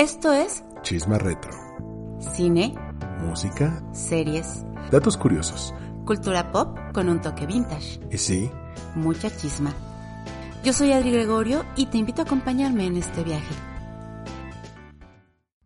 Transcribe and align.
Esto 0.00 0.32
es 0.32 0.64
Chisma 0.80 1.18
Retro. 1.18 1.52
cine, 2.34 2.74
Música, 3.20 3.84
series, 3.92 4.64
datos 4.90 5.18
curiosos. 5.18 5.74
cultura 6.06 6.50
pop 6.52 6.78
con 6.94 7.10
un 7.10 7.20
toque 7.20 7.44
vintage, 7.44 8.00
Y 8.10 8.16
sí, 8.16 8.50
mucha 8.94 9.28
chisma. 9.36 9.74
Yo 10.64 10.72
soy 10.72 10.92
Adri 10.92 11.10
Gregorio 11.10 11.66
y 11.76 11.84
te 11.86 11.98
invito 11.98 12.22
a 12.22 12.24
acompañarme 12.24 12.86
en 12.86 12.96
este 12.96 13.22
viaje. 13.24 13.54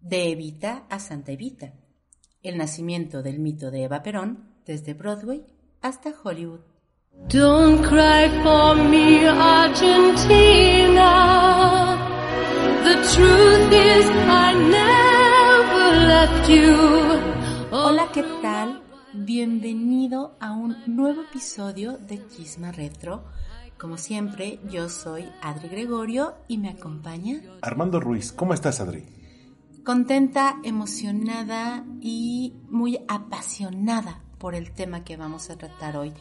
De 0.00 0.32
Evita 0.32 0.82
a 0.90 0.98
Santa 0.98 1.30
Evita. 1.30 1.72
El 2.42 2.58
nacimiento 2.58 3.22
del 3.22 3.38
mito 3.38 3.70
de 3.70 3.84
Eva 3.84 4.02
Perón 4.02 4.48
desde 4.66 4.94
Broadway 4.94 5.46
hasta 5.80 6.12
Hollywood. 6.24 6.62
Don't 7.28 7.86
cry 7.86 8.28
for 8.42 8.74
me, 8.88 9.28
Argentina. 9.28 11.04
Hola, 17.70 18.08
¿qué 18.12 18.22
tal? 18.42 18.82
Bienvenido 19.14 20.36
a 20.40 20.52
un 20.52 20.76
nuevo 20.86 21.22
episodio 21.22 21.96
de 21.98 22.26
Chisma 22.28 22.72
Retro. 22.72 23.24
Como 23.78 23.96
siempre, 23.96 24.60
yo 24.70 24.88
soy 24.88 25.24
Adri 25.42 25.68
Gregorio 25.68 26.34
y 26.46 26.58
me 26.58 26.68
acompaña 26.68 27.40
Armando 27.62 28.00
Ruiz, 28.00 28.32
¿cómo 28.32 28.54
estás, 28.54 28.80
Adri? 28.80 29.04
contenta, 29.84 30.58
emocionada 30.62 31.84
y 32.00 32.54
muy 32.70 33.00
apasionada 33.06 34.22
por 34.38 34.54
el 34.54 34.72
tema 34.72 35.04
que 35.04 35.16
vamos 35.16 35.50
a 35.50 35.58
tratar 35.58 35.96
hoy. 35.96 36.12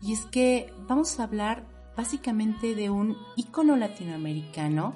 Y 0.00 0.12
es 0.12 0.24
que 0.26 0.72
vamos 0.86 1.18
a 1.18 1.24
hablar 1.24 1.66
básicamente 1.96 2.76
de 2.76 2.90
un 2.90 3.16
ícono 3.36 3.76
latinoamericano, 3.76 4.94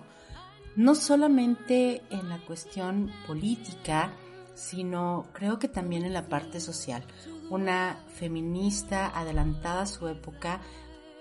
no 0.77 0.95
solamente 0.95 2.03
en 2.11 2.29
la 2.29 2.39
cuestión 2.39 3.11
política, 3.27 4.13
sino 4.55 5.27
creo 5.33 5.59
que 5.59 5.69
también 5.69 6.05
en 6.05 6.13
la 6.13 6.29
parte 6.29 6.61
social. 6.61 7.05
Una 7.51 7.99
feminista 8.15 9.09
adelantada 9.19 9.83
a 9.83 9.87
su 9.87 10.09
época 10.09 10.61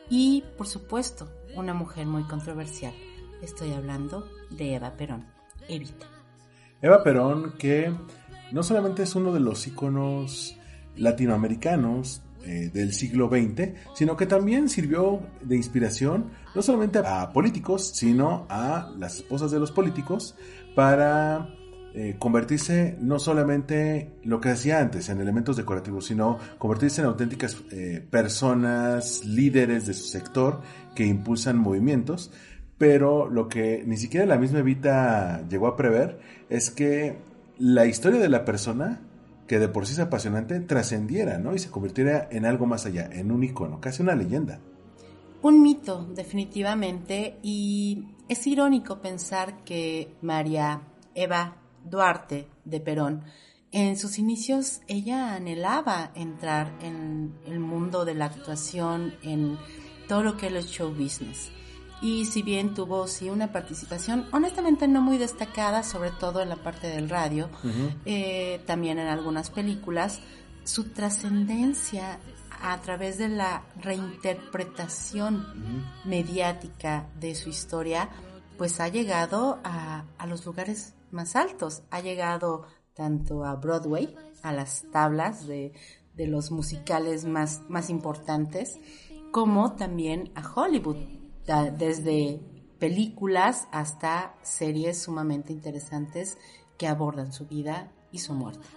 y, 0.09 0.43
por 0.57 0.67
supuesto, 0.67 1.29
una 1.55 1.73
mujer 1.73 2.05
muy 2.05 2.23
controversial. 2.23 2.93
Estoy 3.41 3.73
hablando 3.73 4.27
de 4.49 4.75
Eva 4.75 4.95
Perón, 4.95 5.25
Evita. 5.67 6.07
Eva 6.81 7.03
Perón, 7.03 7.53
que 7.57 7.93
no 8.51 8.63
solamente 8.63 9.03
es 9.03 9.15
uno 9.15 9.33
de 9.33 9.39
los 9.39 9.67
íconos 9.67 10.57
latinoamericanos 10.95 12.21
eh, 12.43 12.69
del 12.73 12.93
siglo 12.93 13.29
XX, 13.29 13.73
sino 13.93 14.17
que 14.17 14.25
también 14.25 14.67
sirvió 14.67 15.21
de 15.41 15.55
inspiración 15.55 16.31
no 16.53 16.61
solamente 16.61 16.99
a 16.99 17.31
políticos, 17.31 17.91
sino 17.93 18.45
a 18.49 18.91
las 18.97 19.17
esposas 19.17 19.51
de 19.51 19.59
los 19.59 19.71
políticos 19.71 20.35
para 20.75 21.49
eh, 21.93 22.15
convertirse 22.17 22.95
no 23.01 23.19
solamente 23.19 24.13
lo 24.23 24.39
que 24.39 24.49
hacía 24.49 24.79
antes 24.79 25.09
en 25.09 25.19
elementos 25.19 25.57
decorativos, 25.57 26.05
sino 26.05 26.37
convertirse 26.57 27.01
en 27.01 27.07
auténticas 27.07 27.57
eh, 27.71 28.05
personas, 28.09 29.25
líderes 29.25 29.87
de 29.87 29.93
su 29.93 30.05
sector 30.05 30.61
que 30.95 31.05
impulsan 31.05 31.57
movimientos. 31.57 32.31
Pero 32.77 33.29
lo 33.29 33.47
que 33.49 33.83
ni 33.85 33.97
siquiera 33.97 34.25
la 34.25 34.37
misma 34.37 34.59
Evita 34.59 35.45
llegó 35.49 35.67
a 35.67 35.75
prever 35.75 36.19
es 36.49 36.71
que 36.71 37.17
la 37.59 37.85
historia 37.85 38.19
de 38.19 38.29
la 38.29 38.45
persona, 38.45 39.01
que 39.45 39.59
de 39.59 39.67
por 39.67 39.85
sí 39.85 39.93
es 39.93 39.99
apasionante, 39.99 40.59
trascendiera, 40.61 41.37
¿no? 41.37 41.53
Y 41.53 41.59
se 41.59 41.69
convirtiera 41.69 42.27
en 42.31 42.45
algo 42.45 42.65
más 42.65 42.85
allá, 42.85 43.07
en 43.11 43.31
un 43.31 43.43
icono, 43.43 43.81
casi 43.81 44.01
una 44.01 44.15
leyenda. 44.15 44.61
Un 45.41 45.61
mito, 45.63 46.07
definitivamente, 46.13 47.39
y 47.41 48.05
es 48.29 48.45
irónico 48.45 49.01
pensar 49.01 49.63
que 49.63 50.15
María 50.21 50.81
Eva 51.15 51.57
Duarte 51.83 52.47
de 52.63 52.79
Perón, 52.79 53.23
en 53.71 53.97
sus 53.97 54.19
inicios 54.19 54.81
ella 54.87 55.33
anhelaba 55.33 56.11
entrar 56.13 56.77
en 56.81 57.33
el 57.47 57.59
mundo 57.59 58.05
de 58.05 58.13
la 58.15 58.25
actuación, 58.25 59.15
en 59.23 59.57
todo 60.07 60.23
lo 60.23 60.37
que 60.37 60.47
es 60.47 60.53
el 60.53 60.65
show 60.65 60.89
business. 60.89 61.51
Y 62.01 62.25
si 62.25 62.41
bien 62.41 62.73
tuvo 62.73 63.07
sí 63.07 63.29
una 63.29 63.51
participación, 63.51 64.27
honestamente 64.31 64.87
no 64.87 65.01
muy 65.01 65.17
destacada, 65.17 65.83
sobre 65.83 66.11
todo 66.11 66.41
en 66.41 66.49
la 66.49 66.55
parte 66.57 66.87
del 66.87 67.09
radio, 67.09 67.49
eh, 68.05 68.61
también 68.65 68.99
en 68.99 69.07
algunas 69.07 69.49
películas, 69.49 70.19
su 70.63 70.85
trascendencia 70.89 72.19
a 72.61 72.79
través 72.81 73.17
de 73.17 73.29
la 73.29 73.63
reinterpretación 73.77 75.85
mediática 76.05 77.09
de 77.19 77.35
su 77.35 77.49
historia, 77.49 78.09
pues 78.57 78.79
ha 78.79 78.87
llegado 78.87 79.59
a, 79.63 80.05
a 80.17 80.27
los 80.27 80.45
lugares 80.45 80.93
más 81.11 81.35
altos. 81.35 81.83
Ha 81.89 82.01
llegado 82.01 82.65
tanto 82.93 83.45
a 83.45 83.55
Broadway, 83.55 84.15
a 84.43 84.53
las 84.53 84.83
tablas 84.91 85.47
de, 85.47 85.73
de 86.15 86.27
los 86.27 86.51
musicales 86.51 87.25
más, 87.25 87.61
más 87.67 87.89
importantes, 87.89 88.79
como 89.31 89.75
también 89.75 90.31
a 90.35 90.47
Hollywood, 90.47 90.97
desde 91.77 92.39
películas 92.79 93.67
hasta 93.71 94.35
series 94.41 95.01
sumamente 95.01 95.53
interesantes 95.53 96.37
que 96.77 96.87
abordan 96.87 97.31
su 97.31 97.47
vida 97.47 97.91
y 98.11 98.19
su 98.19 98.33
muerte. 98.33 98.67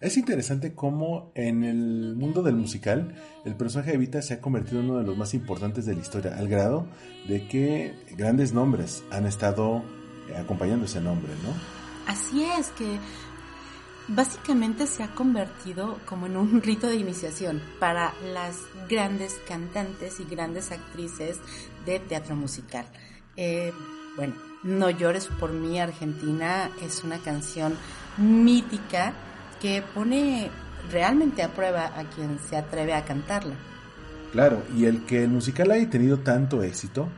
Es 0.00 0.16
interesante 0.16 0.74
cómo 0.74 1.30
en 1.34 1.62
el 1.62 2.16
mundo 2.16 2.42
del 2.42 2.54
musical 2.54 3.14
el 3.44 3.54
personaje 3.54 3.90
de 3.90 3.96
Evita 3.96 4.22
se 4.22 4.32
ha 4.32 4.40
convertido 4.40 4.80
en 4.80 4.88
uno 4.88 4.98
de 4.98 5.04
los 5.04 5.16
más 5.16 5.34
importantes 5.34 5.84
de 5.84 5.94
la 5.94 6.00
historia, 6.00 6.38
al 6.38 6.48
grado 6.48 6.86
de 7.28 7.46
que 7.46 7.94
grandes 8.16 8.54
nombres 8.54 9.04
han 9.10 9.26
estado 9.26 9.82
eh, 10.30 10.36
acompañando 10.38 10.86
ese 10.86 11.02
nombre, 11.02 11.30
¿no? 11.42 11.52
Así 12.10 12.42
es 12.42 12.68
que 12.70 12.98
básicamente 14.08 14.86
se 14.86 15.02
ha 15.02 15.14
convertido 15.14 15.98
como 16.06 16.24
en 16.24 16.38
un 16.38 16.62
rito 16.62 16.86
de 16.86 16.96
iniciación 16.96 17.60
para 17.78 18.14
las 18.32 18.56
grandes 18.88 19.38
cantantes 19.46 20.18
y 20.18 20.24
grandes 20.24 20.72
actrices 20.72 21.38
de 21.84 22.00
teatro 22.00 22.36
musical. 22.36 22.86
Eh, 23.36 23.70
bueno, 24.16 24.34
No 24.62 24.88
llores 24.88 25.26
por 25.26 25.52
mí, 25.52 25.78
Argentina 25.78 26.70
es 26.82 27.04
una 27.04 27.18
canción 27.18 27.76
mítica 28.16 29.14
que 29.60 29.82
pone 29.94 30.50
realmente 30.90 31.42
a 31.42 31.52
prueba 31.52 31.86
a 31.98 32.04
quien 32.10 32.38
se 32.38 32.56
atreve 32.56 32.94
a 32.94 33.04
cantarla. 33.04 33.54
Claro, 34.32 34.62
y 34.76 34.84
el 34.84 35.04
que 35.04 35.24
el 35.24 35.30
musical 35.30 35.70
haya 35.70 35.88
tenido 35.90 36.20
tanto 36.20 36.62
éxito 36.62 37.08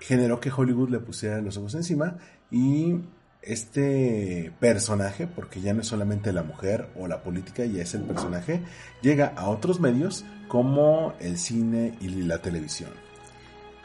generó 0.00 0.40
que 0.40 0.52
Hollywood 0.54 0.90
le 0.90 1.00
pusiera 1.00 1.40
los 1.40 1.56
ojos 1.56 1.74
encima 1.74 2.16
y 2.50 3.00
este 3.42 4.52
personaje, 4.60 5.26
porque 5.26 5.60
ya 5.60 5.72
no 5.72 5.80
es 5.80 5.86
solamente 5.86 6.32
la 6.32 6.42
mujer 6.42 6.88
o 6.96 7.06
la 7.06 7.22
política, 7.22 7.64
ya 7.64 7.82
es 7.82 7.94
el 7.94 8.02
personaje, 8.02 8.60
llega 9.02 9.32
a 9.36 9.48
otros 9.48 9.80
medios 9.80 10.24
como 10.48 11.14
el 11.20 11.38
cine 11.38 11.96
y 12.00 12.08
la 12.08 12.42
televisión. 12.42 12.90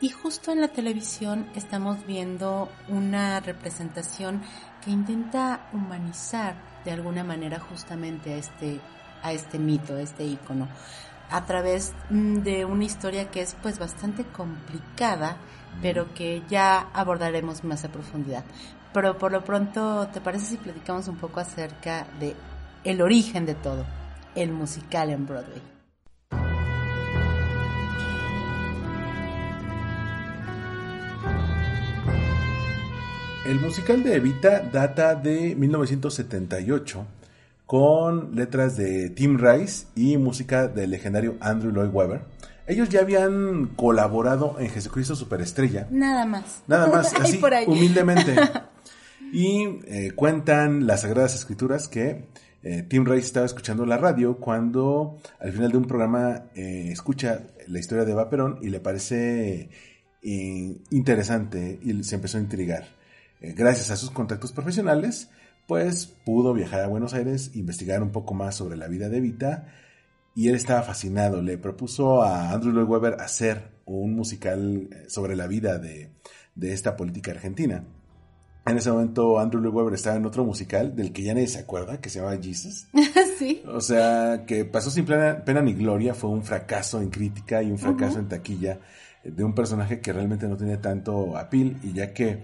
Y 0.02 0.10
justo 0.10 0.52
en 0.52 0.62
la 0.62 0.70
televisión 0.70 1.46
estamos 1.56 2.06
viendo 2.08 2.70
una 2.90 3.40
representación 3.40 4.42
que 4.84 4.92
intenta 4.92 5.68
humanizar 5.74 6.56
de 6.84 6.92
alguna 6.92 7.24
manera 7.24 7.60
justamente 7.60 8.34
a 8.34 8.38
este, 8.38 8.80
a 9.24 9.32
este 9.32 9.60
mito, 9.60 9.96
a 9.96 10.02
este 10.02 10.24
ícono, 10.24 10.68
a 11.30 11.46
través 11.46 11.94
mm, 12.10 12.38
de 12.38 12.66
una 12.66 12.84
historia 12.84 13.30
que 13.32 13.42
es 13.42 13.56
pues 13.62 13.80
bastante 13.80 14.26
complicada, 14.26 15.38
pero 15.82 16.14
que 16.14 16.44
ya 16.50 16.90
abordaremos 16.94 17.64
más 17.64 17.86
a 17.86 17.90
profundidad. 17.90 18.44
Pero 18.94 19.18
por 19.18 19.32
lo 19.32 19.44
pronto, 19.44 20.08
¿te 20.12 20.20
parece 20.20 20.46
si 20.46 20.58
platicamos 20.58 21.08
un 21.08 21.16
poco 21.16 21.40
acerca 21.40 22.06
de 22.20 22.36
el 22.84 23.02
origen 23.02 23.46
de 23.46 23.56
todo, 23.56 23.86
el 24.36 24.52
musical 24.52 25.10
en 25.10 25.26
Broadway? 25.26 25.71
El 33.46 33.60
musical 33.60 34.04
de 34.04 34.16
Evita 34.16 34.60
data 34.72 35.16
de 35.16 35.56
1978 35.56 37.06
con 37.66 38.36
letras 38.36 38.78
de 38.78 39.10
Tim 39.10 39.38
Rice 39.40 39.88
y 39.96 40.18
música 40.18 40.68
del 40.68 40.92
legendario 40.92 41.38
Andrew 41.40 41.72
Lloyd 41.72 41.90
Webber. 41.92 42.22
Ellos 42.68 42.90
ya 42.90 43.02
habían 43.02 43.68
colaborado 43.76 44.58
en 44.60 44.70
Jesucristo 44.70 45.16
Superestrella, 45.16 45.88
Nada 45.90 46.26
más. 46.26 46.62
nada 46.68 46.88
más, 46.88 47.14
así 47.20 47.38
por 47.38 47.54
ahí. 47.54 47.66
humildemente. 47.68 48.36
Y 49.34 49.80
eh, 49.86 50.12
cuentan 50.14 50.86
las 50.88 51.02
Sagradas 51.04 51.36
Escrituras 51.36 51.88
que 51.88 52.26
eh, 52.64 52.84
Tim 52.84 53.06
Rice 53.06 53.28
estaba 53.28 53.46
escuchando 53.46 53.86
la 53.86 53.96
radio 53.98 54.36
cuando 54.36 55.20
al 55.40 55.54
final 55.54 55.72
de 55.72 55.78
un 55.78 55.86
programa 55.86 56.48
eh, 56.54 56.90
escucha 56.92 57.40
la 57.68 57.80
historia 57.80 58.04
de 58.04 58.12
Eva 58.12 58.30
Perón 58.30 58.60
y 58.62 58.68
le 58.68 58.82
parece 58.82 59.70
interesante 60.22 61.80
y 61.82 62.04
se 62.04 62.16
empezó 62.16 62.40
a 62.40 62.42
intrigar. 62.42 62.84
Eh, 63.42 63.54
gracias 63.54 63.90
a 63.90 63.98
sus 63.98 64.12
contactos 64.12 64.52
profesionales, 64.52 65.30
pues 65.68 66.06
pudo 66.06 66.54
viajar 66.54 66.82
a 66.82 66.88
Buenos 66.88 67.14
Aires, 67.16 67.52
investigar 67.56 68.04
un 68.04 68.12
poco 68.12 68.36
más 68.36 68.56
sobre 68.56 68.78
la 68.78 68.88
vida 68.88 69.10
de 69.10 69.18
Evita 69.18 69.68
y 70.36 70.48
él 70.48 70.56
estaba 70.56 70.84
fascinado. 70.84 71.42
Le 71.42 71.58
propuso 71.58 72.22
a 72.22 72.52
Andrew 72.52 72.72
Lloyd 72.72 72.88
Webber 72.88 73.16
hacer 73.20 73.72
un 73.86 74.16
musical 74.16 74.90
eh, 74.92 75.06
sobre 75.10 75.36
la 75.36 75.48
vida 75.48 75.80
de, 75.80 76.12
de 76.54 76.74
esta 76.74 76.96
política 76.96 77.32
argentina. 77.32 77.84
En 78.64 78.78
ese 78.78 78.92
momento 78.92 79.40
Andrew 79.40 79.60
Lloyd 79.60 79.74
Webber 79.74 79.94
estaba 79.96 80.18
en 80.18 80.26
otro 80.28 80.46
musical 80.46 80.96
del 80.96 81.12
que 81.12 81.24
ya 81.24 81.34
nadie 81.34 81.48
se 81.48 81.60
acuerda, 81.60 82.00
que 82.00 82.10
se 82.10 82.20
llamaba 82.20 82.40
Jesus. 82.40 82.88
sí. 83.40 83.64
O 83.68 83.82
sea, 83.82 84.44
que 84.46 84.66
pasó 84.66 84.92
sin 84.92 85.06
pena, 85.06 85.44
pena 85.44 85.64
ni 85.64 85.74
gloria, 85.74 86.14
fue 86.14 86.30
un 86.30 86.44
fracaso 86.44 87.02
en 87.02 87.10
crítica 87.10 87.64
y 87.64 87.72
un 87.72 87.80
fracaso 87.80 88.20
en 88.20 88.30
taquilla 88.30 88.80
de 89.24 89.44
un 89.44 89.56
personaje 89.56 90.00
que 90.00 90.14
realmente 90.14 90.48
no 90.48 90.58
tenía 90.58 90.80
tanto 90.80 91.38
apil 91.38 91.78
y 91.84 91.94
ya 91.94 92.14
que 92.14 92.40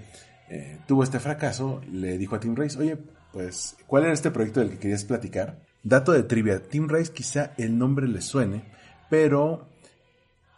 eh, 0.50 0.80
tuvo 0.88 1.04
este 1.04 1.20
fracaso, 1.20 1.82
le 1.92 2.18
dijo 2.18 2.36
a 2.36 2.40
Tim 2.40 2.56
Rice, 2.56 2.78
oye, 2.80 2.98
pues, 3.34 3.76
¿cuál 3.86 4.04
era 4.04 4.14
este 4.14 4.32
proyecto 4.32 4.62
del 4.62 4.70
que 4.70 4.80
querías 4.80 5.04
platicar? 5.04 5.60
Dato 5.84 6.12
de 6.12 6.24
trivia, 6.24 6.62
Tim 6.64 6.88
Rice 6.88 7.12
quizá 7.12 7.54
el 7.58 7.78
nombre 7.78 8.08
le 8.08 8.22
suene, 8.22 8.64
pero 9.10 9.68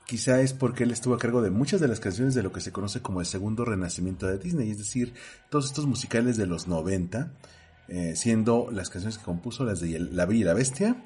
quizá 0.06 0.41
es 0.41 0.53
porque 0.53 0.86
él 0.86 0.91
estuvo 0.91 1.13
a 1.13 1.19
cargo 1.19 1.41
de 1.41 1.51
muchas 1.51 1.81
de 1.81 1.88
las 1.88 2.00
canciones 2.00 2.33
de 2.33 2.44
lo 2.44 2.51
que 2.51 2.62
se 2.62 2.71
conoce 2.71 3.01
como 3.01 3.19
el 3.19 3.25
segundo 3.25 3.65
renacimiento 3.65 4.27
de 4.27 4.38
Disney, 4.38 4.71
es 4.71 4.77
decir, 4.77 5.13
todos 5.50 5.65
estos 5.65 5.86
musicales 5.86 6.38
de 6.38 6.47
los 6.47 6.68
90, 6.68 7.31
eh, 7.89 8.15
siendo 8.15 8.69
las 8.71 8.89
canciones 8.89 9.18
que 9.18 9.24
compuso 9.24 9.65
las 9.65 9.81
de 9.81 10.00
La 10.00 10.25
Bella 10.25 10.39
y 10.39 10.44
la 10.44 10.53
Bestia, 10.53 11.03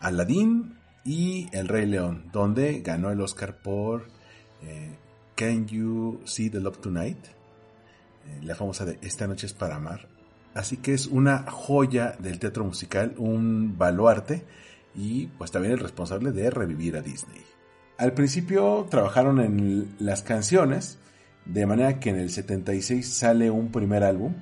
Aladdin 0.00 0.76
y 1.04 1.48
El 1.52 1.68
Rey 1.68 1.86
León, 1.86 2.30
donde 2.32 2.80
ganó 2.80 3.10
el 3.10 3.20
Oscar 3.20 3.58
por 3.58 4.06
eh, 4.62 4.96
Can 5.34 5.66
You 5.66 6.20
See 6.24 6.50
the 6.50 6.60
Love 6.60 6.78
Tonight, 6.78 7.18
la 8.42 8.54
famosa 8.54 8.84
de 8.84 8.98
Esta 9.02 9.26
noche 9.26 9.46
es 9.46 9.52
para 9.52 9.76
amar. 9.76 10.08
Así 10.54 10.76
que 10.76 10.94
es 10.94 11.06
una 11.06 11.50
joya 11.50 12.14
del 12.18 12.38
teatro 12.38 12.64
musical, 12.64 13.14
un 13.16 13.76
baluarte 13.78 14.44
y 14.94 15.26
pues 15.38 15.50
también 15.50 15.72
el 15.72 15.80
responsable 15.80 16.32
de 16.32 16.50
revivir 16.50 16.96
a 16.96 17.02
Disney. 17.02 17.40
Al 17.96 18.12
principio 18.12 18.86
trabajaron 18.90 19.40
en 19.40 19.94
las 19.98 20.22
canciones, 20.22 20.98
de 21.46 21.66
manera 21.66 22.00
que 22.00 22.10
en 22.10 22.16
el 22.18 22.30
76 22.30 23.14
sale 23.14 23.50
un 23.50 23.70
primer 23.70 24.02
álbum 24.04 24.34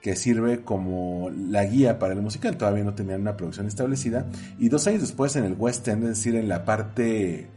que 0.00 0.16
sirve 0.16 0.62
como 0.62 1.30
la 1.30 1.64
guía 1.64 1.98
para 1.98 2.12
el 2.12 2.20
musical. 2.20 2.56
Todavía 2.56 2.84
no 2.84 2.94
tenían 2.94 3.22
una 3.22 3.36
producción 3.36 3.66
establecida. 3.66 4.26
Y 4.58 4.68
dos 4.68 4.86
años 4.86 5.00
después 5.00 5.34
en 5.36 5.44
el 5.44 5.54
West 5.54 5.88
End, 5.88 6.02
es 6.02 6.10
decir, 6.10 6.36
en 6.36 6.48
la 6.48 6.64
parte 6.64 7.48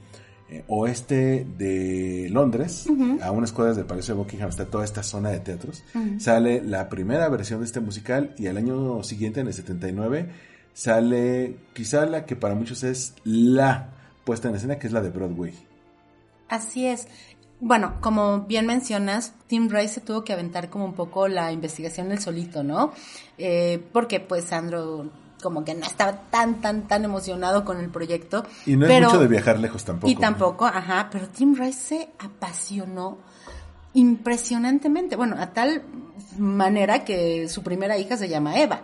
eh, 0.49 0.63
oeste 0.67 1.45
de 1.57 2.29
Londres, 2.31 2.87
a 3.21 3.31
unas 3.31 3.51
cuadras 3.51 3.75
del 3.75 3.85
Palacio 3.85 4.13
de 4.13 4.21
Buckingham, 4.21 4.49
está 4.49 4.65
toda 4.65 4.85
esta 4.85 5.03
zona 5.03 5.29
de 5.29 5.39
teatros, 5.39 5.83
sale 6.19 6.61
la 6.63 6.89
primera 6.89 7.27
versión 7.29 7.59
de 7.59 7.65
este 7.65 7.79
musical 7.79 8.33
y 8.37 8.47
al 8.47 8.57
año 8.57 9.03
siguiente, 9.03 9.41
en 9.41 9.47
el 9.47 9.53
79, 9.53 10.29
sale 10.73 11.57
quizá 11.73 12.05
la 12.05 12.25
que 12.25 12.35
para 12.35 12.55
muchos 12.55 12.83
es 12.83 13.13
la 13.23 13.89
puesta 14.23 14.49
en 14.49 14.55
escena, 14.55 14.79
que 14.79 14.87
es 14.87 14.93
la 14.93 15.01
de 15.01 15.09
Broadway. 15.09 15.53
Así 16.49 16.85
es. 16.85 17.07
Bueno, 17.59 17.95
como 18.01 18.41
bien 18.41 18.67
mencionas, 18.67 19.33
Tim 19.47 19.67
Rice 19.69 19.95
se 19.95 20.01
tuvo 20.01 20.23
que 20.23 20.31
aventar 20.31 20.69
como 20.69 20.85
un 20.85 20.93
poco 20.93 21.27
la 21.27 21.51
investigación 21.51 22.09
del 22.09 22.19
solito, 22.19 22.63
¿no? 22.63 22.93
Eh, 23.37 23.83
porque 23.91 24.19
pues 24.19 24.45
Sandro 24.45 25.09
como 25.41 25.63
que 25.63 25.75
no 25.75 25.85
estaba 25.85 26.13
tan, 26.29 26.61
tan, 26.61 26.87
tan 26.87 27.05
emocionado 27.05 27.63
con 27.63 27.79
el 27.79 27.89
proyecto. 27.89 28.45
Y 28.65 28.75
no 28.75 28.87
es 28.87 29.03
mucho 29.03 29.19
de 29.19 29.27
viajar 29.27 29.59
lejos 29.59 29.83
tampoco. 29.83 30.09
Y 30.11 30.15
tampoco, 30.15 30.65
ajá, 30.65 31.09
pero 31.11 31.27
Tim 31.27 31.55
Rice 31.55 31.79
se 31.79 32.09
apasionó 32.19 33.19
impresionantemente, 33.93 35.15
bueno, 35.15 35.35
a 35.39 35.53
tal 35.53 35.83
manera 36.37 37.03
que 37.03 37.47
su 37.49 37.63
primera 37.63 37.97
hija 37.97 38.17
se 38.17 38.29
llama 38.29 38.59
Eva. 38.59 38.81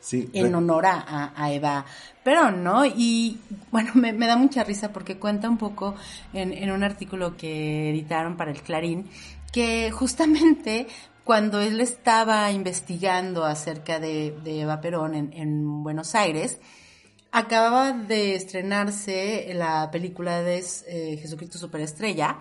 Sí, 0.00 0.28
en 0.34 0.54
honor 0.54 0.84
a, 0.84 1.32
a, 1.34 1.50
Eva 1.50 1.86
Perón, 2.22 2.62
¿no? 2.62 2.84
Y 2.84 3.40
bueno, 3.70 3.92
me, 3.94 4.12
me, 4.12 4.26
da 4.26 4.36
mucha 4.36 4.62
risa 4.62 4.92
porque 4.92 5.18
cuenta 5.18 5.48
un 5.48 5.56
poco 5.56 5.94
en, 6.34 6.52
en 6.52 6.70
un 6.72 6.84
artículo 6.84 7.38
que 7.38 7.88
editaron 7.88 8.36
para 8.36 8.50
el 8.50 8.60
Clarín 8.60 9.08
que 9.50 9.90
justamente 9.92 10.88
cuando 11.24 11.60
él 11.60 11.80
estaba 11.80 12.52
investigando 12.52 13.44
acerca 13.44 13.98
de, 13.98 14.36
de 14.44 14.60
Eva 14.60 14.80
Perón 14.80 15.14
en, 15.14 15.32
en, 15.32 15.82
Buenos 15.82 16.14
Aires, 16.14 16.60
acababa 17.32 17.92
de 17.92 18.36
estrenarse 18.36 19.50
la 19.54 19.90
película 19.90 20.42
de 20.42 20.64
eh, 20.86 21.16
Jesucristo 21.16 21.58
Superestrella 21.58 22.38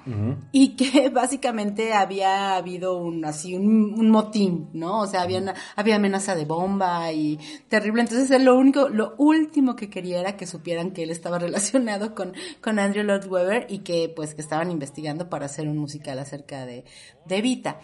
y 0.51 0.75
que 0.75 1.09
básicamente 1.13 1.94
había 1.94 2.56
habido 2.56 2.97
un 2.97 3.25
así 3.25 3.56
un, 3.56 3.95
un 3.97 4.12
motín, 4.12 4.69
¿no? 4.74 5.00
O 5.00 5.07
sea, 5.07 5.24
había, 5.24 5.56
había 5.75 5.95
amenaza 5.95 6.35
de 6.35 6.45
bomba 6.45 7.12
y 7.12 7.39
terrible. 7.69 8.01
Entonces 8.01 8.30
él 8.30 8.45
lo 8.45 8.56
único, 8.56 8.88
lo 8.88 9.15
último 9.18 9.75
que 9.75 9.89
quería 9.89 10.19
era 10.19 10.38
que 10.38 10.45
supieran 10.45 10.91
que 10.91 11.03
él 11.03 11.09
estaba 11.09 11.39
relacionado 11.47 12.13
con, 12.13 12.33
con 12.62 12.77
Andrew 12.77 13.03
Lloyd 13.03 13.25
Webber 13.25 13.65
y 13.69 13.80
que 13.80 14.13
pues 14.15 14.35
que 14.35 14.41
estaban 14.41 14.69
investigando 14.69 15.27
para 15.27 15.45
hacer 15.45 15.68
un 15.68 15.77
musical 15.77 16.19
acerca 16.19 16.68
de, 16.68 16.83
de 17.25 17.38
Evita. 17.38 17.80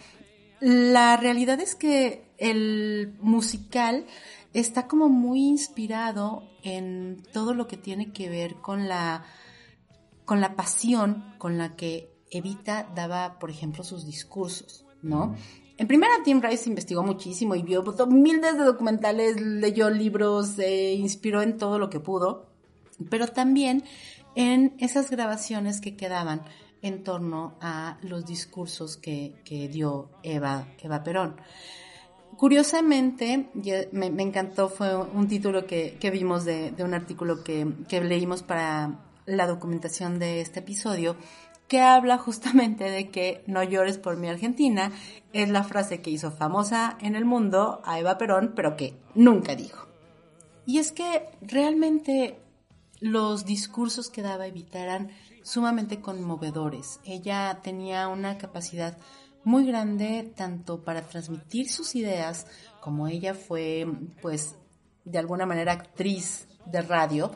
La 0.60 1.16
realidad 1.16 1.60
es 1.60 1.74
que 1.74 2.30
el 2.38 3.14
musical 3.20 4.06
está 4.52 4.86
como 4.86 5.08
muy 5.08 5.40
inspirado 5.40 6.42
en 6.62 7.22
todo 7.32 7.54
lo 7.54 7.66
que 7.66 7.76
tiene 7.76 8.12
que 8.12 8.28
ver 8.28 8.56
con 8.56 8.88
la, 8.88 9.24
con 10.24 10.40
la 10.40 10.56
pasión 10.56 11.34
con 11.38 11.56
la 11.56 11.76
que 11.76 12.10
Evita 12.30 12.88
daba, 12.94 13.38
por 13.38 13.50
ejemplo, 13.50 13.82
sus 13.84 14.06
discursos, 14.06 14.86
¿no? 15.02 15.34
En 15.78 15.86
primera, 15.86 16.12
Tim 16.22 16.42
Rice 16.42 16.68
investigó 16.68 17.02
muchísimo 17.02 17.54
y 17.54 17.62
vio 17.62 17.82
miles 18.08 18.58
de 18.58 18.64
documentales, 18.64 19.40
leyó 19.40 19.88
libros, 19.88 20.48
se 20.48 20.92
inspiró 20.92 21.40
en 21.40 21.56
todo 21.56 21.78
lo 21.78 21.88
que 21.88 22.00
pudo, 22.00 22.50
pero 23.08 23.28
también 23.28 23.82
en 24.34 24.74
esas 24.78 25.10
grabaciones 25.10 25.80
que 25.80 25.96
quedaban 25.96 26.42
en 26.82 27.04
torno 27.04 27.54
a 27.60 27.98
los 28.02 28.26
discursos 28.26 28.96
que, 28.96 29.34
que 29.44 29.68
dio 29.68 30.10
Eva, 30.22 30.66
Eva 30.78 31.02
Perón. 31.02 31.36
Curiosamente, 32.36 33.50
me, 33.92 34.10
me, 34.10 34.22
encantó, 34.22 34.68
fue 34.68 34.96
un 34.96 35.28
título 35.28 35.66
que, 35.66 35.98
que 36.00 36.10
vimos 36.10 36.44
de, 36.44 36.70
de, 36.70 36.84
un 36.84 36.94
artículo 36.94 37.44
que, 37.44 37.66
que 37.88 38.00
leímos 38.00 38.42
para 38.42 39.00
la 39.26 39.46
documentación 39.46 40.18
de 40.18 40.40
este 40.40 40.60
episodio, 40.60 41.16
que 41.68 41.80
habla 41.80 42.18
justamente 42.18 42.84
de 42.84 43.10
que 43.10 43.44
no 43.46 43.62
llores 43.62 43.98
por 43.98 44.16
mi 44.16 44.28
Argentina, 44.28 44.90
es 45.32 45.48
la 45.50 45.64
frase 45.64 46.00
que 46.00 46.10
hizo 46.10 46.30
famosa 46.32 46.96
en 47.00 47.14
el 47.14 47.24
mundo 47.24 47.80
a 47.84 47.98
Eva 47.98 48.16
Perón, 48.16 48.54
pero 48.56 48.76
que 48.76 48.94
nunca 49.14 49.54
dijo. 49.54 49.86
Y 50.66 50.78
es 50.78 50.92
que 50.92 51.28
realmente 51.42 52.38
los 53.00 53.44
discursos 53.44 54.10
que 54.10 54.22
daba 54.22 54.46
Evita 54.46 54.80
eran 54.80 55.10
sumamente 55.50 56.00
conmovedores. 56.00 57.00
Ella 57.04 57.58
tenía 57.62 58.06
una 58.06 58.38
capacidad 58.38 58.96
muy 59.42 59.66
grande 59.66 60.32
tanto 60.36 60.84
para 60.84 61.02
transmitir 61.02 61.68
sus 61.68 61.96
ideas, 61.96 62.46
como 62.80 63.08
ella 63.08 63.34
fue, 63.34 63.86
pues, 64.22 64.54
de 65.04 65.18
alguna 65.18 65.46
manera 65.46 65.72
actriz 65.72 66.46
de 66.66 66.82
radio, 66.82 67.32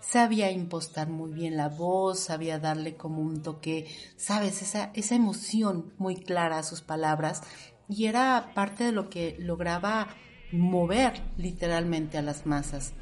sabía 0.00 0.52
impostar 0.52 1.08
muy 1.08 1.32
bien 1.32 1.56
la 1.56 1.68
voz, 1.68 2.20
sabía 2.20 2.60
darle 2.60 2.94
como 2.94 3.20
un 3.20 3.42
toque, 3.42 3.86
sabes, 4.16 4.62
esa, 4.62 4.92
esa 4.94 5.16
emoción 5.16 5.92
muy 5.98 6.16
clara 6.16 6.58
a 6.58 6.62
sus 6.62 6.82
palabras 6.82 7.42
y 7.88 8.06
era 8.06 8.52
parte 8.54 8.84
de 8.84 8.92
lo 8.92 9.10
que 9.10 9.36
lograba 9.40 10.08
mover 10.52 11.20
literalmente 11.36 12.16
a 12.16 12.22
las 12.22 12.46
masas. 12.46 12.92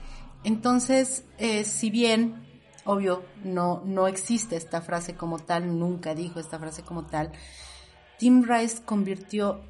Entonces, 0.43 1.25
eh, 1.39 1.65
si 1.65 1.91
bien 1.91 2.54
obvio, 2.85 3.25
no, 3.43 3.83
no 3.85 4.07
existe 4.07 4.57
esta 4.57 4.81
frase 4.81 5.15
como 5.15 5.39
tal, 5.39 5.79
nunca 5.79 6.15
dijo 6.15 6.41
esta 6.41 6.59
frase 6.59 6.83
como 6.83 7.07
tal. 7.07 7.33
Tim 8.19 8.45
Rice 8.45 8.83
convirtió 8.85 9.61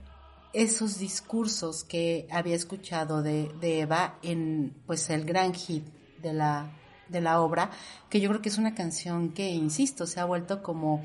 esos 0.52 0.98
discursos 0.98 1.84
que 1.84 2.28
había 2.30 2.54
escuchado 2.54 3.22
de, 3.22 3.50
de 3.60 3.80
Eva 3.80 4.18
en 4.22 4.74
pues 4.86 5.10
el 5.10 5.24
gran 5.24 5.52
hit 5.52 5.84
de 6.22 6.32
la, 6.32 6.70
de 7.08 7.20
la 7.20 7.40
obra, 7.40 7.70
que 8.08 8.20
yo 8.20 8.28
creo 8.28 8.40
que 8.40 8.48
es 8.48 8.58
una 8.58 8.74
canción 8.74 9.30
que, 9.32 9.50
insisto, 9.50 10.06
se 10.06 10.20
ha 10.20 10.24
vuelto 10.24 10.62
como 10.62 11.02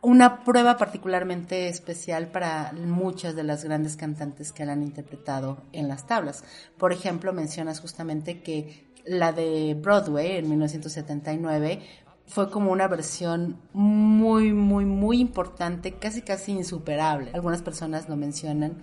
una 0.00 0.42
prueba 0.42 0.76
particularmente 0.76 1.68
especial 1.68 2.28
para 2.28 2.72
muchas 2.72 3.36
de 3.36 3.44
las 3.44 3.64
grandes 3.64 3.96
cantantes 3.96 4.52
que 4.52 4.64
la 4.64 4.72
han 4.72 4.82
interpretado 4.82 5.62
en 5.72 5.88
las 5.88 6.06
tablas. 6.06 6.44
Por 6.76 6.92
ejemplo, 6.92 7.32
mencionas 7.32 7.80
justamente 7.80 8.42
que 8.42 8.91
la 9.04 9.32
de 9.32 9.74
Broadway 9.74 10.36
en 10.36 10.48
1979 10.48 11.80
fue 12.26 12.50
como 12.50 12.72
una 12.72 12.88
versión 12.88 13.60
muy, 13.72 14.52
muy, 14.52 14.84
muy 14.84 15.20
importante, 15.20 15.92
casi, 15.92 16.22
casi 16.22 16.52
insuperable. 16.52 17.30
Algunas 17.34 17.62
personas 17.62 18.08
lo 18.08 18.16
mencionan. 18.16 18.78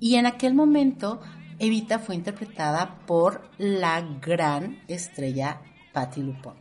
Y 0.00 0.14
en 0.14 0.26
aquel 0.26 0.54
momento, 0.54 1.20
Evita 1.58 1.98
fue 1.98 2.14
interpretada 2.14 3.00
por 3.06 3.42
la 3.58 4.00
gran 4.22 4.78
estrella 4.88 5.60
Patti 5.92 6.22
LuPone. 6.22 6.56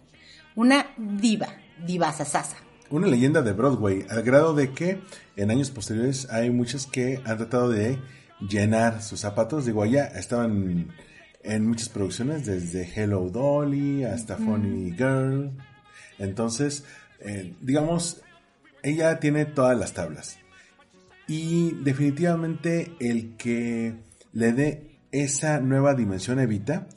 Una 0.56 0.88
diva, 0.98 1.50
diva 1.86 2.12
sasasa. 2.12 2.58
Una 2.90 3.08
leyenda 3.08 3.42
de 3.42 3.54
Broadway, 3.54 4.06
al 4.10 4.24
grado 4.24 4.54
de 4.54 4.72
que 4.72 5.02
en 5.36 5.52
años 5.52 5.70
posteriores 5.70 6.30
hay 6.32 6.50
muchas 6.50 6.88
que 6.88 7.22
han 7.26 7.38
tratado 7.38 7.70
de 7.70 8.00
llenar 8.40 9.02
sus 9.04 9.20
zapatos. 9.20 9.66
Digo, 9.66 9.84
allá 9.84 10.06
estaban 10.06 10.88
en 11.44 11.68
muchas 11.68 11.90
producciones, 11.90 12.46
desde 12.46 12.90
Hello 12.96 13.30
Dolly 13.30 14.04
hasta 14.04 14.38
Funny 14.38 14.92
Girl. 14.92 15.52
Entonces, 16.20 16.84
eh, 17.20 17.54
digamos, 17.62 18.22
ella 18.84 19.20
tiene 19.20 19.46
todas 19.46 19.78
las 19.78 19.94
tablas. 19.94 20.38
Y 21.28 21.72
definitivamente 21.84 22.94
el 23.00 23.36
que 23.36 23.96
le 24.34 24.54
dé 24.54 25.00
esa 25.12 25.60
nueva 25.60 25.94
dimensión 25.94 26.40
a 26.40 26.44
Evita, 26.44 26.88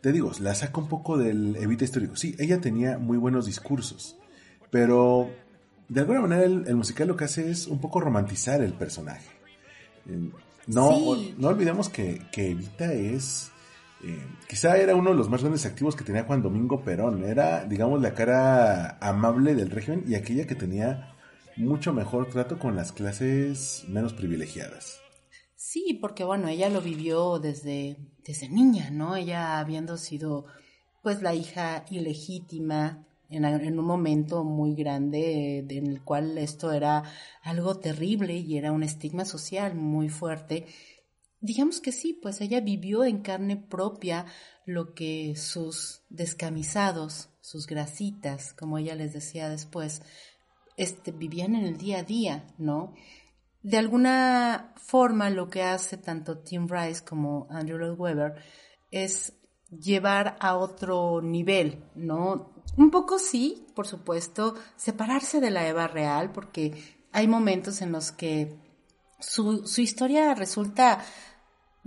te 0.00 0.12
digo, 0.12 0.32
la 0.40 0.54
saca 0.54 0.80
un 0.80 0.88
poco 0.88 1.18
del 1.18 1.56
Evita 1.56 1.84
histórico. 1.84 2.16
Sí, 2.16 2.34
ella 2.38 2.60
tenía 2.60 2.98
muy 2.98 3.18
buenos 3.18 3.46
discursos, 3.46 4.16
pero 4.70 5.30
de 5.88 6.00
alguna 6.00 6.20
manera 6.22 6.44
el, 6.44 6.76
musical 6.76 7.08
lo 7.08 7.16
que 7.16 7.24
hace 7.24 7.50
es 7.50 7.66
un 7.66 7.80
poco 7.80 8.00
romantizar 8.00 8.62
el 8.62 8.72
personaje. 8.72 9.28
Eh, 10.08 10.30
no, 10.66 11.16
no 11.38 11.48
olvidemos 11.48 11.90
que, 11.90 12.22
que 12.32 12.50
Evita 12.50 12.92
es 12.92 13.50
eh, 14.06 14.26
quizá 14.48 14.76
era 14.76 14.94
uno 14.94 15.10
de 15.10 15.16
los 15.16 15.28
más 15.28 15.40
grandes 15.40 15.64
activos 15.64 15.96
que 15.96 16.04
tenía 16.04 16.24
Juan 16.24 16.42
Domingo 16.42 16.84
Perón. 16.84 17.24
Era, 17.24 17.64
digamos, 17.64 18.02
la 18.02 18.14
cara 18.14 18.98
amable 19.00 19.54
del 19.54 19.70
régimen 19.70 20.04
y 20.06 20.14
aquella 20.14 20.46
que 20.46 20.54
tenía 20.54 21.14
mucho 21.56 21.92
mejor 21.92 22.28
trato 22.28 22.58
con 22.58 22.76
las 22.76 22.92
clases 22.92 23.84
menos 23.88 24.12
privilegiadas. 24.12 25.00
Sí, 25.56 25.98
porque 26.00 26.24
bueno, 26.24 26.48
ella 26.48 26.68
lo 26.68 26.82
vivió 26.82 27.38
desde, 27.38 27.96
desde 28.26 28.48
niña, 28.48 28.90
¿no? 28.90 29.16
Ella 29.16 29.58
habiendo 29.58 29.96
sido 29.96 30.44
pues 31.02 31.22
la 31.22 31.34
hija 31.34 31.84
ilegítima 31.90 33.04
en, 33.30 33.44
en, 33.44 33.78
un 33.78 33.84
momento 33.84 34.44
muy 34.44 34.74
grande 34.74 35.58
en 35.68 35.86
el 35.86 36.02
cual 36.02 36.36
esto 36.38 36.72
era 36.72 37.04
algo 37.42 37.76
terrible 37.76 38.36
y 38.36 38.58
era 38.58 38.72
un 38.72 38.82
estigma 38.82 39.24
social 39.24 39.74
muy 39.74 40.08
fuerte 40.08 40.66
Digamos 41.44 41.82
que 41.82 41.92
sí, 41.92 42.14
pues 42.14 42.40
ella 42.40 42.62
vivió 42.62 43.04
en 43.04 43.20
carne 43.20 43.58
propia 43.58 44.24
lo 44.64 44.94
que 44.94 45.36
sus 45.36 46.00
descamisados, 46.08 47.28
sus 47.42 47.66
grasitas, 47.66 48.54
como 48.54 48.78
ella 48.78 48.94
les 48.94 49.12
decía 49.12 49.50
después, 49.50 50.00
este, 50.78 51.12
vivían 51.12 51.54
en 51.54 51.66
el 51.66 51.76
día 51.76 51.98
a 51.98 52.02
día, 52.02 52.46
¿no? 52.56 52.94
De 53.62 53.76
alguna 53.76 54.72
forma 54.76 55.28
lo 55.28 55.50
que 55.50 55.62
hace 55.62 55.98
tanto 55.98 56.38
Tim 56.38 56.66
Rice 56.66 57.04
como 57.04 57.46
Andrew 57.50 57.76
Lloyd 57.76 58.00
Webber 58.00 58.36
es 58.90 59.34
llevar 59.68 60.38
a 60.40 60.56
otro 60.56 61.20
nivel, 61.20 61.84
¿no? 61.94 62.54
Un 62.78 62.90
poco 62.90 63.18
sí, 63.18 63.66
por 63.74 63.86
supuesto, 63.86 64.54
separarse 64.76 65.42
de 65.42 65.50
la 65.50 65.68
Eva 65.68 65.88
real, 65.88 66.32
porque 66.32 66.72
hay 67.12 67.28
momentos 67.28 67.82
en 67.82 67.92
los 67.92 68.12
que 68.12 68.56
su, 69.20 69.66
su 69.66 69.82
historia 69.82 70.34
resulta 70.34 71.04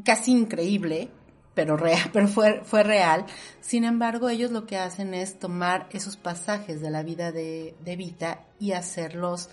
casi 0.03 0.31
increíble, 0.31 1.09
pero, 1.53 1.77
real, 1.77 2.09
pero 2.13 2.27
fue, 2.27 2.61
fue 2.63 2.83
real. 2.83 3.25
Sin 3.61 3.83
embargo, 3.83 4.29
ellos 4.29 4.51
lo 4.51 4.65
que 4.65 4.77
hacen 4.77 5.13
es 5.13 5.39
tomar 5.39 5.87
esos 5.91 6.17
pasajes 6.17 6.81
de 6.81 6.91
la 6.91 7.03
vida 7.03 7.31
de, 7.31 7.75
de 7.83 7.95
Vita 7.95 8.45
y 8.59 8.73
hacerlos, 8.73 9.49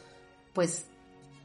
pues, 0.53 0.87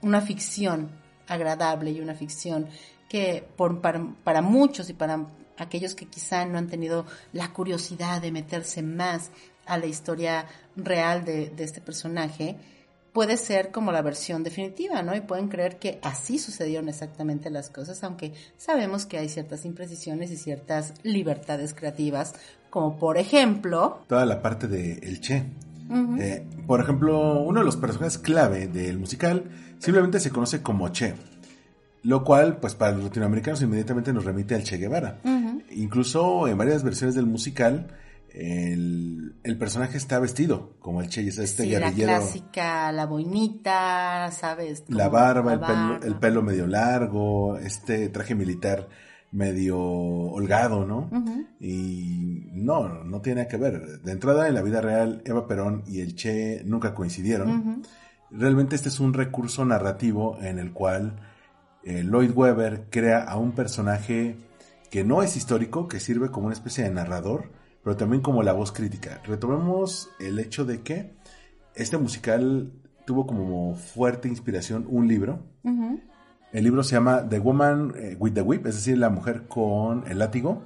una 0.01 0.21
ficción 0.21 0.91
agradable 1.27 1.91
y 1.91 2.01
una 2.01 2.15
ficción 2.15 2.67
que 3.07 3.47
por, 3.55 3.81
para, 3.81 4.05
para 4.23 4.41
muchos 4.41 4.89
y 4.89 4.93
para 4.93 5.27
aquellos 5.57 5.95
que 5.95 6.05
quizá 6.05 6.45
no 6.45 6.57
han 6.57 6.67
tenido 6.67 7.05
la 7.33 7.51
curiosidad 7.51 8.21
de 8.21 8.31
meterse 8.31 8.81
más 8.81 9.31
a 9.65 9.77
la 9.77 9.87
historia 9.87 10.45
real 10.75 11.25
de, 11.25 11.49
de 11.49 11.63
este 11.63 11.81
personaje, 11.81 12.57
puede 13.13 13.37
ser 13.37 13.71
como 13.71 13.91
la 13.91 14.01
versión 14.01 14.43
definitiva, 14.43 15.01
¿no? 15.01 15.15
Y 15.15 15.21
pueden 15.21 15.47
creer 15.47 15.77
que 15.77 15.99
así 16.01 16.37
sucedieron 16.37 16.89
exactamente 16.89 17.49
las 17.49 17.69
cosas, 17.69 18.03
aunque 18.03 18.33
sabemos 18.57 19.05
que 19.05 19.17
hay 19.17 19.29
ciertas 19.29 19.65
imprecisiones 19.65 20.31
y 20.31 20.37
ciertas 20.37 20.93
libertades 21.03 21.73
creativas, 21.73 22.33
como 22.69 22.97
por 22.97 23.17
ejemplo... 23.17 24.03
Toda 24.07 24.25
la 24.25 24.41
parte 24.41 24.67
de 24.67 24.93
El 25.01 25.21
Che. 25.21 25.45
Eh, 26.19 26.45
por 26.67 26.79
ejemplo, 26.81 27.41
uno 27.41 27.61
de 27.61 27.65
los 27.65 27.75
personajes 27.75 28.19
clave 28.19 28.67
del 28.67 28.99
musical 28.99 29.45
simplemente 29.79 30.19
se 30.19 30.29
conoce 30.29 30.61
como 30.61 30.89
Che, 30.89 31.15
lo 32.03 32.23
cual, 32.23 32.57
pues 32.57 32.75
para 32.75 32.91
los 32.91 33.05
latinoamericanos 33.05 33.61
inmediatamente 33.63 34.13
nos 34.13 34.23
remite 34.23 34.53
al 34.53 34.63
Che 34.63 34.77
Guevara. 34.77 35.19
Incluso 35.71 36.47
en 36.47 36.57
varias 36.57 36.83
versiones 36.83 37.15
del 37.15 37.25
musical 37.25 37.87
el, 38.33 39.35
el, 39.43 39.57
personaje 39.57 39.97
está 39.97 40.19
vestido 40.19 40.75
como 40.79 41.01
el 41.01 41.09
Che, 41.09 41.27
este 41.27 41.47
sí, 41.47 41.69
La 41.71 41.91
clásica, 41.91 42.91
la 42.91 43.05
boinita, 43.05 44.29
¿sabes? 44.31 44.83
la 44.87 45.09
barba, 45.09 45.53
el, 45.53 45.59
Pelo, 45.59 45.99
el, 46.03 46.15
Pelo, 46.19 46.41
medio 46.41 46.67
largo, 46.67 47.57
este 47.57 48.09
traje 48.09 48.35
militar 48.35 48.87
medio 49.31 49.79
holgado, 49.79 50.85
¿no? 50.85 51.09
Y 51.59 52.47
no, 52.51 53.03
no 53.03 53.21
tiene 53.21 53.47
que 53.47 53.57
ver. 53.57 54.01
De 54.01 54.11
entrada, 54.11 54.47
en 54.47 54.55
la 54.55 54.61
vida 54.61 54.81
real, 54.81 55.21
Eva 55.25 55.47
Perón 55.47 55.83
y 55.87 56.01
el 56.01 56.15
Che 56.15 56.63
nunca 56.65 56.93
coincidieron. 56.93 57.83
Realmente 58.31 58.75
este 58.75 58.89
es 58.89 58.99
un 58.99 59.13
recurso 59.13 59.65
narrativo 59.65 60.37
en 60.41 60.59
el 60.59 60.71
cual 60.71 61.19
eh, 61.83 62.03
Lloyd 62.03 62.31
Webber 62.31 62.87
crea 62.89 63.23
a 63.23 63.37
un 63.37 63.53
personaje 63.53 64.35
que 64.89 65.03
no 65.03 65.21
es 65.21 65.35
histórico, 65.35 65.87
que 65.87 65.99
sirve 65.99 66.29
como 66.29 66.47
una 66.47 66.53
especie 66.53 66.83
de 66.83 66.91
narrador, 66.91 67.51
pero 67.83 67.95
también 67.95 68.21
como 68.21 68.43
la 68.43 68.53
voz 68.53 68.71
crítica. 68.71 69.21
Retomemos 69.25 70.09
el 70.19 70.39
hecho 70.39 70.65
de 70.65 70.81
que 70.81 71.13
este 71.75 71.97
musical 71.97 72.71
tuvo 73.05 73.25
como 73.25 73.75
fuerte 73.75 74.27
inspiración 74.27 74.85
un 74.89 75.07
libro. 75.07 75.43
El 76.51 76.63
libro 76.63 76.83
se 76.83 76.95
llama 76.95 77.27
The 77.27 77.39
Woman 77.39 77.93
eh, 77.95 78.15
with 78.19 78.33
the 78.33 78.41
Whip, 78.41 78.65
es 78.65 78.75
decir, 78.75 78.97
la 78.97 79.09
mujer 79.09 79.45
con 79.47 80.03
el 80.07 80.19
látigo. 80.19 80.63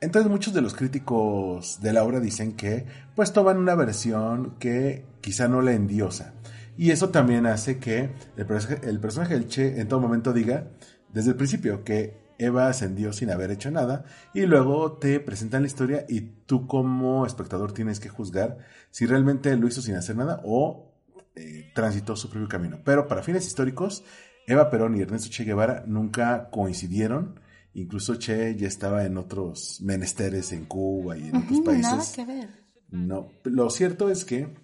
Entonces 0.00 0.30
muchos 0.30 0.52
de 0.52 0.60
los 0.60 0.74
críticos 0.74 1.80
de 1.80 1.92
la 1.92 2.04
obra 2.04 2.20
dicen 2.20 2.52
que 2.52 2.84
pues 3.14 3.32
toman 3.32 3.56
una 3.56 3.74
versión 3.74 4.56
que 4.58 5.06
quizá 5.20 5.48
no 5.48 5.62
le 5.62 5.74
endiosa. 5.74 6.34
Y 6.76 6.90
eso 6.90 7.10
también 7.10 7.46
hace 7.46 7.78
que 7.78 8.10
el 8.36 8.46
personaje, 8.46 8.88
el 8.88 9.00
personaje 9.00 9.34
del 9.34 9.46
Che 9.46 9.80
en 9.80 9.88
todo 9.88 10.00
momento 10.00 10.32
diga 10.32 10.68
desde 11.12 11.30
el 11.30 11.36
principio 11.36 11.84
que 11.84 12.23
Eva 12.38 12.68
ascendió 12.68 13.12
sin 13.12 13.30
haber 13.30 13.50
hecho 13.50 13.70
nada 13.70 14.04
y 14.32 14.42
luego 14.46 14.94
te 14.94 15.20
presentan 15.20 15.62
la 15.62 15.68
historia 15.68 16.04
y 16.08 16.20
tú 16.46 16.66
como 16.66 17.26
espectador 17.26 17.72
tienes 17.72 18.00
que 18.00 18.08
juzgar 18.08 18.58
si 18.90 19.06
realmente 19.06 19.56
lo 19.56 19.68
hizo 19.68 19.82
sin 19.82 19.94
hacer 19.94 20.16
nada 20.16 20.40
o 20.44 20.92
eh, 21.36 21.70
transitó 21.74 22.16
su 22.16 22.30
propio 22.30 22.48
camino. 22.48 22.80
Pero 22.84 23.08
para 23.08 23.22
fines 23.22 23.46
históricos, 23.46 24.04
Eva 24.46 24.70
Perón 24.70 24.96
y 24.96 25.00
Ernesto 25.00 25.30
Che 25.30 25.44
Guevara 25.44 25.84
nunca 25.86 26.48
coincidieron. 26.50 27.40
Incluso 27.74 28.16
Che 28.16 28.54
ya 28.56 28.68
estaba 28.68 29.04
en 29.04 29.16
otros 29.16 29.80
menesteres 29.82 30.52
en 30.52 30.66
Cuba 30.66 31.16
y 31.16 31.28
en 31.28 31.36
otros 31.36 31.60
países. 31.60 31.82
Nada 31.82 32.04
que 32.14 32.24
ver. 32.24 32.48
No, 32.90 33.30
lo 33.44 33.70
cierto 33.70 34.10
es 34.10 34.24
que 34.24 34.54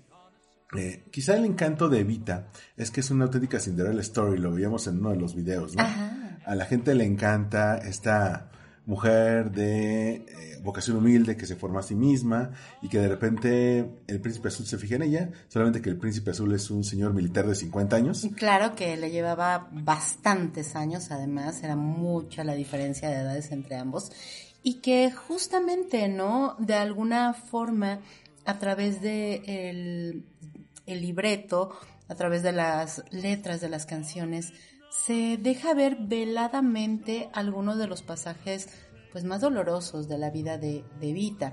eh, 0.77 1.05
quizá 1.11 1.37
el 1.37 1.45
encanto 1.45 1.89
de 1.89 2.01
Evita 2.01 2.49
es 2.77 2.93
que 2.93 3.01
es 3.01 3.11
una 3.11 3.25
auténtica 3.25 3.59
Cinderella 3.59 4.01
Story, 4.03 4.39
lo 4.39 4.53
veíamos 4.53 4.87
en 4.87 4.99
uno 5.01 5.11
de 5.11 5.17
los 5.17 5.35
videos, 5.35 5.75
¿no? 5.75 5.83
A 6.45 6.55
la 6.55 6.65
gente 6.65 6.95
le 6.95 7.05
encanta 7.05 7.79
esta 7.79 8.51
mujer 8.87 9.53
de 9.53 10.15
eh, 10.15 10.59
vocación 10.63 10.97
humilde 10.97 11.37
que 11.37 11.47
se 11.47 11.55
forma 11.55 11.81
a 11.81 11.83
sí 11.83 11.95
misma 11.95 12.51
y 12.83 12.89
que 12.89 12.99
de 12.99 13.09
repente 13.09 13.89
el 14.09 14.21
príncipe 14.21 14.49
azul 14.49 14.67
se 14.67 14.79
fija 14.79 14.97
en 14.97 15.03
ella, 15.03 15.31
solamente 15.49 15.81
que 15.81 15.91
el 15.91 15.97
príncipe 15.97 16.33
azul 16.33 16.53
es 16.55 16.71
un 16.71 16.83
señor 16.83 17.15
militar 17.15 17.47
de 17.47 17.55
50 17.55 17.97
años. 17.97 18.27
Claro 18.35 18.75
que 18.75 18.97
le 18.97 19.11
llevaba 19.11 19.69
bastantes 19.71 20.75
años, 20.75 21.11
además, 21.11 21.63
era 21.63 21.77
mucha 21.77 22.43
la 22.43 22.55
diferencia 22.55 23.09
de 23.09 23.17
edades 23.17 23.53
entre 23.53 23.77
ambos 23.77 24.11
y 24.63 24.81
que 24.81 25.11
justamente, 25.13 26.09
¿no? 26.09 26.57
De 26.59 26.75
alguna 26.75 27.33
forma, 27.33 28.01
a 28.45 28.59
través 28.59 29.01
de 29.01 29.71
el 30.87 31.01
libreto, 31.01 31.71
a 32.09 32.15
través 32.17 32.43
de 32.43 32.53
las 32.53 33.05
letras 33.13 33.61
de 33.61 33.69
las 33.69 33.87
canciones, 33.87 34.53
se 35.05 35.37
deja 35.39 35.75
ver 35.75 35.97
veladamente 36.01 37.31
algunos 37.33 37.79
de 37.79 37.87
los 37.87 38.03
pasajes 38.03 38.69
pues 39.13 39.25
más 39.25 39.41
dolorosos 39.41 40.09
de 40.09 40.19
la 40.19 40.31
vida 40.31 40.59
de, 40.59 40.85
de 41.01 41.13
Vita. 41.13 41.53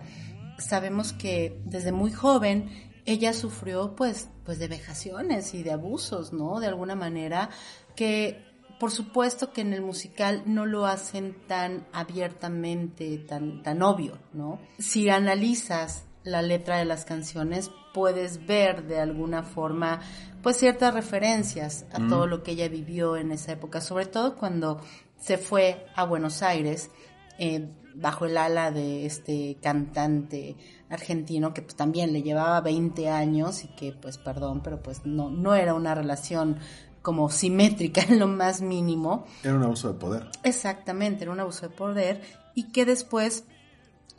Sabemos 0.60 1.14
que 1.14 1.62
desde 1.66 1.92
muy 1.92 2.12
joven 2.12 2.70
ella 3.06 3.34
sufrió 3.34 3.96
pues, 3.96 4.30
pues 4.46 4.60
de 4.60 4.68
vejaciones 4.68 5.54
y 5.54 5.64
de 5.64 5.72
abusos, 5.72 6.34
¿no? 6.34 6.60
De 6.60 6.68
alguna 6.68 6.96
manera 6.96 7.50
que 7.96 8.46
por 8.80 8.92
supuesto 8.92 9.54
que 9.54 9.62
en 9.62 9.74
el 9.74 9.82
musical 9.82 10.44
no 10.46 10.66
lo 10.66 10.86
hacen 10.86 11.36
tan 11.48 11.88
abiertamente, 11.94 13.18
tan, 13.18 13.64
tan 13.64 13.82
obvio, 13.82 14.20
¿no? 14.34 14.60
Si 14.78 15.10
analizas 15.10 16.06
la 16.24 16.42
letra 16.42 16.78
de 16.78 16.86
las 16.86 17.06
canciones, 17.06 17.72
puedes 17.98 18.46
ver 18.46 18.84
de 18.86 19.00
alguna 19.00 19.42
forma 19.42 20.02
pues 20.44 20.58
ciertas 20.58 20.94
referencias 20.94 21.88
a 21.92 21.98
todo 22.08 22.28
lo 22.28 22.44
que 22.44 22.52
ella 22.52 22.70
vivió 22.70 23.18
en 23.18 23.32
esa 23.32 23.54
época, 23.54 23.82
sobre 23.82 24.06
todo 24.06 24.36
cuando 24.36 24.80
se 25.20 25.40
fue 25.40 25.88
a 25.96 26.06
Buenos 26.06 26.44
Aires 26.44 26.92
eh, 27.40 27.68
bajo 27.96 28.28
el 28.28 28.38
ala 28.38 28.70
de 28.70 29.08
este 29.08 29.58
cantante 29.64 30.56
argentino 30.92 31.56
que 31.56 31.64
pues, 31.64 31.74
también 31.76 32.14
le 32.14 32.22
llevaba 32.22 32.62
20 32.62 33.10
años 33.10 33.64
y 33.64 33.70
que 33.70 33.94
pues 33.94 34.20
perdón, 34.20 34.62
pero 34.62 34.80
pues 34.84 35.04
no, 35.04 35.32
no 35.32 35.56
era 35.56 35.74
una 35.74 35.96
relación 35.96 36.60
como 37.02 37.32
simétrica 37.32 38.02
en 38.02 38.20
lo 38.20 38.28
más 38.28 38.62
mínimo. 38.62 39.26
Era 39.44 39.56
un 39.56 39.64
abuso 39.64 39.92
de 39.92 40.00
poder. 40.00 40.30
Exactamente, 40.44 41.24
era 41.24 41.32
un 41.32 41.40
abuso 41.40 41.68
de 41.68 41.76
poder 41.76 42.22
y 42.54 42.72
que 42.72 42.86
después 42.86 43.44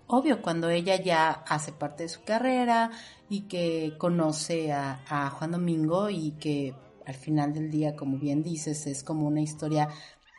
obvio, 0.09 0.43
cuando 0.43 0.69
ella 0.69 0.97
ya 1.01 1.31
hace 1.31 1.71
parte 1.71 2.03
de 2.03 2.09
su 2.09 2.25
carrera 2.25 2.91
y 3.29 3.43
que 3.43 3.95
conoce 3.99 4.73
a, 4.73 5.31
Juan 5.39 5.53
Domingo 5.53 6.11
y 6.11 6.33
que 6.33 6.75
al 7.07 7.15
final 7.15 7.53
del 7.53 7.71
día, 7.71 7.97
como 7.97 8.19
bien 8.19 8.43
dices, 8.43 8.87
es 8.87 9.03
como 9.03 9.27
una 9.27 9.41
historia 9.41 9.89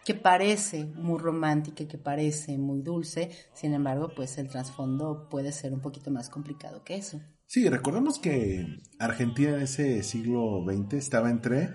que 0.06 0.14
parece 0.16 0.86
muy 0.86 1.20
romántica, 1.20 1.88
que 1.88 1.98
parece 1.98 2.58
muy 2.58 2.82
dulce, 2.82 3.32
sin 3.54 3.74
embargo, 3.74 4.12
pues 4.16 4.38
el 4.38 4.48
trasfondo 4.48 5.28
puede 5.30 5.52
ser 5.52 5.74
un 5.74 5.82
poquito 5.82 6.10
más 6.12 6.30
complicado 6.30 6.84
que 6.84 6.96
eso. 6.96 7.22
Sí, 7.46 7.68
recordemos 7.68 8.20
que 8.20 8.66
Argentina 9.00 9.56
en 9.56 9.62
ese 9.62 10.04
siglo 10.04 10.64
XX 10.66 10.94
estaba 10.94 11.30
entre 11.30 11.74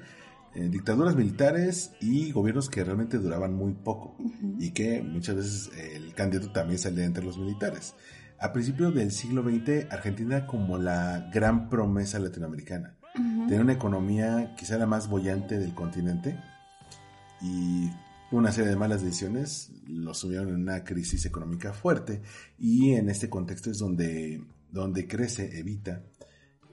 eh, 0.54 0.68
dictaduras 0.68 1.16
militares 1.16 1.92
y 2.00 2.30
gobiernos 2.30 2.71
que 2.71 2.85
realmente 2.85 3.18
duraban 3.18 3.54
muy 3.54 3.73
poco 3.73 4.16
y 4.61 4.71
que 4.71 5.02
muchas 5.02 5.35
veces 5.35 5.71
el 5.76 6.14
candidato 6.14 6.52
también 6.52 6.78
salía 6.78 7.04
entre 7.04 7.25
los 7.25 7.38
militares. 7.38 7.94
A 8.38 8.53
principios 8.53 8.95
del 8.95 9.11
siglo 9.11 9.43
XX, 9.43 9.91
Argentina 9.91 10.47
como 10.47 10.79
la 10.79 11.31
gran 11.33 11.71
promesa 11.71 12.19
latinoamericana. 12.19 12.97
Tenía 13.14 13.61
una 13.61 13.73
economía 13.73 14.55
quizá 14.57 14.76
la 14.76 14.87
más 14.87 15.09
bollante 15.09 15.59
del 15.59 15.75
continente 15.75 16.38
y 17.41 17.91
una 18.33 18.50
serie 18.50 18.71
de 18.71 18.76
malas 18.76 19.03
decisiones 19.03 19.71
lo 19.87 20.14
subieron 20.14 20.49
en 20.49 20.57
una 20.57 20.83
crisis 20.83 21.25
económica 21.25 21.73
fuerte 21.73 22.23
y 22.59 22.95
en 22.95 23.09
este 23.09 23.31
contexto 23.31 23.71
es 23.71 23.79
donde, 23.79 24.43
donde 24.71 25.07
crece 25.07 25.59
Evita. 25.59 26.03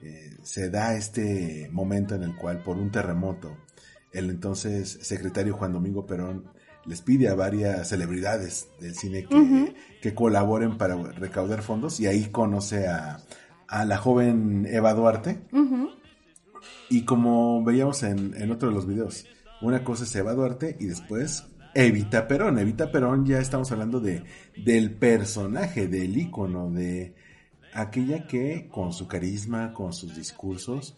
Eh, 0.00 0.36
se 0.42 0.68
da 0.68 0.96
este 0.96 1.68
momento 1.70 2.16
en 2.16 2.24
el 2.24 2.34
cual 2.34 2.62
por 2.62 2.76
un 2.76 2.90
terremoto 2.90 3.56
el 4.12 4.30
entonces 4.30 4.98
secretario 5.02 5.54
Juan 5.54 5.72
Domingo 5.72 6.06
Perón 6.06 6.50
les 6.84 7.00
pide 7.00 7.28
a 7.28 7.34
varias 7.34 7.88
celebridades 7.88 8.68
del 8.80 8.94
cine 8.94 9.26
que, 10.00 10.14
colaboren 10.14 10.78
para 10.78 10.96
recaudar 10.96 11.62
fondos 11.62 12.00
y 12.00 12.06
ahí 12.06 12.26
conoce 12.26 12.88
a, 12.88 13.18
la 13.84 13.96
joven 13.96 14.66
Eva 14.70 14.92
Duarte. 14.94 15.40
Y 16.90 17.04
como 17.04 17.64
veíamos 17.64 18.02
en, 18.02 18.34
en, 18.36 18.50
otro 18.50 18.68
de 18.68 18.74
los 18.74 18.86
videos, 18.86 19.26
una 19.62 19.82
cosa 19.82 20.04
es 20.04 20.14
Eva 20.14 20.34
Duarte 20.34 20.76
y 20.78 20.86
después 20.86 21.44
Evita 21.74 22.28
Perón. 22.28 22.58
Evita 22.58 22.90
Perón 22.90 23.24
ya 23.24 23.38
estamos 23.38 23.72
hablando 23.72 24.00
de, 24.00 24.24
del 24.56 24.92
personaje, 24.92 25.88
del 25.88 26.16
ícono, 26.16 26.70
de 26.70 27.14
aquella 27.72 28.26
que 28.26 28.68
con 28.68 28.92
su 28.92 29.08
carisma, 29.08 29.72
con 29.72 29.92
sus 29.92 30.14
discursos, 30.14 30.96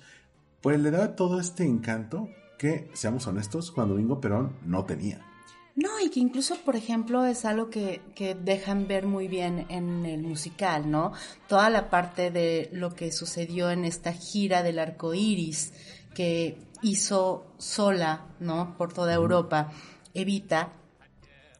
pues 0.60 0.80
le 0.80 0.90
daba 0.90 1.14
todo 1.14 1.40
este 1.40 1.64
encanto 1.64 2.28
que, 2.58 2.90
seamos 2.94 3.26
honestos, 3.26 3.70
Juan 3.70 3.88
Domingo 3.88 4.20
Perón 4.20 4.56
no 4.64 4.84
tenía. 4.84 5.33
No, 5.76 5.98
y 6.00 6.08
que 6.08 6.20
incluso, 6.20 6.56
por 6.64 6.76
ejemplo, 6.76 7.24
es 7.24 7.44
algo 7.44 7.68
que, 7.68 8.00
que, 8.14 8.36
dejan 8.36 8.86
ver 8.86 9.06
muy 9.06 9.26
bien 9.26 9.66
en 9.70 10.06
el 10.06 10.22
musical, 10.22 10.88
¿no? 10.88 11.12
Toda 11.48 11.68
la 11.68 11.90
parte 11.90 12.30
de 12.30 12.70
lo 12.72 12.94
que 12.94 13.10
sucedió 13.10 13.70
en 13.70 13.84
esta 13.84 14.12
gira 14.12 14.62
del 14.62 14.78
arco 14.78 15.14
iris 15.14 15.72
que 16.14 16.58
hizo 16.80 17.46
sola, 17.58 18.26
¿no? 18.38 18.76
Por 18.78 18.92
toda 18.92 19.14
Europa, 19.14 19.72
Evita, 20.12 20.72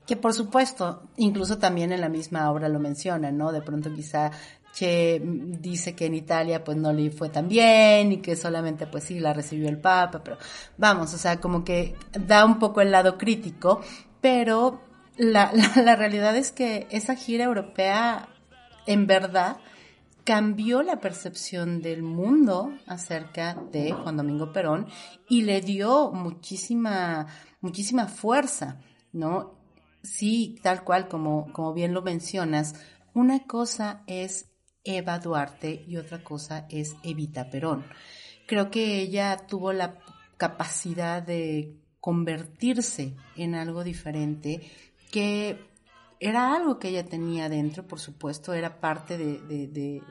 que 0.07 0.17
por 0.17 0.35
supuesto, 0.35 1.03
incluso 1.17 1.59
también 1.59 1.91
en 1.91 2.01
la 2.01 2.09
misma 2.09 2.51
obra 2.51 2.69
lo 2.69 2.79
menciona, 2.79 3.33
¿no? 3.33 3.53
De 3.53 3.63
pronto 3.63 3.93
quizá 3.93 4.31
Che 4.75 5.21
dice 5.23 5.95
que 5.95 6.07
en 6.07 6.15
Italia 6.15 6.65
pues 6.65 6.77
no 6.77 6.93
le 6.93 7.11
fue 7.13 7.29
tan 7.29 7.47
bien 7.47 8.11
y 8.11 8.17
que 8.19 8.35
solamente 8.35 8.89
pues 8.89 9.05
sí 9.05 9.21
la 9.21 9.33
recibió 9.33 9.69
el 9.69 9.79
Papa, 9.79 10.23
pero 10.25 10.37
vamos, 10.77 11.15
o 11.15 11.19
sea, 11.19 11.41
como 11.41 11.63
que 11.63 11.95
da 12.13 12.45
un 12.45 12.59
poco 12.59 12.81
el 12.81 12.91
lado 12.91 13.17
crítico, 13.17 13.83
pero 14.21 14.83
la, 15.17 15.53
la, 15.53 15.95
realidad 15.95 16.37
es 16.37 16.51
que 16.51 16.89
esa 16.91 17.15
gira 17.15 17.45
europea 17.45 18.29
en 18.87 19.07
verdad 19.07 19.59
cambió 20.25 20.83
la 20.83 20.99
percepción 21.01 21.83
del 21.83 22.03
mundo 22.03 22.73
acerca 22.87 23.55
de 23.71 23.93
Juan 23.93 24.17
Domingo 24.17 24.53
Perón 24.53 24.87
y 25.29 25.43
le 25.43 25.61
dio 25.61 26.11
muchísima, 26.13 27.27
muchísima 27.61 28.09
fuerza, 28.09 28.81
¿no? 29.13 29.55
Sí, 30.03 30.59
tal 30.63 30.83
cual 30.83 31.09
como, 31.09 31.53
como 31.53 31.75
bien 31.75 31.95
lo 31.95 32.03
mencionas, 32.03 32.75
una 33.13 33.47
cosa 33.47 34.03
es 34.07 34.51
Eva 34.85 35.19
Duarte 35.19 35.85
y 35.89 35.97
otra 35.97 36.23
cosa 36.23 36.67
es 36.69 36.95
Evita 37.03 37.51
Perón. 37.51 37.85
Creo 38.47 38.71
que 38.71 39.01
ella 39.01 39.47
tuvo 39.49 39.73
la 39.73 39.99
capacidad 40.37 41.23
de 41.23 41.75
convertirse 42.01 43.17
en 43.37 43.55
algo 43.55 43.83
diferente 43.83 44.61
que 45.11 45.59
era 46.21 46.55
algo 46.55 46.79
que 46.79 46.89
ella 46.89 47.05
tenía 47.05 47.49
dentro, 47.49 47.87
por 47.87 48.01
supuesto, 48.01 48.53
era 48.53 48.81
parte 48.81 49.17
de, 49.17 49.39
de, 49.69 50.03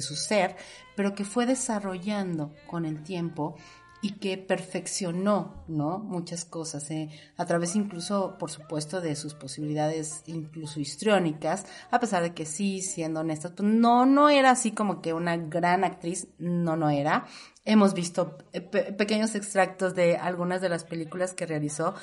su 0.00 0.14
ser, 0.14 0.56
pero 0.94 1.12
que 1.12 1.24
fue 1.24 1.44
desarrollando 1.44 2.54
con 2.68 2.84
el 2.84 3.02
tiempo 3.02 3.56
y 4.00 4.12
que 4.12 4.38
perfeccionó, 4.38 5.64
¿no? 5.66 5.98
Muchas 5.98 6.44
cosas, 6.44 6.90
¿eh? 6.90 7.10
a 7.36 7.46
través 7.46 7.74
incluso, 7.74 8.36
por 8.38 8.50
supuesto, 8.50 9.00
de 9.00 9.16
sus 9.16 9.34
posibilidades 9.34 10.22
incluso 10.26 10.78
histriónicas, 10.78 11.66
a 11.90 11.98
pesar 11.98 12.22
de 12.22 12.32
que 12.32 12.46
sí, 12.46 12.80
siendo 12.80 13.20
honestas, 13.20 13.52
pues 13.56 13.68
no, 13.68 14.06
no 14.06 14.30
era 14.30 14.50
así 14.52 14.70
como 14.70 15.02
que 15.02 15.12
una 15.12 15.36
gran 15.36 15.82
actriz, 15.82 16.28
no, 16.38 16.76
no 16.76 16.90
era. 16.90 17.26
Hemos 17.64 17.92
visto 17.92 18.38
eh, 18.52 18.60
pequeños 18.60 19.34
extractos 19.34 19.94
de 19.94 20.16
algunas 20.16 20.60
de 20.60 20.68
las 20.68 20.84
películas 20.84 21.34
que 21.34 21.44
realizó 21.44 21.94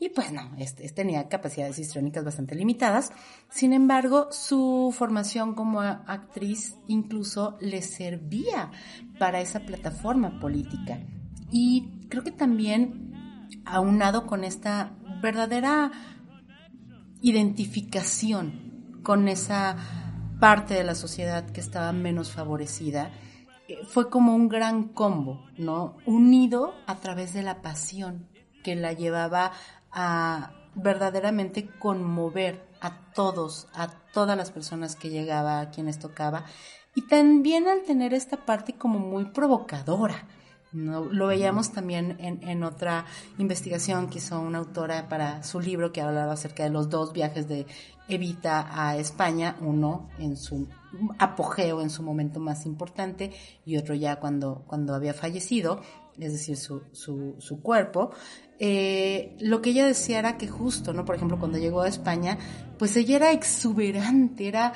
y 0.00 0.08
pues 0.08 0.32
no, 0.32 0.50
este, 0.58 0.88
tenía 0.88 1.28
capacidades 1.28 1.78
histriónicas 1.78 2.24
bastante 2.24 2.54
limitadas. 2.54 3.12
Sin 3.50 3.72
embargo, 3.72 4.28
su 4.32 4.92
formación 4.96 5.54
como 5.54 5.80
actriz 5.80 6.76
incluso 6.88 7.56
le 7.60 7.82
servía 7.82 8.72
para 9.18 9.40
esa 9.40 9.60
plataforma 9.60 10.40
política 10.40 10.98
y 11.52 12.08
creo 12.08 12.24
que 12.24 12.32
también, 12.32 13.48
aunado 13.64 14.26
con 14.26 14.42
esta 14.42 14.92
verdadera 15.22 15.92
identificación 17.20 18.72
con 19.02 19.28
esa 19.28 19.76
parte 20.40 20.74
de 20.74 20.84
la 20.84 20.94
sociedad 20.94 21.48
que 21.50 21.60
estaba 21.60 21.92
menos 21.92 22.32
favorecida, 22.32 23.10
eh, 23.68 23.78
fue 23.86 24.10
como 24.10 24.34
un 24.34 24.48
gran 24.48 24.88
combo, 24.88 25.46
¿no? 25.56 25.96
Unido 26.06 26.74
a 26.86 26.96
través 26.96 27.32
de 27.32 27.42
la 27.42 27.62
pasión 27.62 28.28
que 28.64 28.74
la 28.74 28.92
llevaba 28.92 29.52
a 29.92 30.52
verdaderamente 30.74 31.68
conmover 31.78 32.66
a 32.80 33.12
todos, 33.12 33.68
a 33.74 33.88
todas 34.12 34.36
las 34.36 34.50
personas 34.50 34.96
que 34.96 35.10
llegaba, 35.10 35.60
a 35.60 35.70
quienes 35.70 35.98
tocaba, 35.98 36.44
y 36.94 37.02
también 37.02 37.68
al 37.68 37.82
tener 37.82 38.14
esta 38.14 38.44
parte 38.44 38.74
como 38.74 38.98
muy 38.98 39.26
provocadora, 39.26 40.26
no, 40.72 41.04
lo 41.04 41.26
veíamos 41.26 41.72
también 41.72 42.16
en, 42.18 42.64
otra 42.64 43.04
investigación 43.38 44.08
que 44.08 44.18
hizo 44.18 44.40
una 44.40 44.58
autora 44.58 45.08
para 45.08 45.42
su 45.42 45.60
libro 45.60 45.92
que 45.92 46.00
hablaba 46.00 46.32
acerca 46.32 46.64
de 46.64 46.70
los 46.70 46.88
dos 46.88 47.12
viajes 47.12 47.46
de 47.48 47.66
Evita 48.08 48.68
a 48.70 48.96
España, 48.96 49.56
uno 49.60 50.08
en 50.18 50.36
su 50.36 50.68
apogeo, 51.18 51.80
en 51.80 51.90
su 51.90 52.02
momento 52.02 52.40
más 52.40 52.66
importante, 52.66 53.32
y 53.64 53.76
otro 53.76 53.94
ya 53.94 54.16
cuando, 54.16 54.64
cuando 54.66 54.94
había 54.94 55.14
fallecido, 55.14 55.80
es 56.18 56.32
decir, 56.32 56.56
su, 56.56 56.82
su, 56.92 57.36
su 57.38 57.60
cuerpo. 57.60 58.10
Eh, 58.58 59.36
lo 59.40 59.60
que 59.60 59.70
ella 59.70 59.86
decía 59.86 60.18
era 60.18 60.36
que 60.38 60.46
justo, 60.46 60.92
¿no? 60.92 61.04
Por 61.04 61.16
ejemplo, 61.16 61.38
cuando 61.38 61.58
llegó 61.58 61.82
a 61.82 61.88
España, 61.88 62.38
pues 62.78 62.96
ella 62.96 63.16
era 63.16 63.32
exuberante, 63.32 64.46
era, 64.46 64.72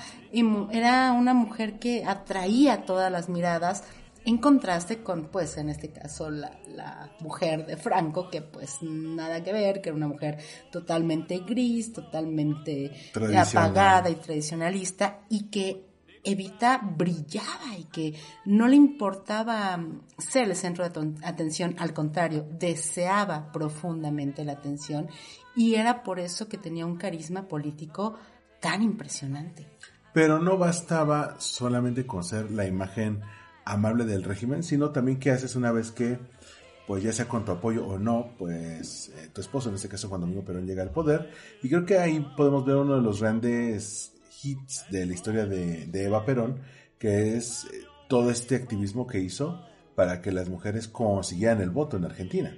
era 0.73 1.13
una 1.13 1.35
mujer 1.35 1.79
que 1.79 2.05
atraía 2.05 2.85
todas 2.85 3.13
las 3.13 3.29
miradas, 3.29 3.85
en 4.27 4.39
contraste 4.39 5.03
con, 5.03 5.29
pues, 5.29 5.57
en 5.57 5.69
este 5.69 5.91
caso, 5.91 6.31
la, 6.31 6.59
la, 6.67 7.11
mujer 7.21 7.65
de 7.65 7.77
Franco, 7.77 8.29
que 8.29 8.43
pues 8.43 8.83
nada 8.83 9.43
que 9.43 9.53
ver, 9.53 9.81
que 9.81 9.91
era 9.91 9.97
una 9.97 10.09
mujer 10.09 10.39
totalmente 10.71 11.39
gris, 11.39 11.93
totalmente 11.93 12.91
apagada 13.37 14.11
y 14.11 14.17
tradicionalista, 14.17 15.21
y 15.29 15.45
que 15.45 15.87
Evita 16.27 16.81
brillaba 16.83 17.77
y 17.79 17.85
que 17.85 18.15
no 18.47 18.67
le 18.67 18.75
importaba 18.75 19.79
ser 20.19 20.49
el 20.49 20.57
centro 20.57 20.89
de 20.89 21.15
atención, 21.23 21.77
al 21.79 21.95
contrario, 21.95 22.45
deseaba 22.51 23.53
profundamente 23.53 24.45
la 24.45 24.55
atención 24.55 25.09
y 25.55 25.77
era 25.77 26.03
por 26.03 26.19
eso 26.19 26.49
que 26.49 26.59
tenía 26.59 26.85
un 26.85 26.97
carisma 26.97 27.47
político 27.47 28.17
tan 28.61 28.83
impresionante. 28.83 29.69
Pero 30.13 30.41
no 30.41 30.59
bastaba 30.59 31.39
solamente 31.39 32.05
con 32.05 32.25
ser 32.25 32.51
la 32.51 32.67
imagen 32.67 33.23
amable 33.67 34.05
del 34.05 34.23
régimen, 34.23 34.63
sino 34.63 34.91
también 34.91 35.19
qué 35.19 35.33
haces 35.33 35.57
una 35.57 35.73
vez 35.73 35.91
que, 35.91 36.19
pues 36.87 37.03
ya 37.03 37.13
sea 37.13 37.29
con 37.29 37.45
tu 37.45 37.53
apoyo 37.53 37.87
o 37.87 37.99
no, 37.99 38.31
pues 38.39 39.09
eh, 39.09 39.29
tu 39.33 39.41
esposo, 39.41 39.69
en 39.69 39.75
este 39.75 39.89
caso 39.89 40.09
Juan 40.09 40.23
Domingo 40.23 40.45
Perón, 40.45 40.67
llega 40.67 40.83
al 40.83 40.93
poder. 40.93 41.31
Y 41.63 41.69
creo 41.69 41.85
que 41.85 41.99
ahí 41.99 42.25
podemos 42.37 42.65
ver 42.65 42.77
uno 42.77 42.95
de 42.95 43.03
los 43.03 43.21
grandes 43.21 44.13
hits 44.43 44.85
de 44.91 45.05
la 45.05 45.13
historia 45.13 45.47
de, 45.47 45.91
Eva 45.93 46.25
Perón, 46.25 46.61
que 46.99 47.37
es 47.37 47.65
eh, 47.65 47.83
todo 48.09 48.31
este 48.31 48.55
activismo 48.55 49.07
que 49.07 49.21
hizo 49.21 49.61
para 49.97 50.23
que 50.23 50.31
las 50.31 50.49
mujeres 50.49 50.87
consiguieran 50.87 51.61
el 51.61 51.71
voto 51.71 51.97
en 51.97 52.05
Argentina. 52.05 52.57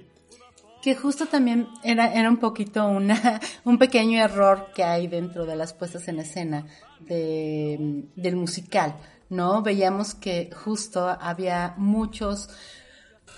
Que 0.83 0.95
justo 0.95 1.25
también 1.25 1.67
era, 1.83 2.13
era 2.13 2.29
un 2.29 2.37
poquito 2.37 2.87
una, 2.87 3.41
un 3.65 3.79
pequeño 3.79 4.23
error 4.23 4.67
que 4.75 4.83
hay 4.83 5.07
dentro 5.07 5.47
de 5.47 5.55
las 5.55 5.73
puestas 5.73 6.07
en 6.07 6.19
escena 6.19 6.67
de, 6.99 8.05
del 8.15 8.35
musical 8.35 8.95
¿no? 9.29 9.61
Veíamos 9.61 10.13
que 10.13 10.49
justo 10.53 11.07
había 11.07 11.73
muchos 11.77 12.49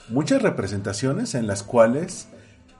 muchas 0.10 0.41
representaciones 0.41 1.36
en 1.36 1.47
las 1.47 1.63
cuales, 1.63 2.27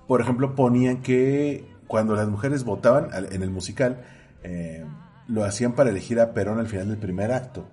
por 0.08 0.22
ejemplo, 0.22 0.56
ponían 0.56 1.02
que 1.02 1.66
cuando 1.88 2.16
las 2.16 2.30
mujeres 2.30 2.64
votaban 2.64 3.10
en 3.32 3.42
el 3.42 3.50
musical, 3.50 4.04
eh, 4.44 4.86
lo 5.28 5.44
hacían 5.44 5.74
para 5.74 5.90
elegir 5.90 6.20
a 6.20 6.34
Perón 6.34 6.60
al 6.60 6.68
final 6.68 6.88
del 6.90 6.98
primer 6.98 7.32
acto. 7.32 7.66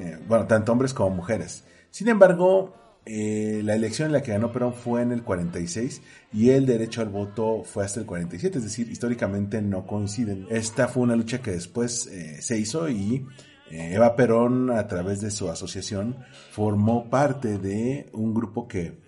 Eh, 0.00 0.18
bueno, 0.28 0.46
tanto 0.46 0.72
hombres 0.72 0.92
como 0.92 1.10
mujeres. 1.16 1.64
Sin 1.90 2.08
embargo, 2.08 2.74
eh, 3.06 3.62
la 3.64 3.74
elección 3.74 4.06
en 4.06 4.12
la 4.12 4.22
que 4.22 4.32
ganó 4.32 4.52
Perón 4.52 4.74
fue 4.74 5.02
en 5.02 5.12
el 5.12 5.22
46 5.22 6.02
y 6.32 6.50
el 6.50 6.66
derecho 6.66 7.00
al 7.00 7.08
voto 7.08 7.62
fue 7.64 7.84
hasta 7.84 8.00
el 8.00 8.06
47, 8.06 8.58
es 8.58 8.64
decir, 8.64 8.90
históricamente 8.90 9.62
no 9.62 9.86
coinciden. 9.86 10.46
Esta 10.50 10.88
fue 10.88 11.04
una 11.04 11.16
lucha 11.16 11.40
que 11.40 11.52
después 11.52 12.10
se 12.40 12.58
hizo 12.58 12.88
y 12.90 13.26
Eva 13.70 14.14
Perón, 14.16 14.70
a 14.70 14.86
través 14.86 15.20
de 15.20 15.30
su 15.30 15.48
asociación, 15.50 16.18
formó 16.50 17.08
parte 17.10 17.58
de 17.58 18.10
un 18.12 18.34
grupo 18.34 18.68
que, 18.68 19.00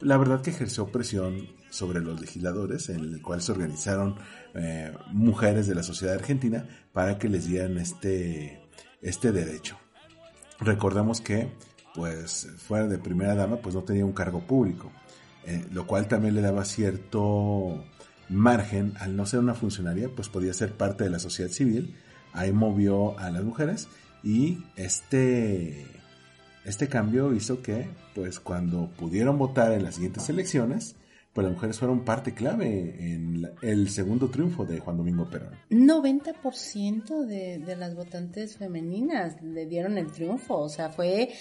la 0.00 0.16
verdad 0.16 0.40
que 0.40 0.50
ejerció 0.50 0.86
presión 0.86 1.48
sobre 1.70 2.00
los 2.00 2.20
legisladores, 2.20 2.88
en 2.88 3.00
el 3.00 3.22
cual 3.22 3.42
se 3.42 3.52
organizaron 3.52 4.16
eh, 4.54 4.92
mujeres 5.12 5.66
de 5.66 5.74
la 5.74 5.82
sociedad 5.82 6.14
argentina 6.14 6.66
para 6.92 7.18
que 7.18 7.28
les 7.28 7.46
dieran 7.46 7.76
este, 7.76 8.62
este 9.02 9.30
derecho. 9.30 9.76
Recordemos 10.58 11.20
que, 11.20 11.52
pues, 11.94 12.48
fuera 12.56 12.86
de 12.86 12.98
primera 12.98 13.34
dama, 13.34 13.56
pues 13.56 13.74
no 13.74 13.82
tenía 13.82 14.06
un 14.06 14.12
cargo 14.12 14.46
público, 14.46 14.90
eh, 15.44 15.66
lo 15.70 15.86
cual 15.86 16.08
también 16.08 16.34
le 16.34 16.40
daba 16.40 16.64
cierto 16.64 17.84
margen, 18.28 18.94
al 18.98 19.14
no 19.16 19.26
ser 19.26 19.40
una 19.40 19.54
funcionaria, 19.54 20.08
pues 20.08 20.28
podía 20.28 20.52
ser 20.54 20.72
parte 20.72 21.04
de 21.04 21.10
la 21.10 21.18
sociedad 21.18 21.50
civil, 21.50 21.94
ahí 22.36 22.52
movió 22.52 23.18
a 23.18 23.30
las 23.30 23.42
mujeres 23.42 23.88
y 24.22 24.58
este, 24.76 25.86
este 26.64 26.88
cambio 26.88 27.34
hizo 27.34 27.62
que, 27.62 27.88
pues 28.14 28.40
cuando 28.40 28.88
pudieron 28.96 29.38
votar 29.38 29.72
en 29.72 29.82
las 29.82 29.94
siguientes 29.96 30.28
elecciones, 30.28 30.96
pues 31.32 31.44
las 31.44 31.54
mujeres 31.54 31.78
fueron 31.78 32.04
parte 32.04 32.32
clave 32.32 32.96
en 32.98 33.50
el 33.62 33.90
segundo 33.90 34.30
triunfo 34.30 34.64
de 34.64 34.80
Juan 34.80 34.96
Domingo 34.96 35.28
Perón. 35.28 35.50
90% 35.70 37.26
de, 37.26 37.58
de 37.58 37.76
las 37.76 37.94
votantes 37.94 38.56
femeninas 38.56 39.40
le 39.42 39.66
dieron 39.66 39.98
el 39.98 40.10
triunfo, 40.10 40.58
o 40.58 40.68
sea, 40.68 40.88
fue 40.88 41.34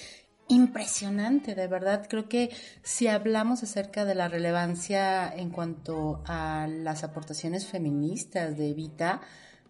impresionante, 0.47 1.55
de 1.55 1.67
verdad. 1.67 2.05
Creo 2.09 2.27
que 2.29 2.51
si 2.83 3.07
hablamos 3.07 3.63
acerca 3.63 4.05
de 4.05 4.15
la 4.15 4.27
relevancia 4.27 5.33
en 5.33 5.49
cuanto 5.49 6.21
a 6.25 6.67
las 6.67 7.03
aportaciones 7.03 7.65
feministas 7.65 8.57
de 8.57 8.69
Evita, 8.69 9.21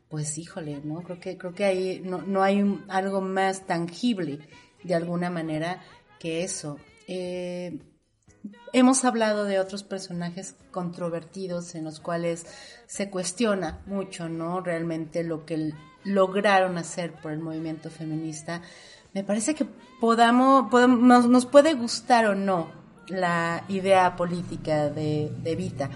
pues 0.10 0.38
híjole, 0.38 0.82
¿no? 0.84 1.02
Creo 1.02 1.20
que, 1.20 1.38
creo 1.38 1.54
que 1.54 1.66
ahí 1.66 2.02
no, 2.04 2.22
no 2.22 2.44
hay 2.44 2.82
algo 2.88 3.22
más 3.22 3.66
tangible 3.66 4.40
de 4.84 4.96
alguna 4.96 5.30
manera 5.30 5.82
que 6.20 6.44
eso. 6.44 6.78
Eh, 7.08 7.80
Hemos 8.74 9.06
hablado 9.06 9.46
de 9.46 9.60
otros 9.60 9.84
personajes 9.84 10.56
controvertidos 10.72 11.76
en 11.76 11.84
los 11.84 12.00
cuales 12.00 12.46
se 12.88 13.10
cuestiona 13.10 13.82
mucho, 13.86 14.30
¿no? 14.30 14.62
Realmente 14.62 15.24
lo 15.24 15.46
que 15.46 15.74
lograron 16.04 16.78
hacer 16.78 17.14
por 17.14 17.32
el 17.32 17.40
movimiento 17.40 17.90
feminista. 17.90 18.62
Me 19.14 19.24
parece 19.24 19.56
que 19.56 19.66
podamos, 20.00 20.70
podemos, 20.70 21.28
nos 21.28 21.46
puede 21.46 21.74
gustar 21.74 22.26
o 22.26 22.36
no 22.36 22.70
la 23.08 23.64
idea 23.70 24.16
política 24.16 24.90
de, 24.90 25.32
de 25.42 25.56
Vita, 25.56 25.90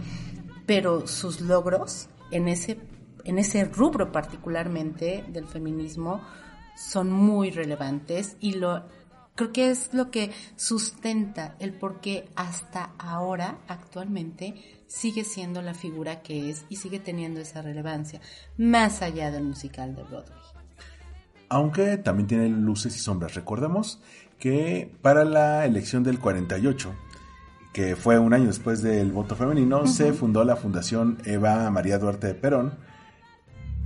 pero 0.65 1.05
sus 1.07 1.41
logros 1.41 2.07
en 2.31 2.47
ese, 2.47 2.79
en 3.25 3.39
ese 3.39 3.65
rubro 3.65 4.11
particularmente 4.11 5.23
del 5.27 5.47
feminismo 5.47 6.21
son 6.75 7.11
muy 7.11 7.51
relevantes 7.51 8.37
y 8.39 8.53
lo 8.53 8.83
Creo 9.39 9.53
que 9.53 9.69
es 9.69 9.93
lo 9.93 10.11
que 10.11 10.31
sustenta 10.57 11.55
el 11.59 11.71
por 11.71 12.01
qué 12.01 12.27
hasta 12.35 12.91
ahora, 12.99 13.59
actualmente, 13.69 14.53
sigue 14.87 15.23
siendo 15.23 15.61
la 15.61 15.73
figura 15.73 16.21
que 16.21 16.49
es 16.49 16.65
y 16.67 16.75
sigue 16.75 16.99
teniendo 16.99 17.39
esa 17.39 17.61
relevancia, 17.61 18.19
más 18.57 19.01
allá 19.01 19.31
del 19.31 19.45
musical 19.45 19.95
de 19.95 20.03
Broadway. 20.03 20.37
Aunque 21.47 21.95
también 21.95 22.27
tiene 22.27 22.49
luces 22.49 22.93
y 22.97 22.99
sombras. 22.99 23.33
Recordemos 23.33 24.01
que 24.39 24.93
para 25.01 25.23
la 25.23 25.65
elección 25.65 26.03
del 26.03 26.19
48, 26.19 26.93
que 27.71 27.95
fue 27.95 28.19
un 28.19 28.33
año 28.33 28.47
después 28.47 28.81
del 28.81 29.13
voto 29.13 29.37
femenino, 29.37 29.87
se 29.87 30.11
fundó 30.11 30.43
la 30.43 30.57
Fundación 30.57 31.17
Eva 31.23 31.71
María 31.71 31.97
Duarte 31.97 32.27
de 32.27 32.35
Perón, 32.35 32.77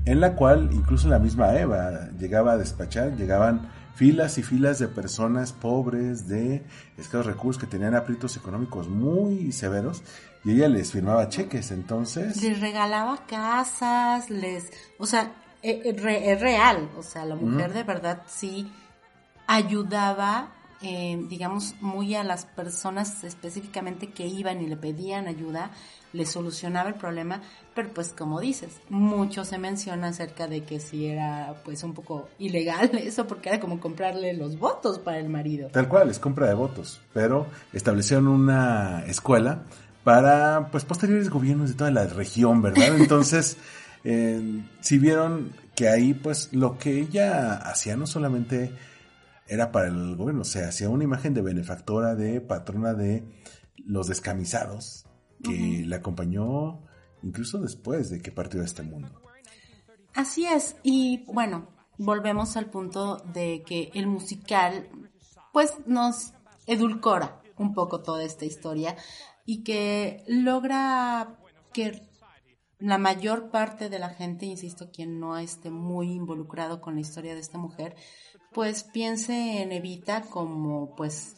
en 0.05 0.19
la 0.19 0.35
cual 0.35 0.69
incluso 0.73 1.07
la 1.07 1.19
misma 1.19 1.57
Eva 1.57 2.09
llegaba 2.19 2.53
a 2.53 2.57
despachar, 2.57 3.15
llegaban 3.15 3.69
filas 3.95 4.37
y 4.37 4.43
filas 4.43 4.79
de 4.79 4.87
personas 4.87 5.53
pobres 5.53 6.27
de 6.27 6.63
escasos 6.97 7.25
recursos 7.25 7.61
que 7.61 7.67
tenían 7.67 7.95
aprietos 7.95 8.35
económicos 8.35 8.89
muy 8.89 9.51
severos 9.51 10.03
y 10.43 10.51
ella 10.51 10.67
les 10.67 10.91
firmaba 10.91 11.29
cheques, 11.29 11.71
entonces... 11.71 12.41
Les 12.41 12.59
regalaba 12.59 13.25
casas, 13.27 14.29
les... 14.29 14.71
O 14.97 15.05
sea, 15.05 15.31
e, 15.61 15.81
e, 15.85 16.31
es, 16.31 16.41
real, 16.41 16.89
o 16.97 17.03
sea, 17.03 17.23
la 17.23 17.35
mujer 17.35 17.71
de 17.71 17.83
verdad 17.83 18.23
sí 18.27 18.69
ayudaba 19.47 20.49
eh, 20.83 21.17
digamos, 21.29 21.75
muy 21.79 22.13
a 22.13 22.23
las 22.23 22.45
personas 22.45 23.23
específicamente 23.23 24.09
que 24.09 24.27
iban 24.27 24.61
y 24.61 24.67
le 24.67 24.75
pedían 24.75 25.27
ayuda, 25.27 25.71
le 26.11 26.25
solucionaba 26.25 26.89
el 26.89 26.95
problema, 26.95 27.41
pero 27.73 27.93
pues 27.93 28.09
como 28.09 28.41
dices, 28.41 28.81
mucho 28.89 29.45
se 29.45 29.57
menciona 29.57 30.09
acerca 30.09 30.47
de 30.47 30.63
que 30.63 30.81
si 30.81 31.07
era 31.07 31.55
pues 31.63 31.83
un 31.83 31.93
poco 31.93 32.27
ilegal 32.37 32.91
eso, 32.97 33.25
porque 33.27 33.49
era 33.49 33.59
como 33.61 33.79
comprarle 33.79 34.33
los 34.33 34.59
votos 34.59 34.99
para 34.99 35.19
el 35.19 35.29
marido. 35.29 35.69
Tal 35.69 35.87
cual, 35.87 36.09
es 36.09 36.19
compra 36.19 36.47
de 36.47 36.53
votos, 36.53 37.01
pero 37.13 37.47
establecieron 37.71 38.27
una 38.27 39.05
escuela 39.07 39.63
para 40.03 40.69
pues 40.69 40.83
posteriores 40.83 41.29
gobiernos 41.29 41.69
de 41.69 41.75
toda 41.75 41.91
la 41.91 42.07
región, 42.07 42.61
¿verdad? 42.61 42.95
Entonces, 42.97 43.57
eh, 44.03 44.61
si 44.81 44.97
vieron 44.97 45.53
que 45.75 45.87
ahí 45.87 46.13
pues 46.13 46.49
lo 46.51 46.77
que 46.77 46.99
ella 46.99 47.53
hacía 47.53 47.95
no 47.95 48.05
solamente 48.05 48.73
era 49.47 49.71
para 49.71 49.87
el 49.87 50.15
gobierno, 50.15 50.41
o 50.41 50.45
sea, 50.45 50.69
hacía 50.69 50.89
una 50.89 51.03
imagen 51.03 51.33
de 51.33 51.41
benefactora, 51.41 52.15
de 52.15 52.41
patrona 52.41 52.93
de 52.93 53.23
los 53.85 54.07
descamisados, 54.07 55.05
que 55.43 55.83
le 55.85 55.95
acompañó 55.95 56.81
incluso 57.21 57.59
después 57.59 58.09
de 58.09 58.21
que 58.21 58.31
partió 58.31 58.59
de 58.59 58.65
este 58.65 58.83
mundo. 58.83 59.21
Así 60.13 60.45
es, 60.45 60.75
y 60.83 61.25
bueno, 61.25 61.67
volvemos 61.97 62.55
al 62.55 62.69
punto 62.69 63.17
de 63.33 63.63
que 63.65 63.91
el 63.93 64.07
musical 64.07 64.89
pues 65.51 65.73
nos 65.85 66.33
edulcora 66.65 67.41
un 67.57 67.73
poco 67.73 68.01
toda 68.01 68.23
esta 68.23 68.45
historia 68.45 68.95
y 69.45 69.63
que 69.63 70.23
logra 70.27 71.37
que 71.73 72.07
la 72.79 72.97
mayor 72.97 73.49
parte 73.49 73.89
de 73.89 73.99
la 73.99 74.09
gente, 74.09 74.45
insisto, 74.45 74.91
quien 74.91 75.19
no 75.19 75.37
esté 75.37 75.69
muy 75.69 76.11
involucrado 76.11 76.81
con 76.81 76.95
la 76.95 77.01
historia 77.01 77.33
de 77.33 77.39
esta 77.39 77.57
mujer, 77.57 77.95
pues 78.53 78.83
piense 78.83 79.61
en 79.61 79.71
Evita 79.71 80.21
como 80.21 80.95
pues 80.95 81.35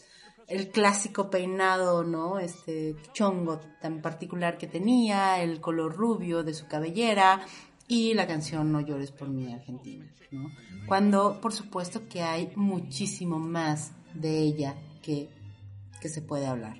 el 0.47 0.69
clásico 0.69 1.29
peinado, 1.29 2.03
¿no? 2.03 2.39
Este 2.39 2.95
chongo 3.13 3.59
tan 3.81 4.01
particular 4.01 4.57
que 4.57 4.67
tenía, 4.67 5.41
el 5.41 5.59
color 5.59 5.95
rubio 5.95 6.43
de 6.43 6.53
su 6.53 6.67
cabellera 6.67 7.41
y 7.87 8.13
la 8.13 8.27
canción 8.27 8.71
No 8.71 8.81
llores 8.81 9.11
por 9.11 9.29
mí 9.29 9.51
Argentina, 9.53 10.05
¿no? 10.31 10.49
Cuando 10.87 11.41
por 11.41 11.53
supuesto 11.53 12.07
que 12.07 12.21
hay 12.21 12.51
muchísimo 12.55 13.39
más 13.39 13.93
de 14.13 14.39
ella 14.39 14.75
que, 15.01 15.29
que 15.99 16.09
se 16.09 16.21
puede 16.21 16.45
hablar. 16.45 16.79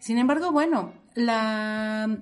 Sin 0.00 0.18
embargo, 0.18 0.52
bueno, 0.52 0.92
la, 1.14 2.18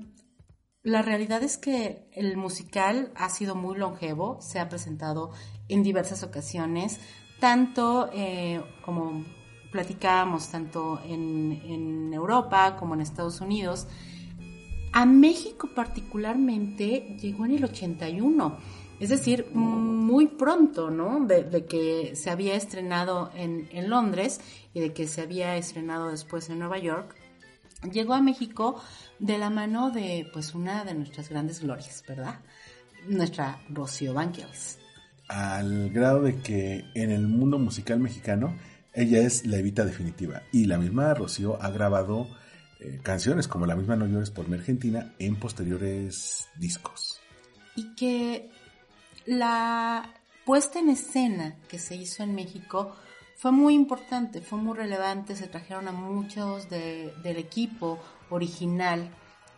la 0.83 1.03
realidad 1.03 1.42
es 1.42 1.59
que 1.59 2.09
el 2.12 2.37
musical 2.37 3.12
ha 3.16 3.29
sido 3.29 3.55
muy 3.55 3.77
longevo, 3.77 4.40
se 4.40 4.61
ha 4.61 4.69
presentado 4.69 5.33
en 5.69 5.83
diversas 5.83 6.23
ocasiones, 6.23 7.01
tanto 7.38 8.11
eh, 8.12 8.61
como 8.83 9.25
platicábamos, 9.70 10.49
tanto 10.51 11.01
en, 11.05 11.61
en 11.64 12.14
Europa 12.14 12.77
como 12.77 12.94
en 12.94 13.01
Estados 13.01 13.40
Unidos. 13.40 13.87
A 14.92 15.05
México 15.05 15.68
particularmente 15.75 17.16
llegó 17.20 17.44
en 17.44 17.57
el 17.57 17.64
81, 17.64 18.57
es 18.99 19.11
decir, 19.11 19.51
muy 19.53 20.27
pronto, 20.27 20.90
¿no? 20.90 21.27
De, 21.27 21.66
que 21.66 22.16
se 22.16 22.31
había 22.31 22.55
estrenado 22.55 23.31
en, 23.35 23.68
en, 23.72 23.90
Londres 23.90 24.40
y 24.72 24.81
de 24.81 24.94
que 24.94 25.07
se 25.07 25.20
había 25.20 25.57
estrenado 25.57 26.09
después 26.09 26.49
en 26.49 26.61
Nueva 26.61 26.79
York, 26.79 27.14
llegó 27.92 28.14
a 28.14 28.22
México 28.22 28.81
de 29.18 29.37
la 29.37 29.51
mano 29.51 29.90
de, 29.90 30.27
pues, 30.33 30.55
una 30.55 30.85
de 30.85 30.94
nuestras 30.94 31.29
grandes 31.29 31.61
glorias, 31.61 32.03
¿verdad? 32.09 32.40
Nuestra 33.07 33.61
Rocío 33.68 34.14
Banquels 34.14 34.79
al 35.29 35.91
grado 35.91 36.23
de 36.23 36.37
que 36.41 36.85
en 36.95 37.11
el 37.11 37.27
mundo 37.27 37.59
musical 37.59 37.99
mexicano 37.99 38.57
ella 38.93 39.21
es 39.21 39.47
la 39.47 39.59
evita 39.59 39.85
definitiva. 39.85 40.43
Y 40.53 40.65
la 40.65 40.79
misma 40.79 41.12
Rocío 41.15 41.62
ha 41.62 41.71
grabado 41.71 42.29
eh, 42.81 42.99
canciones 43.03 43.49
como 43.49 43.67
la 43.67 43.77
misma 43.77 43.97
No 43.97 44.07
llores 44.07 44.31
por 44.31 44.49
mi 44.49 44.57
Argentina 44.57 45.15
en 45.19 45.37
posteriores 45.37 46.49
discos. 46.59 47.21
Y 47.75 47.95
que 47.95 48.51
la 49.27 50.15
puesta 50.45 50.79
en 50.79 50.89
escena 50.89 51.57
que 51.69 51.79
se 51.79 51.97
hizo 51.97 52.23
en 52.23 52.35
México 52.35 52.97
fue 53.37 53.53
muy 53.53 53.75
importante, 53.75 54.41
fue 54.41 54.59
muy 54.59 54.77
relevante, 54.77 55.37
se 55.37 55.47
trajeron 55.47 55.89
a 55.89 55.93
muchos 55.93 56.71
de, 56.71 57.12
del 57.23 57.37
equipo 57.37 57.99
original 58.31 59.11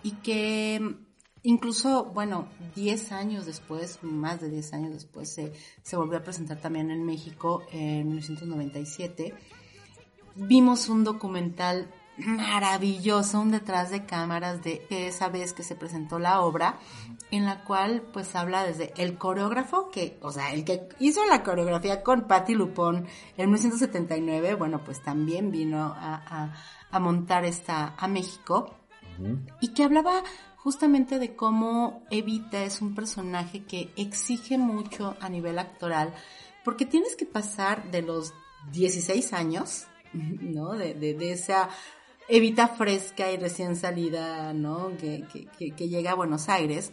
y 0.02 0.12
que 0.12 0.96
incluso, 1.42 2.06
bueno, 2.06 2.48
10 2.74 3.12
años 3.12 3.46
después, 3.46 3.98
más 4.02 4.40
de 4.40 4.50
10 4.50 4.72
años 4.74 4.92
después, 4.92 5.32
se, 5.32 5.52
se 5.82 5.96
volvió 5.96 6.18
a 6.18 6.22
presentar 6.22 6.60
también 6.60 6.90
en 6.90 7.04
México 7.04 7.62
en 7.72 8.08
1997. 8.08 9.34
Vimos 10.36 10.88
un 10.88 11.04
documental 11.04 11.88
maravilloso, 12.18 13.40
un 13.40 13.50
detrás 13.50 13.90
de 13.90 14.04
cámaras 14.04 14.62
de 14.62 14.84
esa 14.90 15.28
vez 15.28 15.52
que 15.52 15.62
se 15.62 15.76
presentó 15.76 16.18
la 16.18 16.40
obra, 16.40 16.78
en 17.30 17.44
la 17.44 17.64
cual 17.64 18.02
pues 18.12 18.34
habla 18.34 18.64
desde 18.64 18.92
el 18.96 19.16
coreógrafo, 19.18 19.90
que, 19.90 20.18
o 20.22 20.32
sea, 20.32 20.52
el 20.52 20.64
que 20.64 20.88
hizo 20.98 21.24
la 21.26 21.42
coreografía 21.42 22.02
con 22.02 22.26
Patti 22.26 22.54
Lupón 22.54 23.06
en 23.36 23.46
1979, 23.46 24.54
bueno, 24.54 24.82
pues 24.84 25.02
también 25.02 25.50
vino 25.50 25.94
a, 25.96 26.52
montar 27.00 27.44
esta 27.44 27.94
a 27.96 28.08
México, 28.08 28.74
y 29.60 29.68
que 29.68 29.84
hablaba 29.84 30.22
justamente 30.68 31.18
de 31.18 31.34
cómo 31.34 32.02
Evita 32.10 32.62
es 32.62 32.82
un 32.82 32.94
personaje 32.94 33.64
que 33.64 33.90
exige 33.96 34.58
mucho 34.58 35.16
a 35.18 35.30
nivel 35.30 35.58
actoral, 35.58 36.12
porque 36.62 36.84
tienes 36.84 37.16
que 37.16 37.24
pasar 37.24 37.90
de 37.90 38.02
los 38.02 38.34
16 38.72 39.32
años, 39.32 39.86
¿no? 40.12 40.72
De, 40.72 41.16
esa 41.32 41.70
Evita 42.28 42.68
fresca 42.68 43.32
y 43.32 43.38
recién 43.38 43.76
salida, 43.76 44.52
¿no? 44.52 44.94
Que, 44.98 45.24
que, 45.58 45.70
que, 45.70 45.88
llega 45.88 46.10
a 46.10 46.16
Buenos 46.16 46.50
Aires, 46.50 46.92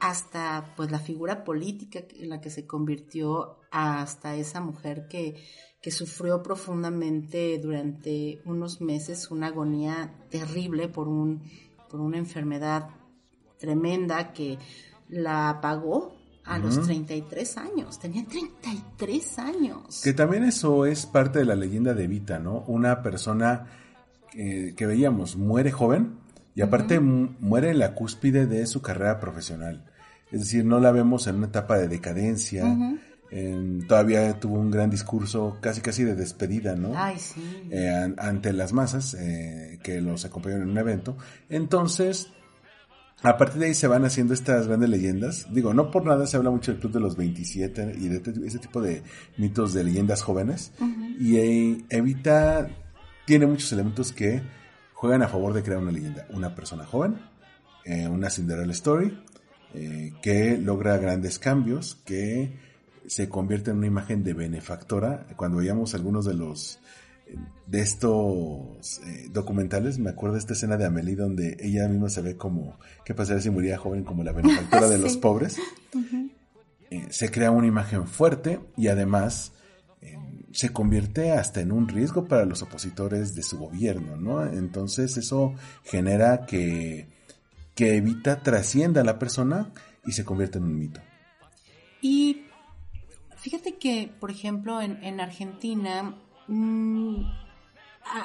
hasta 0.00 0.74
pues 0.74 0.90
la 0.90 0.98
figura 0.98 1.44
política 1.44 2.00
en 2.18 2.28
la 2.28 2.40
que 2.40 2.50
se 2.50 2.66
convirtió, 2.66 3.60
hasta 3.70 4.34
esa 4.34 4.60
mujer 4.60 5.06
que, 5.06 5.36
que 5.80 5.92
sufrió 5.92 6.42
profundamente 6.42 7.56
durante 7.62 8.42
unos 8.46 8.80
meses 8.80 9.30
una 9.30 9.46
agonía 9.46 10.12
terrible 10.28 10.88
por, 10.88 11.06
un, 11.06 11.44
por 11.88 12.00
una 12.00 12.18
enfermedad 12.18 12.90
tremenda 13.62 14.32
que 14.32 14.58
la 15.08 15.48
apagó 15.48 16.16
a 16.44 16.58
los 16.58 16.82
33 16.82 17.56
años. 17.58 18.00
Tenía 18.00 18.24
33 18.26 19.38
años. 19.38 20.00
Que 20.02 20.12
también 20.12 20.42
eso 20.42 20.84
es 20.84 21.06
parte 21.06 21.38
de 21.38 21.44
la 21.44 21.54
leyenda 21.54 21.94
de 21.94 22.04
Evita, 22.04 22.40
¿no? 22.40 22.64
Una 22.66 23.02
persona 23.02 23.66
que 24.32 24.86
veíamos 24.86 25.36
muere 25.36 25.70
joven 25.70 26.18
y 26.54 26.62
aparte 26.62 26.98
muere 27.00 27.70
en 27.70 27.78
la 27.78 27.94
cúspide 27.94 28.46
de 28.46 28.66
su 28.66 28.82
carrera 28.82 29.20
profesional. 29.20 29.84
Es 30.32 30.40
decir, 30.40 30.64
no 30.64 30.80
la 30.80 30.90
vemos 30.90 31.26
en 31.26 31.36
una 31.36 31.46
etapa 31.46 31.78
de 31.78 31.88
decadencia. 31.88 32.64
todavía 33.86 34.40
tuvo 34.40 34.58
un 34.58 34.70
gran 34.70 34.90
discurso 34.90 35.58
casi 35.60 35.80
casi 35.80 36.02
de 36.02 36.14
despedida, 36.14 36.74
¿no? 36.74 36.92
Ay, 36.96 37.18
sí. 37.18 37.68
Eh, 37.70 38.14
ante 38.18 38.52
las 38.52 38.72
masas 38.72 39.14
eh, 39.14 39.78
que 39.82 40.00
los 40.00 40.24
acompañaron 40.24 40.64
en 40.64 40.70
un 40.70 40.78
evento. 40.78 41.16
Entonces, 41.48 42.32
a 43.22 43.36
partir 43.36 43.60
de 43.60 43.66
ahí 43.66 43.74
se 43.74 43.86
van 43.86 44.04
haciendo 44.04 44.34
estas 44.34 44.66
grandes 44.66 44.90
leyendas. 44.90 45.46
Digo, 45.52 45.72
no 45.72 45.90
por 45.90 46.04
nada 46.04 46.26
se 46.26 46.36
habla 46.36 46.50
mucho 46.50 46.72
del 46.72 46.80
Club 46.80 46.92
de 46.92 47.00
los 47.00 47.16
27 47.16 47.94
y 47.98 48.08
de 48.08 48.46
ese 48.46 48.58
tipo 48.58 48.80
de 48.80 49.02
mitos 49.36 49.72
de 49.72 49.84
leyendas 49.84 50.22
jóvenes. 50.22 50.72
Y 51.20 51.36
eh, 51.36 51.84
Evita 51.88 52.68
tiene 53.24 53.46
muchos 53.46 53.72
elementos 53.72 54.12
que 54.12 54.42
juegan 54.92 55.22
a 55.22 55.28
favor 55.28 55.52
de 55.52 55.62
crear 55.62 55.80
una 55.80 55.92
leyenda. 55.92 56.26
Una 56.30 56.54
persona 56.54 56.84
joven, 56.84 57.20
eh, 57.84 58.08
una 58.08 58.28
Cinderella 58.28 58.72
Story, 58.72 59.16
eh, 59.74 60.12
que 60.20 60.58
logra 60.58 60.96
grandes 60.98 61.38
cambios, 61.38 61.94
que 62.04 62.58
se 63.06 63.28
convierte 63.28 63.70
en 63.70 63.78
una 63.78 63.86
imagen 63.86 64.24
de 64.24 64.34
benefactora. 64.34 65.26
Cuando 65.36 65.58
veíamos 65.58 65.94
algunos 65.94 66.24
de 66.24 66.34
los 66.34 66.80
de 67.66 67.80
estos 67.80 69.00
eh, 69.06 69.28
documentales, 69.30 69.98
me 69.98 70.10
acuerdo 70.10 70.34
de 70.34 70.40
esta 70.40 70.52
escena 70.52 70.76
de 70.76 70.86
Amelie 70.86 71.16
donde 71.16 71.56
ella 71.60 71.88
misma 71.88 72.08
se 72.08 72.22
ve 72.22 72.36
como, 72.36 72.78
¿qué 73.04 73.14
pasaría 73.14 73.42
si 73.42 73.50
moría 73.50 73.78
joven 73.78 74.04
como 74.04 74.22
la 74.22 74.32
benefactora 74.32 74.88
de 74.88 74.98
los 74.98 75.16
pobres? 75.16 75.56
se 77.08 77.30
crea 77.30 77.50
una 77.50 77.66
imagen 77.66 78.06
fuerte 78.06 78.60
y 78.76 78.88
además 78.88 79.52
se 80.52 80.70
convierte 80.70 81.32
hasta 81.32 81.60
en 81.60 81.72
un 81.72 81.88
riesgo 81.88 82.26
para 82.26 82.44
los 82.44 82.62
opositores 82.62 83.34
de 83.34 83.42
su 83.42 83.58
gobierno, 83.58 84.16
¿no? 84.16 84.44
Entonces 84.44 85.16
eso 85.16 85.54
genera 85.84 86.44
que, 86.44 87.06
que 87.74 87.96
Evita 87.96 88.42
trascienda 88.42 89.00
a 89.00 89.04
la 89.04 89.18
persona 89.18 89.72
y 90.04 90.12
se 90.12 90.24
convierte 90.24 90.58
en 90.58 90.64
un 90.64 90.78
mito. 90.78 91.00
Y 92.00 92.42
fíjate 93.36 93.76
que, 93.76 94.10
por 94.20 94.30
ejemplo, 94.30 94.80
en, 94.82 95.20
Argentina 95.20 96.14
mm, 96.48 97.24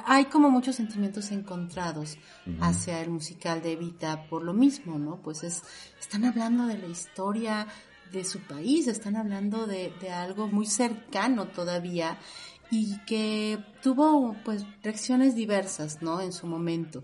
hay 0.06 0.26
como 0.26 0.50
muchos 0.50 0.76
sentimientos 0.76 1.32
encontrados 1.32 2.18
hacia 2.62 3.02
el 3.02 3.10
musical 3.10 3.62
de 3.62 3.74
Evita 3.74 4.28
por 4.28 4.44
lo 4.44 4.54
mismo, 4.54 4.98
¿no? 4.98 5.18
Pues 5.18 5.44
es, 5.44 5.64
están 6.00 6.26
hablando 6.26 6.66
de 6.66 6.78
la 6.78 6.88
historia 6.88 7.68
de 8.12 8.24
su 8.24 8.40
país, 8.40 8.88
están 8.88 9.16
hablando 9.16 9.68
de, 9.68 9.92
algo 10.12 10.48
muy 10.48 10.66
cercano 10.66 11.48
todavía 11.48 12.18
y 12.72 12.98
que 13.06 13.60
tuvo 13.82 14.36
pues 14.44 14.66
reacciones 14.84 15.36
diversas, 15.36 16.02
¿no? 16.02 16.22
En 16.22 16.34
su 16.34 16.48
momento. 16.48 17.04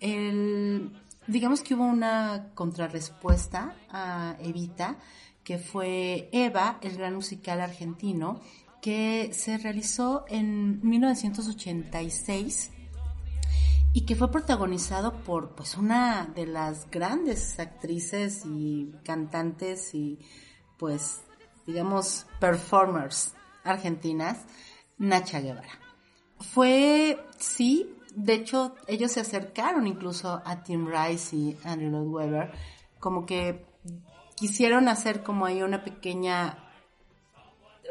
El, 0.00 0.92
digamos 1.26 1.62
que 1.62 1.74
hubo 1.74 1.84
una 1.84 2.50
contrarrespuesta 2.54 3.76
a 3.90 4.36
Evita, 4.40 4.98
que 5.44 5.58
fue 5.58 6.28
Eva, 6.32 6.78
el 6.82 6.96
gran 6.96 7.14
musical 7.14 7.60
argentino, 7.60 8.40
que 8.82 9.32
se 9.32 9.58
realizó 9.58 10.24
en 10.28 10.80
1986 10.82 12.72
y 13.92 14.04
que 14.04 14.16
fue 14.16 14.32
protagonizado 14.32 15.22
por 15.22 15.54
pues 15.54 15.76
una 15.76 16.26
de 16.34 16.46
las 16.46 16.90
grandes 16.90 17.60
actrices 17.60 18.42
y 18.44 18.92
cantantes 19.04 19.94
y 19.94 20.18
pues 20.78 21.22
digamos 21.64 22.26
performers 22.40 23.34
argentinas, 23.62 24.44
Nacha 24.98 25.40
Guevara. 25.40 25.78
Fue, 26.40 27.24
sí, 27.38 27.94
de 28.16 28.34
hecho 28.34 28.74
ellos 28.88 29.12
se 29.12 29.20
acercaron 29.20 29.86
incluso 29.86 30.42
a 30.44 30.64
Tim 30.64 30.88
Rice 30.88 31.36
y 31.36 31.56
Andrew 31.62 31.90
Lloyd 31.92 32.08
Webber, 32.08 32.52
como 32.98 33.26
que 33.26 33.64
quisieron 34.34 34.88
hacer 34.88 35.22
como 35.22 35.46
ahí 35.46 35.62
una 35.62 35.84
pequeña 35.84 36.71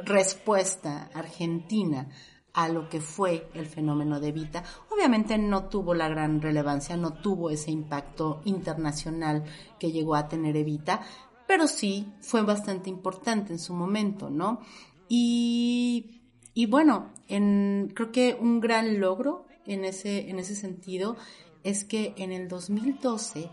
respuesta 0.05 1.09
argentina 1.13 2.09
a 2.53 2.67
lo 2.67 2.89
que 2.89 2.99
fue 2.99 3.49
el 3.53 3.65
fenómeno 3.65 4.19
de 4.19 4.29
Evita. 4.29 4.63
Obviamente 4.89 5.37
no 5.37 5.65
tuvo 5.69 5.93
la 5.93 6.09
gran 6.09 6.41
relevancia, 6.41 6.97
no 6.97 7.13
tuvo 7.13 7.49
ese 7.49 7.71
impacto 7.71 8.41
internacional 8.45 9.43
que 9.79 9.91
llegó 9.91 10.15
a 10.15 10.27
tener 10.27 10.57
Evita, 10.57 11.01
pero 11.47 11.67
sí 11.67 12.11
fue 12.21 12.43
bastante 12.43 12.89
importante 12.89 13.53
en 13.53 13.59
su 13.59 13.73
momento, 13.73 14.29
¿no? 14.29 14.59
Y, 15.07 16.21
y 16.53 16.65
bueno, 16.65 17.11
en, 17.27 17.91
creo 17.93 18.11
que 18.11 18.37
un 18.39 18.59
gran 18.59 18.99
logro 18.99 19.45
en 19.65 19.85
ese, 19.85 20.29
en 20.29 20.39
ese 20.39 20.55
sentido 20.55 21.17
es 21.63 21.83
que 21.83 22.13
en 22.17 22.31
el 22.31 22.47
2012 22.47 23.49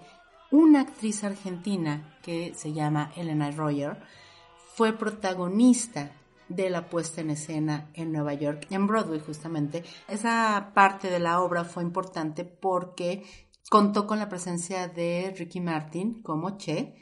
una 0.51 0.81
actriz 0.81 1.25
argentina 1.25 2.19
que 2.23 2.55
se 2.55 2.73
llama 2.73 3.13
Elena 3.17 3.51
Royer 3.51 3.99
fue 4.75 4.93
protagonista 4.93 6.13
de 6.49 6.71
la 6.71 6.89
puesta 6.89 7.21
en 7.21 7.31
escena 7.31 7.91
en 7.95 8.13
Nueva 8.13 8.35
York, 8.35 8.67
en 8.71 8.87
Broadway 8.87 9.21
justamente. 9.21 9.85
Esa 10.09 10.73
parte 10.75 11.11
de 11.11 11.19
la 11.19 11.41
obra 11.41 11.65
fue 11.65 11.83
importante 11.83 12.45
porque 12.45 13.25
contó 13.71 14.07
con 14.07 14.19
la 14.19 14.29
presencia 14.29 14.89
de 14.89 15.35
Ricky 15.37 15.61
Martin 15.61 16.23
como 16.23 16.57
Che 16.57 16.95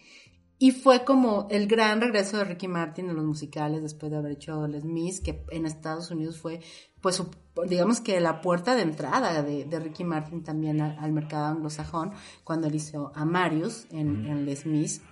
y 0.59 0.71
fue 0.73 1.05
como 1.05 1.47
el 1.51 1.67
gran 1.67 2.01
regreso 2.01 2.39
de 2.39 2.45
Ricky 2.45 2.67
Martin 2.67 3.11
en 3.11 3.17
los 3.17 3.25
musicales 3.25 3.83
después 3.83 4.11
de 4.11 4.19
haber 4.19 4.33
hecho 4.33 4.67
Les 4.67 4.85
Mis, 4.85 5.21
que 5.21 5.45
en 5.51 5.67
Estados 5.67 6.11
Unidos 6.11 6.39
fue 6.39 6.61
pues 7.03 7.23
digamos 7.69 8.01
que 8.01 8.19
la 8.21 8.41
puerta 8.41 8.75
de 8.75 8.83
entrada 8.83 9.43
de, 9.43 9.79
Ricky 9.79 10.03
Martin 10.03 10.43
también 10.43 10.81
al, 10.81 11.13
mercado 11.13 11.47
anglosajón 11.47 12.13
cuando 12.43 12.67
él 12.67 12.75
hizo 12.75 13.13
a 13.15 13.25
Marius 13.25 13.87
en, 13.91 14.27
en 14.27 14.45
Les 14.45 14.67
Mis 14.67 15.03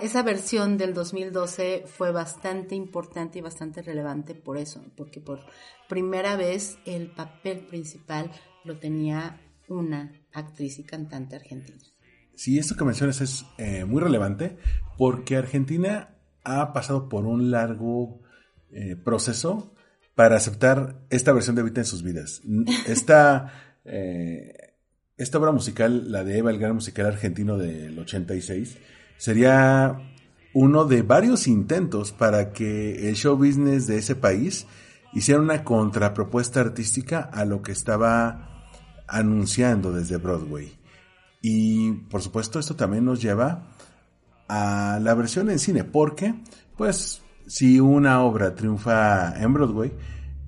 esa 0.00 0.22
versión 0.22 0.78
del 0.78 0.94
2012 0.94 1.84
fue 1.86 2.12
bastante 2.12 2.74
importante 2.74 3.38
y 3.38 3.42
bastante 3.42 3.82
relevante 3.82 4.34
por 4.34 4.56
eso, 4.56 4.84
porque 4.96 5.20
por 5.20 5.40
primera 5.88 6.36
vez 6.36 6.78
el 6.84 7.10
papel 7.10 7.66
principal 7.66 8.30
lo 8.64 8.78
tenía 8.78 9.40
una 9.68 10.12
actriz 10.32 10.78
y 10.78 10.84
cantante 10.84 11.36
argentina. 11.36 11.78
Sí, 12.34 12.58
esto 12.58 12.76
que 12.76 12.84
mencionas 12.84 13.20
es 13.20 13.44
eh, 13.58 13.84
muy 13.84 14.00
relevante 14.00 14.56
porque 14.96 15.36
Argentina 15.36 16.16
ha 16.44 16.72
pasado 16.72 17.08
por 17.08 17.26
un 17.26 17.50
largo 17.50 18.22
eh, 18.70 18.96
proceso 18.96 19.74
para 20.14 20.36
aceptar 20.36 21.04
esta 21.10 21.32
versión 21.32 21.56
de 21.56 21.62
Evita 21.62 21.80
en 21.80 21.86
sus 21.86 22.02
vidas. 22.02 22.42
Esta, 22.86 23.78
eh, 23.84 24.74
esta 25.16 25.38
obra 25.38 25.52
musical, 25.52 26.10
la 26.10 26.24
de 26.24 26.38
Eva, 26.38 26.50
el 26.50 26.58
gran 26.58 26.74
musical 26.74 27.06
argentino 27.06 27.58
del 27.58 27.98
86, 27.98 28.78
sería 29.22 30.00
uno 30.52 30.84
de 30.84 31.02
varios 31.02 31.46
intentos 31.46 32.10
para 32.10 32.50
que 32.50 33.08
el 33.08 33.14
show 33.14 33.36
business 33.36 33.86
de 33.86 33.98
ese 33.98 34.16
país 34.16 34.66
hiciera 35.12 35.40
una 35.40 35.62
contrapropuesta 35.62 36.58
artística 36.58 37.20
a 37.20 37.44
lo 37.44 37.62
que 37.62 37.70
estaba 37.70 38.66
anunciando 39.06 39.92
desde 39.92 40.16
Broadway. 40.16 40.76
Y 41.40 41.92
por 42.10 42.20
supuesto 42.20 42.58
esto 42.58 42.74
también 42.74 43.04
nos 43.04 43.22
lleva 43.22 43.68
a 44.48 44.98
la 45.00 45.14
versión 45.14 45.50
en 45.50 45.60
cine, 45.60 45.84
porque 45.84 46.34
pues 46.76 47.22
si 47.46 47.78
una 47.78 48.24
obra 48.24 48.56
triunfa 48.56 49.40
en 49.40 49.54
Broadway, 49.54 49.92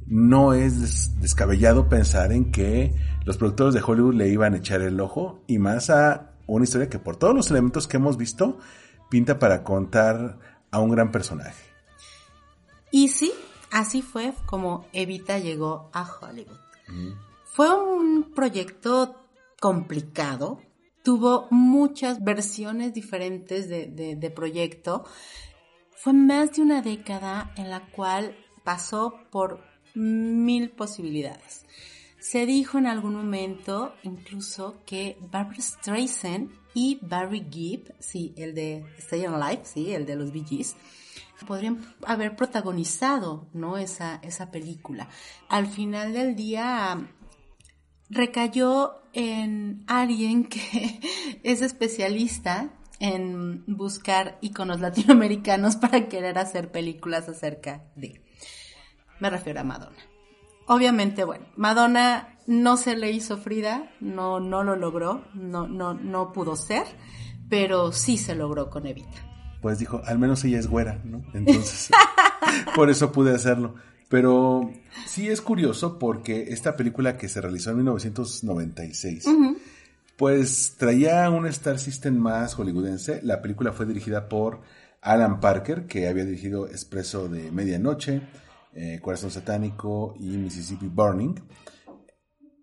no 0.09 0.53
es 0.53 1.21
descabellado 1.21 1.89
pensar 1.89 2.33
en 2.33 2.51
que 2.51 2.93
los 3.25 3.37
productores 3.37 3.73
de 3.73 3.83
Hollywood 3.87 4.15
le 4.15 4.31
iban 4.31 4.55
a 4.55 4.57
echar 4.57 4.81
el 4.81 4.99
ojo 4.99 5.45
y 5.47 5.61
más 5.61 5.91
a 5.91 6.34
una 6.47 6.65
historia 6.65 6.89
que 6.89 6.99
por 6.99 7.17
todos 7.17 7.35
los 7.35 7.51
elementos 7.51 7.87
que 7.87 7.97
hemos 7.97 8.17
visto 8.17 8.59
pinta 9.11 9.39
para 9.39 9.63
contar 9.63 10.39
a 10.71 10.81
un 10.81 10.91
gran 10.91 11.13
personaje. 11.13 11.63
Y 12.91 13.09
sí, 13.09 13.33
así 13.71 14.03
fue 14.03 14.35
como 14.47 14.87
Evita 14.93 15.39
llegó 15.39 15.91
a 15.93 16.09
Hollywood. 16.21 16.59
Fue 17.45 17.73
un 17.75 18.33
proyecto 18.35 19.17
complicado, 19.61 20.61
tuvo 21.03 21.47
muchas 21.51 22.23
versiones 22.23 22.93
diferentes 22.93 23.69
de, 23.69 24.17
de 24.17 24.31
proyecto. 24.31 25.05
Fue 25.97 26.13
más 26.13 26.53
de 26.53 26.63
una 26.63 26.83
década 26.83 27.53
en 27.57 27.71
la 27.71 27.87
cual 27.91 28.37
pasó 28.65 29.15
por 29.31 29.61
mil 29.95 30.71
posibilidades. 30.71 31.65
Se 32.25 32.47
dijo 32.47 32.79
en 32.79 32.87
algún 32.87 33.17
momento 33.17 33.95
incluso 34.03 34.83
que 34.87 35.19
Barbara 35.31 35.61
Streisand 35.61 36.51
y 36.73 36.99
Barry 37.03 37.47
Gibb, 37.51 37.93
sí, 37.99 38.33
el 38.39 38.55
de 38.55 38.83
Stay 38.97 39.27
Alive, 39.27 39.61
sí, 39.65 39.93
el 39.93 40.07
de 40.07 40.17
los 40.17 40.33
Bee 40.33 40.43
Gees, 40.43 40.75
podrían 41.47 41.85
haber 42.07 42.35
protagonizado, 42.35 43.47
¿no? 43.53 43.77
Esa, 43.77 44.21
esa 44.23 44.51
película. 44.51 45.11
Al 45.51 45.67
final 45.67 46.15
del 46.15 46.35
día 46.35 47.11
recayó 48.09 49.03
en 49.13 49.85
alguien 49.87 50.45
que 50.45 51.01
es 51.43 51.61
especialista 51.61 52.71
en 53.01 53.65
buscar 53.67 54.39
iconos 54.41 54.81
latinoamericanos 54.81 55.77
para 55.77 56.09
querer 56.09 56.39
hacer 56.39 56.73
películas 56.73 57.29
acerca 57.29 57.85
de. 57.97 58.25
Me 59.21 59.29
refiero 59.29 59.61
a 59.61 59.65
Madonna. 59.65 60.14
Obviamente, 60.67 61.25
bueno, 61.25 61.47
Madonna 61.57 62.39
no 62.47 62.77
se 62.77 62.97
le 62.97 63.11
hizo 63.11 63.37
Frida, 63.37 63.91
no, 64.01 64.41
no 64.41 64.65
lo 64.65 64.77
logró, 64.77 65.25
no, 65.35 65.67
no, 65.67 65.95
no 65.95 66.33
pudo 66.33 66.57
ser, 66.57 66.85
pero 67.49 67.93
sí 67.93 68.17
se 68.17 68.35
logró 68.35 68.71
con 68.71 68.87
Evita. 68.87 69.59
Pues 69.61 69.79
dijo, 69.79 70.03
al 70.05 70.19
menos 70.19 70.45
ella 70.45 70.59
es 70.59 70.67
güera, 70.67 71.01
¿no? 71.05 71.23
Entonces, 71.33 71.91
por 72.75 72.91
eso 72.91 73.13
pude 73.13 73.35
hacerlo. 73.35 73.75
Pero 74.09 74.71
sí 75.07 75.29
es 75.29 75.41
curioso 75.41 75.99
porque 75.99 76.47
esta 76.51 76.77
película 76.77 77.17
que 77.17 77.29
se 77.29 77.41
realizó 77.41 77.71
en 77.71 77.79
1996, 77.79 79.25
pues 80.17 80.75
traía 80.79 81.29
un 81.31 81.47
Star 81.47 81.79
System 81.79 82.17
más 82.17 82.55
hollywoodense. 82.55 83.21
La 83.23 83.43
película 83.43 83.73
fue 83.73 83.87
dirigida 83.87 84.29
por 84.29 84.61
Alan 85.01 85.41
Parker, 85.41 85.87
que 85.87 86.09
había 86.09 86.25
dirigido 86.25 86.69
Expreso 86.69 87.29
de 87.29 87.51
Medianoche, 87.51 88.23
eh, 88.75 88.99
Corazón 89.01 89.31
Satánico 89.31 90.15
y 90.19 90.37
Mississippi 90.37 90.87
Burning. 90.87 91.35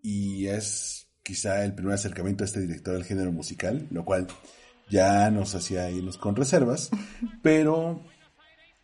Y 0.04 0.48
es 0.48 1.08
quizá 1.24 1.64
el 1.64 1.74
primer 1.74 1.94
acercamiento 1.94 2.44
a 2.44 2.48
este 2.48 2.60
director 2.60 2.94
del 2.94 3.04
género 3.04 3.32
musical, 3.32 3.88
lo 3.92 4.04
cual 4.04 4.28
ya 4.90 5.30
nos 5.32 5.56
hacía 5.56 5.90
irnos 5.90 6.18
con 6.18 6.36
reservas, 6.36 6.90
pero 7.44 8.04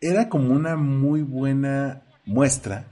era 0.00 0.28
como 0.28 0.54
una 0.54 0.76
muy 0.76 1.22
buena 1.22 2.04
muestra 2.24 2.86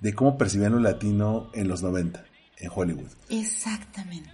de 0.00 0.14
cómo 0.14 0.36
percibían 0.36 0.72
lo 0.72 0.80
latino 0.80 1.50
en 1.54 1.68
los 1.68 1.82
90 1.82 2.24
en 2.58 2.70
Hollywood. 2.74 3.10
Exactamente. 3.28 4.30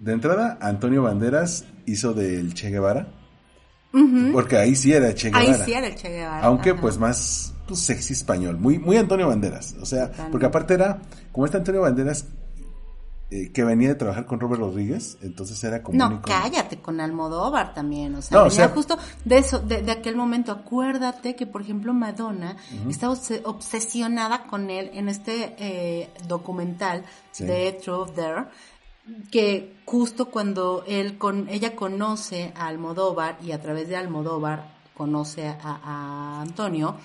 De 0.00 0.12
entrada, 0.12 0.58
Antonio 0.60 1.02
Banderas 1.02 1.64
hizo 1.86 2.12
del 2.14 2.54
Che 2.54 2.70
Guevara. 2.70 3.08
Porque 4.32 4.56
ahí 4.56 4.74
sí 4.74 4.92
era 4.92 5.14
Che 5.14 5.30
Guevara. 5.30 5.52
Ahí 5.52 5.62
sí 5.64 5.72
era 5.72 5.86
el 5.86 5.94
Che 5.94 6.08
Guevara. 6.08 6.42
Aunque 6.42 6.74
pues 6.74 6.98
más 6.98 7.53
pues, 7.66 7.80
sexy 7.80 8.12
español, 8.12 8.58
muy, 8.58 8.78
muy 8.78 8.96
Antonio 8.96 9.28
Banderas. 9.28 9.74
O 9.80 9.86
sea, 9.86 10.10
porque 10.30 10.46
aparte 10.46 10.74
era, 10.74 11.00
como 11.32 11.46
este 11.46 11.58
Antonio 11.58 11.82
Banderas 11.82 12.26
eh, 13.30 13.50
que 13.52 13.64
venía 13.64 13.88
de 13.88 13.94
trabajar 13.94 14.26
con 14.26 14.38
Robert 14.38 14.60
Rodríguez, 14.60 15.18
entonces 15.22 15.62
era 15.64 15.82
como... 15.82 15.98
No, 15.98 16.22
cállate, 16.22 16.80
con 16.80 17.00
Almodóvar 17.00 17.74
también, 17.74 18.14
o 18.14 18.22
sea, 18.22 18.38
no, 18.38 18.44
venía 18.44 18.68
justo 18.68 18.98
de 19.24 19.38
eso, 19.38 19.60
de, 19.60 19.90
aquel 19.90 20.14
momento, 20.14 20.52
acuérdate 20.52 21.34
que, 21.34 21.46
por 21.46 21.62
ejemplo, 21.62 21.94
Madonna 21.94 22.56
estaba 22.88 23.14
obsesionada 23.44 24.46
con 24.46 24.70
él 24.70 24.90
en 24.92 25.08
este 25.08 25.56
eh, 25.58 26.10
documental 26.28 27.04
de 27.38 27.72
Truth 27.82 28.14
There, 28.14 28.44
que 29.30 29.78
justo 29.84 30.26
cuando 30.26 30.84
él 30.86 31.18
con 31.18 31.48
ella 31.48 31.74
conoce 31.74 32.52
a 32.54 32.68
Almodóvar 32.68 33.38
y 33.42 33.52
a 33.52 33.60
través 33.60 33.88
de 33.88 33.96
Almodóvar 33.96 34.73
conoce 34.94 35.48
a, 35.48 36.40
Antonio, 36.40 36.96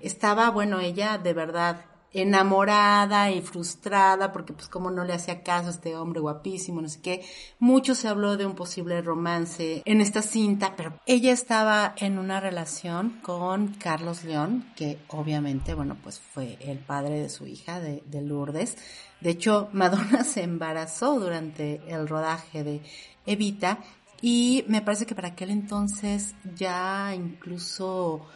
estaba, 0.00 0.50
bueno, 0.50 0.80
ella 0.80 1.18
de 1.18 1.32
verdad 1.32 1.84
enamorada 2.12 3.30
y 3.30 3.42
frustrada 3.42 4.32
porque 4.32 4.52
pues 4.52 4.68
como 4.68 4.90
no 4.90 5.04
le 5.04 5.12
hacía 5.12 5.42
caso 5.42 5.68
a 5.68 5.70
este 5.70 5.96
hombre 5.96 6.20
guapísimo, 6.20 6.80
no 6.80 6.88
sé 6.88 7.00
qué. 7.00 7.24
Mucho 7.58 7.94
se 7.94 8.08
habló 8.08 8.36
de 8.36 8.46
un 8.46 8.54
posible 8.54 9.00
romance 9.02 9.82
en 9.84 10.00
esta 10.00 10.22
cinta, 10.22 10.74
pero 10.76 10.98
ella 11.06 11.32
estaba 11.32 11.94
en 11.96 12.18
una 12.18 12.40
relación 12.40 13.18
con 13.22 13.74
Carlos 13.74 14.24
León, 14.24 14.72
que 14.76 14.98
obviamente, 15.08 15.74
bueno, 15.74 15.96
pues 16.02 16.18
fue 16.18 16.58
el 16.60 16.78
padre 16.78 17.20
de 17.20 17.28
su 17.28 17.46
hija, 17.46 17.80
de, 17.80 18.02
de 18.06 18.22
Lourdes. 18.22 18.76
De 19.20 19.30
hecho, 19.30 19.68
Madonna 19.72 20.24
se 20.24 20.42
embarazó 20.42 21.18
durante 21.18 21.82
el 21.88 22.08
rodaje 22.08 22.64
de 22.64 22.80
Evita 23.26 23.80
y 24.20 24.64
me 24.68 24.82
parece 24.82 25.06
que 25.06 25.14
para 25.14 25.28
aquel 25.28 25.50
entonces 25.50 26.34
ya 26.56 27.14
incluso 27.14 28.26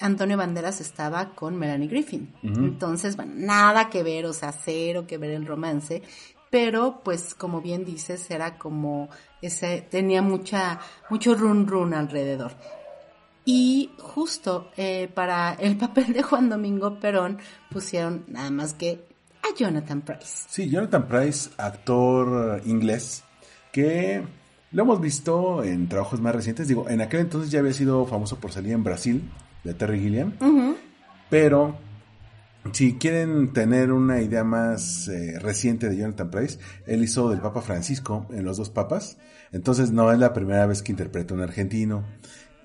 Antonio 0.00 0.36
Banderas 0.36 0.80
estaba 0.80 1.34
con 1.34 1.56
Melanie 1.56 1.88
Griffin. 1.88 2.34
Entonces, 2.42 3.16
bueno, 3.16 3.32
nada 3.36 3.88
que 3.88 4.02
ver, 4.02 4.26
o 4.26 4.32
sea, 4.32 4.52
cero 4.52 5.06
que 5.06 5.18
ver 5.18 5.30
el 5.30 5.46
romance. 5.46 6.02
Pero, 6.50 7.00
pues, 7.02 7.34
como 7.34 7.60
bien 7.60 7.84
dices, 7.84 8.30
era 8.30 8.58
como 8.58 9.08
ese, 9.40 9.86
tenía 9.90 10.20
mucha, 10.20 10.80
mucho 11.08 11.34
run 11.34 11.66
run 11.66 11.94
alrededor. 11.94 12.52
Y 13.44 13.90
justo 13.98 14.70
eh, 14.76 15.08
para 15.12 15.54
el 15.54 15.76
papel 15.78 16.12
de 16.12 16.22
Juan 16.22 16.48
Domingo 16.48 16.98
Perón 16.98 17.38
pusieron 17.70 18.24
nada 18.28 18.50
más 18.50 18.74
que 18.74 19.04
a 19.42 19.56
Jonathan 19.56 20.02
Price. 20.02 20.46
Sí, 20.48 20.68
Jonathan 20.68 21.08
Price, 21.08 21.50
actor 21.56 22.60
inglés, 22.64 23.24
que 23.72 24.22
lo 24.72 24.82
hemos 24.82 25.00
visto 25.00 25.62
en 25.64 25.88
trabajos 25.88 26.20
más 26.20 26.34
recientes. 26.34 26.68
Digo, 26.68 26.88
en 26.88 27.00
aquel 27.00 27.20
entonces 27.20 27.50
ya 27.50 27.60
había 27.60 27.72
sido 27.72 28.06
famoso 28.06 28.36
por 28.36 28.52
salir 28.52 28.72
en 28.72 28.82
Brasil, 28.82 29.22
de 29.64 29.74
Terry 29.74 30.00
Gilliam. 30.00 30.32
Pero 31.28 31.76
si 32.72 32.94
quieren 32.94 33.52
tener 33.52 33.92
una 33.92 34.20
idea 34.20 34.44
más 34.44 35.08
eh, 35.08 35.38
reciente 35.40 35.88
de 35.88 35.96
Jonathan 35.96 36.30
Price, 36.30 36.58
él 36.86 37.02
hizo 37.02 37.28
del 37.28 37.40
Papa 37.40 37.60
Francisco 37.60 38.26
en 38.30 38.44
Los 38.44 38.56
dos 38.56 38.70
Papas. 38.70 39.18
Entonces 39.52 39.92
no 39.92 40.10
es 40.12 40.18
la 40.18 40.32
primera 40.32 40.66
vez 40.66 40.82
que 40.82 40.92
interpreta 40.92 41.34
un 41.34 41.40
argentino. 41.40 42.04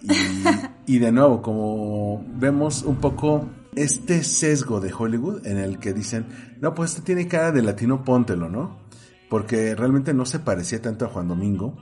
Y, 0.01 0.11
y 0.95 0.99
de 0.99 1.11
nuevo, 1.11 1.41
como 1.41 2.23
vemos 2.35 2.83
un 2.83 2.97
poco 2.97 3.49
este 3.75 4.23
sesgo 4.23 4.79
de 4.79 4.93
Hollywood 4.93 5.45
en 5.45 5.57
el 5.57 5.77
que 5.79 5.93
dicen, 5.93 6.25
no, 6.61 6.73
pues 6.73 6.91
este 6.91 7.01
tiene 7.01 7.27
cara 7.27 7.51
de 7.51 7.61
latino, 7.61 8.03
póntelo, 8.03 8.49
¿no? 8.49 8.87
Porque 9.29 9.75
realmente 9.75 10.13
no 10.13 10.25
se 10.25 10.39
parecía 10.39 10.81
tanto 10.81 11.05
a 11.05 11.09
Juan 11.09 11.27
Domingo, 11.27 11.75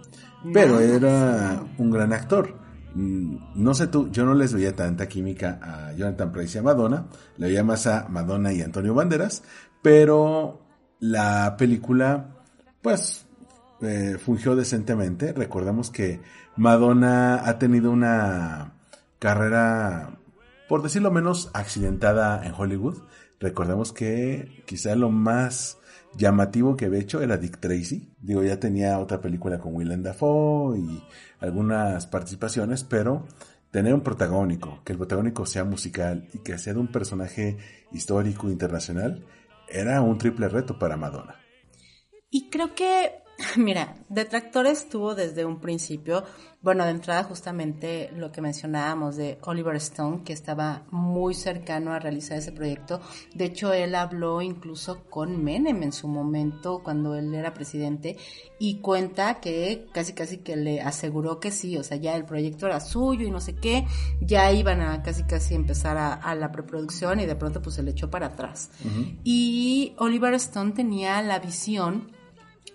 pero 0.54 0.80
era 0.80 1.64
un 1.78 1.92
gran 1.92 2.14
actor. 2.14 2.56
Mm, 2.96 3.38
no 3.56 3.74
sé 3.74 3.88
tú, 3.88 4.10
yo 4.10 4.26
no 4.26 4.34
les 4.34 4.54
veía 4.54 4.76
tanta 4.76 5.08
química 5.08 5.60
a 5.62 5.94
Jonathan 5.94 6.32
Price 6.32 6.58
y 6.58 6.60
a 6.60 6.64
Madonna, 6.64 7.08
le 7.38 7.48
veía 7.48 7.64
más 7.64 7.88
a 7.88 8.08
Madonna 8.08 8.54
y 8.54 8.62
Antonio 8.62 8.94
Banderas, 8.94 9.44
pero 9.82 10.66
la 11.00 11.58
película, 11.58 12.38
pues, 12.82 13.26
eh, 13.82 14.18
fungió 14.18 14.56
decentemente. 14.56 15.34
Recordemos 15.34 15.92
que 15.92 16.22
Madonna 16.56 17.48
ha 17.48 17.60
tenido 17.60 17.92
una 17.92 18.74
carrera, 19.20 20.18
por 20.70 20.82
decirlo 20.82 21.12
menos, 21.12 21.52
accidentada 21.54 22.46
en 22.46 22.54
Hollywood. 22.58 23.00
Recordemos 23.40 23.92
que 23.92 24.64
quizá 24.66 24.96
lo 24.96 25.10
más 25.10 25.78
llamativo 26.18 26.76
que 26.76 26.86
había 26.86 27.00
hecho 27.00 27.22
era 27.22 27.38
Dick 27.38 27.60
Tracy. 27.60 28.14
Digo, 28.20 28.44
ya 28.44 28.60
tenía 28.60 29.00
otra 29.00 29.22
película 29.22 29.60
con 29.60 29.76
Willem 29.76 30.04
Dafoe 30.04 30.80
y 30.80 31.04
algunas 31.40 32.08
participaciones, 32.08 32.84
pero 32.84 33.26
tener 33.72 33.94
un 33.94 34.02
protagónico, 34.02 34.82
que 34.86 34.94
el 34.94 34.98
protagónico 34.98 35.46
sea 35.46 35.66
musical 35.66 36.30
y 36.34 36.40
que 36.40 36.58
sea 36.58 36.74
de 36.74 36.80
un 36.80 36.88
personaje 36.88 37.58
histórico 37.92 38.50
internacional, 38.50 39.26
era 39.68 40.02
un 40.02 40.18
triple 40.18 40.48
reto 40.48 40.80
para 40.80 40.98
Madonna. 40.98 41.36
Y 42.30 42.50
creo 42.50 42.74
que 42.76 43.25
Mira, 43.58 43.98
Detractores 44.10 44.88
tuvo 44.88 45.16
desde 45.16 45.46
un 45.46 45.60
principio, 45.60 46.24
bueno, 46.62 46.86
de 46.86 46.92
entrada 46.92 47.24
justamente 47.24 48.10
lo 48.16 48.32
que 48.32 48.42
mencionábamos 48.42 49.18
de 49.18 49.40
Oliver 49.42 49.76
Stone, 49.76 50.24
que 50.24 50.32
estaba 50.32 50.84
muy 50.92 51.34
cercano 51.34 51.94
a 51.94 52.00
realizar 52.00 52.38
ese 52.38 52.52
proyecto. 52.52 53.02
De 53.34 53.46
hecho, 53.46 53.74
él 53.74 53.96
habló 53.96 54.42
incluso 54.42 55.04
con 55.10 55.44
Menem 55.44 55.84
en 55.84 55.92
su 55.92 56.08
momento, 56.08 56.82
cuando 56.84 57.16
él 57.16 57.34
era 57.34 57.54
presidente, 57.54 58.18
y 58.58 58.80
cuenta 58.80 59.42
que 59.42 59.88
casi 59.92 60.14
casi 60.14 60.38
que 60.38 60.56
le 60.56 60.82
aseguró 60.82 61.40
que 61.40 61.52
sí, 61.52 61.78
o 61.78 61.84
sea, 61.84 61.98
ya 61.98 62.16
el 62.16 62.26
proyecto 62.26 62.68
era 62.68 62.80
suyo 62.80 63.28
y 63.28 63.32
no 63.32 63.42
sé 63.42 63.56
qué, 63.56 63.86
ya 64.22 64.52
iban 64.52 64.82
a 64.82 65.04
casi 65.04 65.24
casi 65.24 65.56
empezar 65.56 65.98
a, 65.98 66.36
la 66.36 66.52
preproducción 66.52 67.20
y 67.20 67.26
de 67.26 67.36
pronto 67.36 67.62
pues 67.62 67.76
se 67.76 67.84
le 67.84 67.92
echó 67.92 68.10
para 68.10 68.28
atrás. 68.28 68.70
Y 69.24 69.94
Oliver 69.98 70.34
Stone 70.36 70.72
tenía 70.72 71.22
la 71.22 71.40
visión 71.40 72.15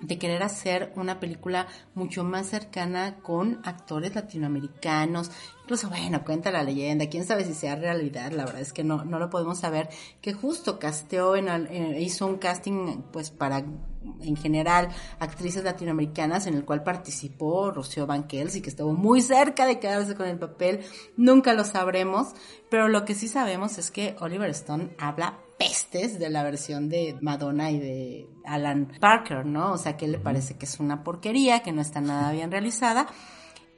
de 0.00 0.18
querer 0.18 0.42
hacer 0.42 0.92
una 0.96 1.20
película 1.20 1.66
mucho 1.94 2.24
más 2.24 2.46
cercana 2.46 3.18
con 3.22 3.60
actores 3.64 4.14
latinoamericanos. 4.14 5.30
Incluso, 5.62 5.88
bueno, 5.88 6.24
cuenta 6.24 6.50
la 6.50 6.62
leyenda, 6.62 7.08
quién 7.08 7.24
sabe 7.24 7.44
si 7.44 7.54
sea 7.54 7.76
realidad, 7.76 8.32
la 8.32 8.44
verdad 8.44 8.60
es 8.60 8.72
que 8.72 8.82
no, 8.82 9.04
no 9.04 9.18
lo 9.18 9.30
podemos 9.30 9.58
saber, 9.58 9.88
que 10.20 10.32
justo 10.32 10.78
casteó, 10.78 11.36
en, 11.36 11.96
hizo 12.00 12.26
un 12.26 12.38
casting 12.38 13.02
pues 13.12 13.30
para, 13.30 13.58
en 13.58 14.36
general, 14.36 14.88
actrices 15.20 15.62
latinoamericanas 15.62 16.46
en 16.46 16.54
el 16.54 16.64
cual 16.64 16.82
participó 16.82 17.70
Rocío 17.70 18.06
Banquels 18.06 18.56
y 18.56 18.62
que 18.62 18.70
estuvo 18.70 18.92
muy 18.94 19.20
cerca 19.22 19.66
de 19.66 19.78
quedarse 19.78 20.16
con 20.16 20.26
el 20.26 20.38
papel, 20.38 20.80
nunca 21.16 21.52
lo 21.52 21.64
sabremos, 21.64 22.28
pero 22.68 22.88
lo 22.88 23.04
que 23.04 23.14
sí 23.14 23.28
sabemos 23.28 23.78
es 23.78 23.90
que 23.90 24.16
Oliver 24.18 24.50
Stone 24.50 24.90
habla 24.98 25.38
pestes 25.60 26.18
de 26.18 26.30
la 26.30 26.42
versión 26.42 26.88
de 26.88 27.18
Madonna 27.20 27.70
y 27.70 27.78
de 27.78 28.26
Alan 28.46 28.90
Parker, 28.98 29.44
¿no? 29.44 29.72
O 29.72 29.76
sea, 29.76 29.98
que 29.98 30.08
le 30.08 30.18
parece 30.18 30.56
que 30.56 30.64
es 30.64 30.80
una 30.80 31.04
porquería, 31.04 31.60
que 31.60 31.70
no 31.70 31.82
está 31.82 32.00
nada 32.00 32.32
bien 32.32 32.50
realizada. 32.50 33.06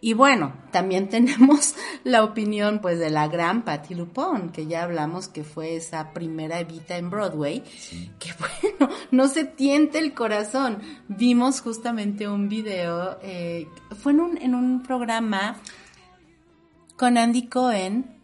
Y 0.01 0.14
bueno, 0.14 0.55
también 0.70 1.09
tenemos 1.11 1.74
la 2.05 2.22
opinión 2.22 2.78
pues 2.78 3.01
de 3.01 3.11
la 3.11 3.26
gran 3.26 3.64
Patti 3.64 3.97
LuPone, 3.97 4.53
que 4.53 4.68
ya 4.68 4.85
hablamos 4.85 5.26
que 5.26 5.43
fue 5.43 5.74
esa 5.74 6.12
primera 6.12 6.61
Evita 6.61 6.97
en 6.97 7.11
Broadway, 7.11 7.64
que 8.20 8.30
bueno, 8.78 8.95
no 9.11 9.26
se 9.26 9.43
tiente 9.43 9.99
el 9.99 10.14
corazón. 10.14 10.78
Vimos 11.09 11.62
justamente 11.62 12.28
un 12.28 12.49
video, 12.49 13.18
eh, 13.22 13.66
fue 14.01 14.12
en 14.12 14.20
un, 14.20 14.39
en 14.39 14.55
un 14.55 14.85
programa 14.85 15.57
con 16.97 17.18
Andy 17.18 17.49
Cohen, 17.49 18.22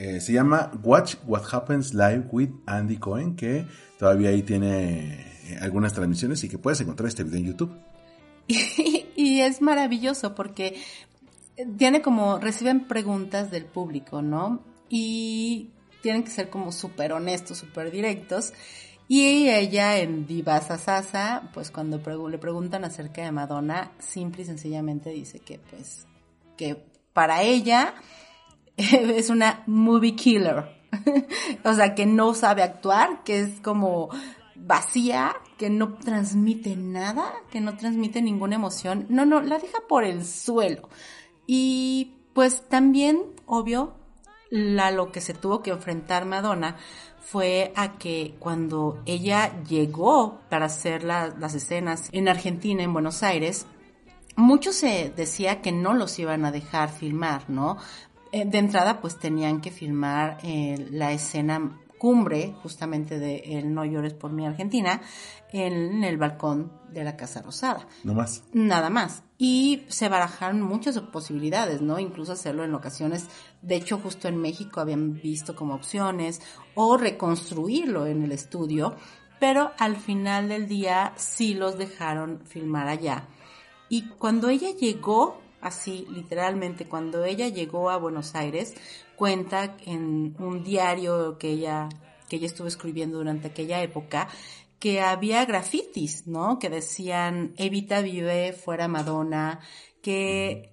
eh, 0.00 0.18
se 0.18 0.32
llama 0.32 0.70
Watch 0.82 1.16
What 1.26 1.42
Happens 1.52 1.92
Live 1.92 2.28
with 2.32 2.48
Andy 2.64 2.96
Cohen, 2.96 3.36
que 3.36 3.66
todavía 3.98 4.30
ahí 4.30 4.42
tiene 4.42 5.26
eh, 5.44 5.58
algunas 5.60 5.92
transmisiones 5.92 6.42
y 6.42 6.48
que 6.48 6.56
puedes 6.56 6.80
encontrar 6.80 7.06
este 7.06 7.22
video 7.22 7.40
en 7.40 7.46
YouTube. 7.46 7.76
Y, 9.14 9.42
es 9.42 9.60
maravilloso 9.60 10.34
porque 10.34 10.80
tiene 11.76 12.00
como, 12.00 12.38
reciben 12.38 12.88
preguntas 12.88 13.50
del 13.50 13.66
público, 13.66 14.22
¿no? 14.22 14.64
Y 14.88 15.68
tienen 16.00 16.24
que 16.24 16.30
ser 16.30 16.48
como 16.48 16.72
súper 16.72 17.12
honestos, 17.12 17.58
súper 17.58 17.90
directos. 17.90 18.54
Y 19.06 19.50
ella 19.50 19.98
en 19.98 20.26
Diva 20.26 20.58
Sasa, 20.62 21.50
pues 21.52 21.70
cuando 21.70 22.00
le 22.30 22.38
preguntan 22.38 22.84
acerca 22.84 23.22
de 23.22 23.32
Madonna, 23.32 23.92
simple 23.98 24.42
y 24.42 24.46
sencillamente 24.46 25.10
dice 25.10 25.40
que 25.40 25.58
pues, 25.58 26.06
que 26.56 26.82
para 27.12 27.42
ella 27.42 27.94
es 28.76 29.30
una 29.30 29.62
movie 29.66 30.16
killer. 30.16 30.80
o 31.64 31.74
sea, 31.74 31.94
que 31.94 32.06
no 32.06 32.34
sabe 32.34 32.62
actuar, 32.62 33.22
que 33.24 33.40
es 33.40 33.60
como 33.60 34.10
vacía, 34.56 35.36
que 35.56 35.70
no 35.70 35.94
transmite 35.94 36.76
nada, 36.76 37.32
que 37.50 37.60
no 37.60 37.76
transmite 37.76 38.22
ninguna 38.22 38.56
emoción. 38.56 39.06
No, 39.08 39.24
no, 39.24 39.40
la 39.40 39.58
deja 39.58 39.78
por 39.88 40.04
el 40.04 40.24
suelo. 40.24 40.88
Y 41.46 42.12
pues 42.34 42.68
también, 42.68 43.22
obvio, 43.46 43.94
la, 44.50 44.90
lo 44.90 45.12
que 45.12 45.20
se 45.20 45.34
tuvo 45.34 45.62
que 45.62 45.70
enfrentar 45.70 46.24
Madonna 46.26 46.76
fue 47.20 47.72
a 47.76 47.98
que 47.98 48.34
cuando 48.38 49.02
ella 49.06 49.62
llegó 49.64 50.40
para 50.48 50.66
hacer 50.66 51.04
las 51.04 51.54
escenas 51.54 52.08
en 52.12 52.28
Argentina, 52.28 52.82
en 52.82 52.92
Buenos 52.92 53.22
Aires, 53.22 53.66
mucho 54.36 54.72
se 54.72 55.12
decía 55.14 55.60
que 55.60 55.72
no 55.72 55.94
los 55.94 56.18
iban 56.18 56.44
a 56.44 56.52
dejar 56.52 56.90
filmar, 56.90 57.48
¿no? 57.48 57.76
Eh, 58.32 58.44
de 58.44 58.58
entrada 58.58 59.00
pues 59.00 59.18
tenían 59.18 59.60
que 59.60 59.70
filmar 59.70 60.38
eh, 60.42 60.86
la 60.90 61.12
escena 61.12 61.80
cumbre 62.00 62.54
justamente 62.62 63.18
de 63.18 63.58
El 63.58 63.74
No 63.74 63.84
llores 63.84 64.14
por 64.14 64.32
mi 64.32 64.46
Argentina 64.46 65.02
en 65.52 66.02
el 66.02 66.16
balcón 66.16 66.72
de 66.90 67.04
la 67.04 67.14
Casa 67.14 67.42
Rosada. 67.42 67.86
No 68.04 68.14
más. 68.14 68.42
Nada 68.54 68.88
más. 68.88 69.22
Y 69.36 69.84
se 69.88 70.08
barajaron 70.08 70.62
muchas 70.62 70.98
posibilidades, 70.98 71.82
¿no? 71.82 71.98
Incluso 71.98 72.32
hacerlo 72.32 72.64
en 72.64 72.74
ocasiones, 72.74 73.26
de 73.60 73.76
hecho 73.76 73.98
justo 73.98 74.28
en 74.28 74.38
México 74.38 74.80
habían 74.80 75.20
visto 75.20 75.54
como 75.54 75.74
opciones, 75.74 76.40
o 76.74 76.96
reconstruirlo 76.96 78.06
en 78.06 78.22
el 78.22 78.32
estudio, 78.32 78.96
pero 79.38 79.72
al 79.78 79.96
final 79.96 80.48
del 80.48 80.68
día 80.68 81.12
sí 81.16 81.54
los 81.54 81.76
dejaron 81.76 82.40
filmar 82.46 82.88
allá. 82.88 83.28
Y 83.90 84.08
cuando 84.08 84.48
ella 84.48 84.70
llegó 84.70 85.42
así 85.60 86.06
literalmente 86.10 86.86
cuando 86.86 87.24
ella 87.24 87.48
llegó 87.48 87.90
a 87.90 87.96
Buenos 87.96 88.34
Aires 88.34 88.74
cuenta 89.16 89.76
en 89.84 90.34
un 90.38 90.62
diario 90.64 91.38
que 91.38 91.50
ella 91.50 91.88
que 92.28 92.36
ella 92.36 92.46
estuvo 92.46 92.68
escribiendo 92.68 93.18
durante 93.18 93.48
aquella 93.48 93.82
época 93.82 94.28
que 94.78 95.02
había 95.02 95.44
grafitis, 95.44 96.26
¿no? 96.26 96.58
Que 96.58 96.70
decían 96.70 97.52
Evita 97.58 98.00
vive 98.00 98.52
fuera 98.54 98.88
Madonna, 98.88 99.60
que 100.02 100.72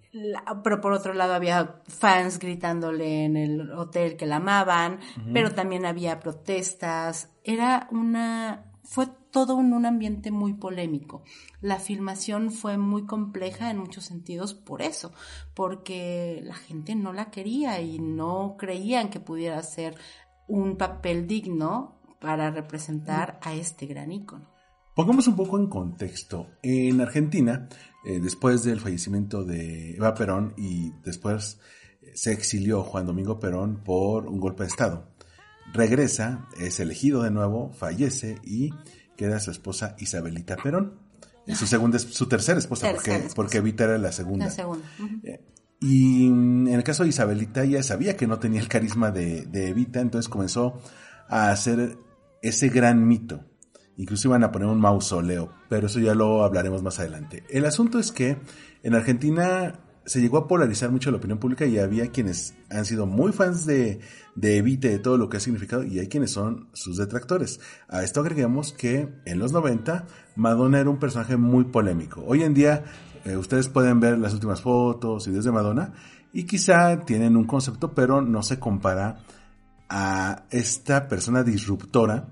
pero 0.64 0.82
por 0.82 0.94
otro 0.94 1.14
lado 1.14 1.34
había 1.34 1.82
fans 1.88 2.40
gritándole 2.40 3.26
en 3.26 3.38
el 3.38 3.72
hotel 3.72 4.16
que 4.16 4.26
la 4.26 4.38
amaban, 4.38 5.00
pero 5.34 5.54
también 5.54 5.86
había 5.86 6.20
protestas. 6.20 7.30
Era 7.44 7.88
una 7.92 8.72
fue 8.84 9.08
todo 9.38 9.56
un, 9.56 9.86
ambiente 9.86 10.32
muy 10.32 10.56
polémico. 10.56 11.22
La 11.62 11.78
filmación 11.78 12.50
fue 12.50 12.80
muy 12.80 13.06
compleja 13.06 13.70
en 13.70 13.78
muchos 13.78 14.06
sentidos 14.06 14.56
por 14.56 14.82
eso, 14.82 15.12
porque 15.54 16.42
la 16.44 16.56
gente 16.56 16.96
no 16.96 17.14
la 17.14 17.30
quería 17.30 17.80
y 17.80 18.00
no 18.00 18.56
creían 18.58 19.12
que 19.12 19.20
pudiera 19.20 19.62
ser 19.62 19.96
un 20.48 20.76
papel 20.76 21.28
digno 21.28 22.02
para 22.20 22.50
representar 22.50 23.40
a 23.44 23.54
este 23.54 23.86
gran 23.86 24.12
ícono. 24.12 24.50
Pongamos 24.96 25.28
un 25.28 25.36
poco 25.36 25.60
en 25.60 25.68
contexto. 25.68 26.48
En 26.64 27.00
Argentina, 27.00 27.70
eh, 28.08 28.20
después 28.20 28.64
del 28.64 28.80
fallecimiento 28.80 29.44
de 29.44 29.98
Eva 29.98 30.16
Perón 30.16 30.56
y 30.58 30.94
después 31.04 31.60
eh, 32.02 32.14
se 32.16 32.32
exilió 32.32 32.82
Juan 32.82 33.06
Domingo 33.06 33.40
Perón 33.40 33.84
por 33.84 34.26
un 34.26 34.40
golpe 34.40 34.64
de 34.64 34.70
Estado 34.70 35.16
regresa, 35.74 36.48
es 36.60 36.80
elegido 36.80 37.24
de 37.24 37.32
nuevo, 37.32 37.72
fallece 37.74 38.38
y 38.44 38.74
queda 39.18 39.40
su 39.40 39.52
esposa 39.52 39.96
Isabelita 40.00 40.56
Perón. 40.56 41.06
Su 41.56 41.66
segunda, 41.66 41.98
su 41.98 42.28
tercera 42.28 42.60
esposa, 42.60 42.92
porque, 42.92 43.24
porque 43.34 43.60
Evita 43.60 43.86
era 43.86 43.98
la 43.98 44.12
segunda. 44.12 44.52
Eh, 45.24 45.42
y 45.80 46.28
en 46.28 46.68
el 46.68 46.84
caso 46.84 47.04
de 47.04 47.10
Isabelita, 47.10 47.64
ella 47.64 47.82
sabía 47.84 48.18
que 48.18 48.28
no 48.28 48.38
tenía 48.38 48.60
el 48.60 48.68
carisma 48.68 49.12
de, 49.12 49.46
de 49.46 49.70
Evita, 49.70 50.02
entonces 50.02 50.28
comenzó 50.28 50.82
a 51.30 51.52
hacer 51.52 51.98
ese 52.42 52.68
gran 52.68 53.08
mito. 53.08 53.46
Incluso 53.96 54.28
iban 54.28 54.44
a 54.44 54.52
poner 54.52 54.68
un 54.68 54.82
mausoleo, 54.82 55.54
pero 55.70 55.88
eso 55.88 56.00
ya 56.00 56.14
lo 56.14 56.44
hablaremos 56.44 56.84
más 56.84 57.00
adelante. 57.00 57.44
El 57.50 57.66
asunto 57.66 57.98
es 57.98 58.12
que 58.12 58.38
en 58.84 58.94
Argentina 58.94 59.80
se 60.08 60.22
llegó 60.22 60.38
a 60.38 60.48
polarizar 60.48 60.90
mucho 60.90 61.12
la 61.12 61.18
opinión 61.18 61.38
pública 61.38 61.66
y 61.66 61.78
había 61.78 62.12
quienes 62.12 62.56
han 62.70 62.86
sido 62.86 63.06
muy 63.06 63.34
fans 63.34 63.66
de, 63.66 64.00
de 64.36 64.58
Evite, 64.58 64.90
de 64.90 65.00
todo 65.00 65.18
lo 65.18 65.28
que 65.28 65.38
ha 65.38 65.42
significado, 65.42 65.84
y 65.84 66.00
hay 66.00 66.08
quienes 66.08 66.32
son 66.32 66.70
sus 66.72 66.98
detractores. 66.98 67.60
A 67.90 68.04
esto 68.04 68.22
agregamos 68.22 68.72
que 68.72 69.10
en 69.26 69.38
los 69.38 69.52
90 69.52 70.08
Madonna 70.38 70.80
era 70.80 70.90
un 70.90 70.98
personaje 70.98 71.36
muy 71.36 71.66
polémico. 71.66 72.24
Hoy 72.26 72.44
en 72.44 72.54
día 72.54 72.86
eh, 73.26 73.36
ustedes 73.36 73.68
pueden 73.68 74.00
ver 74.00 74.18
las 74.18 74.34
últimas 74.34 74.62
fotos 74.62 75.28
y 75.28 75.32
videos 75.32 75.46
de 75.46 75.52
Madonna 75.52 75.94
y 76.32 76.46
quizá 76.46 77.04
tienen 77.04 77.36
un 77.36 77.46
concepto, 77.46 77.94
pero 77.94 78.22
no 78.22 78.44
se 78.44 78.60
compara 78.60 79.20
a 79.90 80.46
esta 80.52 81.10
persona 81.10 81.44
disruptora, 81.44 82.30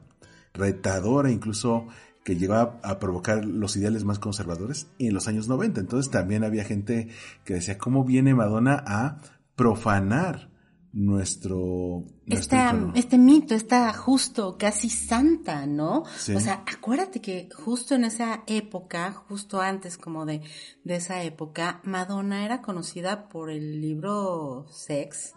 retadora, 0.54 1.30
incluso 1.30 1.88
que 2.26 2.36
llegó 2.36 2.56
a, 2.56 3.00
provocar 3.00 3.46
los 3.46 3.78
ideales 3.78 4.04
más 4.04 4.18
conservadores 4.18 4.88
en 4.98 5.14
los 5.14 5.28
años 5.28 5.48
90. 5.48 5.80
Entonces 5.80 6.12
también 6.12 6.44
había 6.44 6.64
gente 6.64 7.10
que 7.44 7.54
decía, 7.54 7.78
¿cómo 7.78 8.04
viene 8.04 8.34
Madonna 8.34 8.84
a 8.88 9.22
profanar 9.56 10.50
nuestro, 10.92 12.04
este 12.26 13.18
mito, 13.18 13.54
está 13.54 13.94
justo 13.94 14.58
casi 14.58 14.90
santa, 14.90 15.68
¿no? 15.68 16.00
O 16.00 16.40
sea, 16.40 16.64
acuérdate 16.66 17.22
que 17.22 17.50
justo 17.54 17.94
en 17.94 18.06
esa 18.06 18.44
época, 18.48 19.12
justo 19.12 19.62
antes 19.62 19.98
como 19.98 20.26
de, 20.26 20.42
de 20.84 20.96
esa 20.96 21.22
época, 21.22 21.80
Madonna 21.84 22.44
era 22.44 22.62
conocida 22.62 23.30
por 23.30 23.52
el 23.52 23.82
libro 23.82 24.66
Sex, 24.72 25.34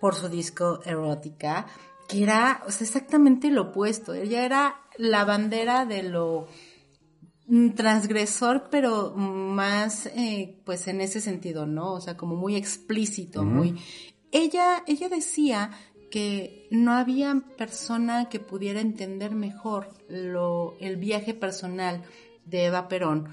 por 0.00 0.14
su 0.14 0.28
disco 0.28 0.80
Erótica, 0.86 1.66
que 2.10 2.22
era 2.22 2.62
exactamente 2.66 3.50
lo 3.50 3.62
opuesto. 3.70 4.14
Ella 4.14 4.44
era 4.44 4.80
la 5.00 5.24
bandera 5.24 5.86
de 5.86 6.02
lo 6.02 6.46
mm, 7.46 7.70
transgresor, 7.70 8.68
pero 8.70 9.12
más, 9.16 10.06
eh, 10.06 10.60
pues 10.64 10.86
en 10.88 11.00
ese 11.00 11.20
sentido, 11.20 11.66
¿no? 11.66 11.94
O 11.94 12.00
sea, 12.00 12.16
como 12.16 12.36
muy 12.36 12.56
explícito, 12.56 13.42
muy... 13.44 13.80
Ella, 14.30 14.84
ella 14.86 15.08
decía 15.08 15.70
que 16.10 16.68
no 16.70 16.92
había 16.92 17.42
persona 17.56 18.28
que 18.28 18.40
pudiera 18.40 18.80
entender 18.80 19.34
mejor 19.34 19.88
lo, 20.08 20.76
el 20.80 20.96
viaje 20.96 21.34
personal 21.34 22.02
de 22.44 22.66
Eva 22.66 22.88
Perón 22.88 23.28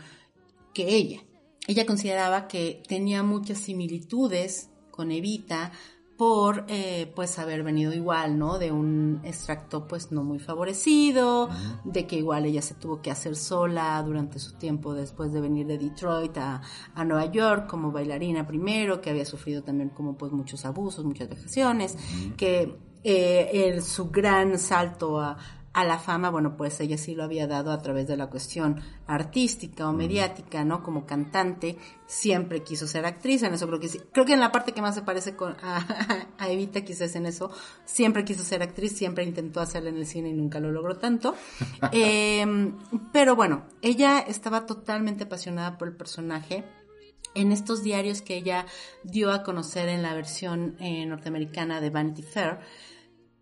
que 0.74 0.96
ella. 0.96 1.22
Ella 1.68 1.86
consideraba 1.86 2.48
que 2.48 2.82
tenía 2.88 3.24
muchas 3.24 3.58
similitudes 3.58 4.70
con 4.92 5.12
Evita 5.12 5.72
por 6.18 6.66
eh, 6.68 7.12
pues 7.16 7.38
haber 7.38 7.64
venido 7.64 7.94
igual, 7.94 8.40
¿no? 8.40 8.58
De 8.58 8.72
un 8.72 9.22
extracto 9.24 9.88
pues 9.88 10.12
no 10.12 10.24
muy 10.24 10.40
favorecido, 10.40 11.50
de 11.84 12.08
que 12.08 12.16
igual 12.16 12.46
ella 12.46 12.64
se 12.64 12.74
tuvo 12.74 13.02
que 13.02 13.12
hacer 13.12 13.36
sola 13.36 14.02
durante 14.04 14.40
su 14.40 14.54
tiempo 14.54 14.96
después 14.96 15.32
de 15.32 15.42
venir 15.42 15.68
de 15.68 15.78
Detroit 15.78 16.36
a, 16.38 16.62
a 16.96 17.06
Nueva 17.06 17.32
York 17.32 17.68
como 17.68 17.92
bailarina 17.92 18.48
primero, 18.48 19.00
que 19.00 19.12
había 19.12 19.26
sufrido 19.26 19.62
también 19.62 19.90
como 19.90 20.18
pues 20.18 20.32
muchos 20.32 20.66
abusos, 20.66 21.06
muchas 21.06 21.30
vejaciones, 21.30 21.96
que 22.36 22.76
eh, 23.04 23.50
el, 23.54 23.84
su 23.84 24.10
gran 24.10 24.58
salto 24.58 25.20
a, 25.20 25.38
a 25.78 25.84
la 25.84 26.00
fama, 26.00 26.32
bueno, 26.32 26.58
pues 26.58 26.80
ella 26.80 26.98
sí 26.98 27.14
lo 27.14 27.24
había 27.24 27.46
dado 27.46 27.72
a 27.72 27.80
través 27.84 28.08
de 28.08 28.18
la 28.18 28.32
cuestión 28.32 28.82
artística 29.06 29.88
o 29.88 29.94
mediática, 29.94 30.64
¿no? 30.64 30.82
Como 30.82 31.06
cantante, 31.06 31.78
siempre 32.08 32.64
quiso 32.64 32.88
ser 32.88 33.06
actriz, 33.06 33.44
en 33.44 33.54
eso 33.54 33.68
creo 33.68 33.80
que 33.80 33.88
sí. 33.88 34.02
Creo 34.12 34.26
que 34.26 34.34
en 34.34 34.40
la 34.40 34.52
parte 34.52 34.72
que 34.72 34.82
más 34.82 34.96
se 34.96 35.04
parece 35.04 35.36
con, 35.36 35.56
a, 35.62 36.50
Evita 36.50 36.82
quizás 36.82 37.16
en 37.16 37.28
eso, 37.28 37.52
siempre 37.86 38.26
quiso 38.26 38.44
ser 38.44 38.64
actriz, 38.64 38.98
siempre 38.98 39.24
intentó 39.24 39.60
hacerlo 39.60 39.90
en 39.90 39.98
el 39.98 40.08
cine 40.08 40.30
y 40.30 40.34
nunca 40.34 40.60
lo 40.60 40.72
logró 40.72 40.98
tanto. 40.98 41.36
Em, 41.92 42.76
pero 43.14 43.36
bueno, 43.36 43.68
ella 43.84 44.18
estaba 44.18 44.66
totalmente 44.66 45.26
apasionada 45.26 45.78
por 45.78 45.90
el 45.90 45.96
personaje 45.96 46.66
en 47.36 47.52
estos 47.52 47.84
diarios 47.84 48.24
que 48.24 48.36
ella 48.36 48.66
dio 49.04 49.32
a 49.32 49.44
conocer 49.44 49.90
en 49.90 50.02
la 50.02 50.16
versión 50.16 50.76
eh, 50.80 51.06
norteamericana 51.06 51.82
de 51.82 51.92
Vanity 51.92 52.24
Fair, 52.24 52.62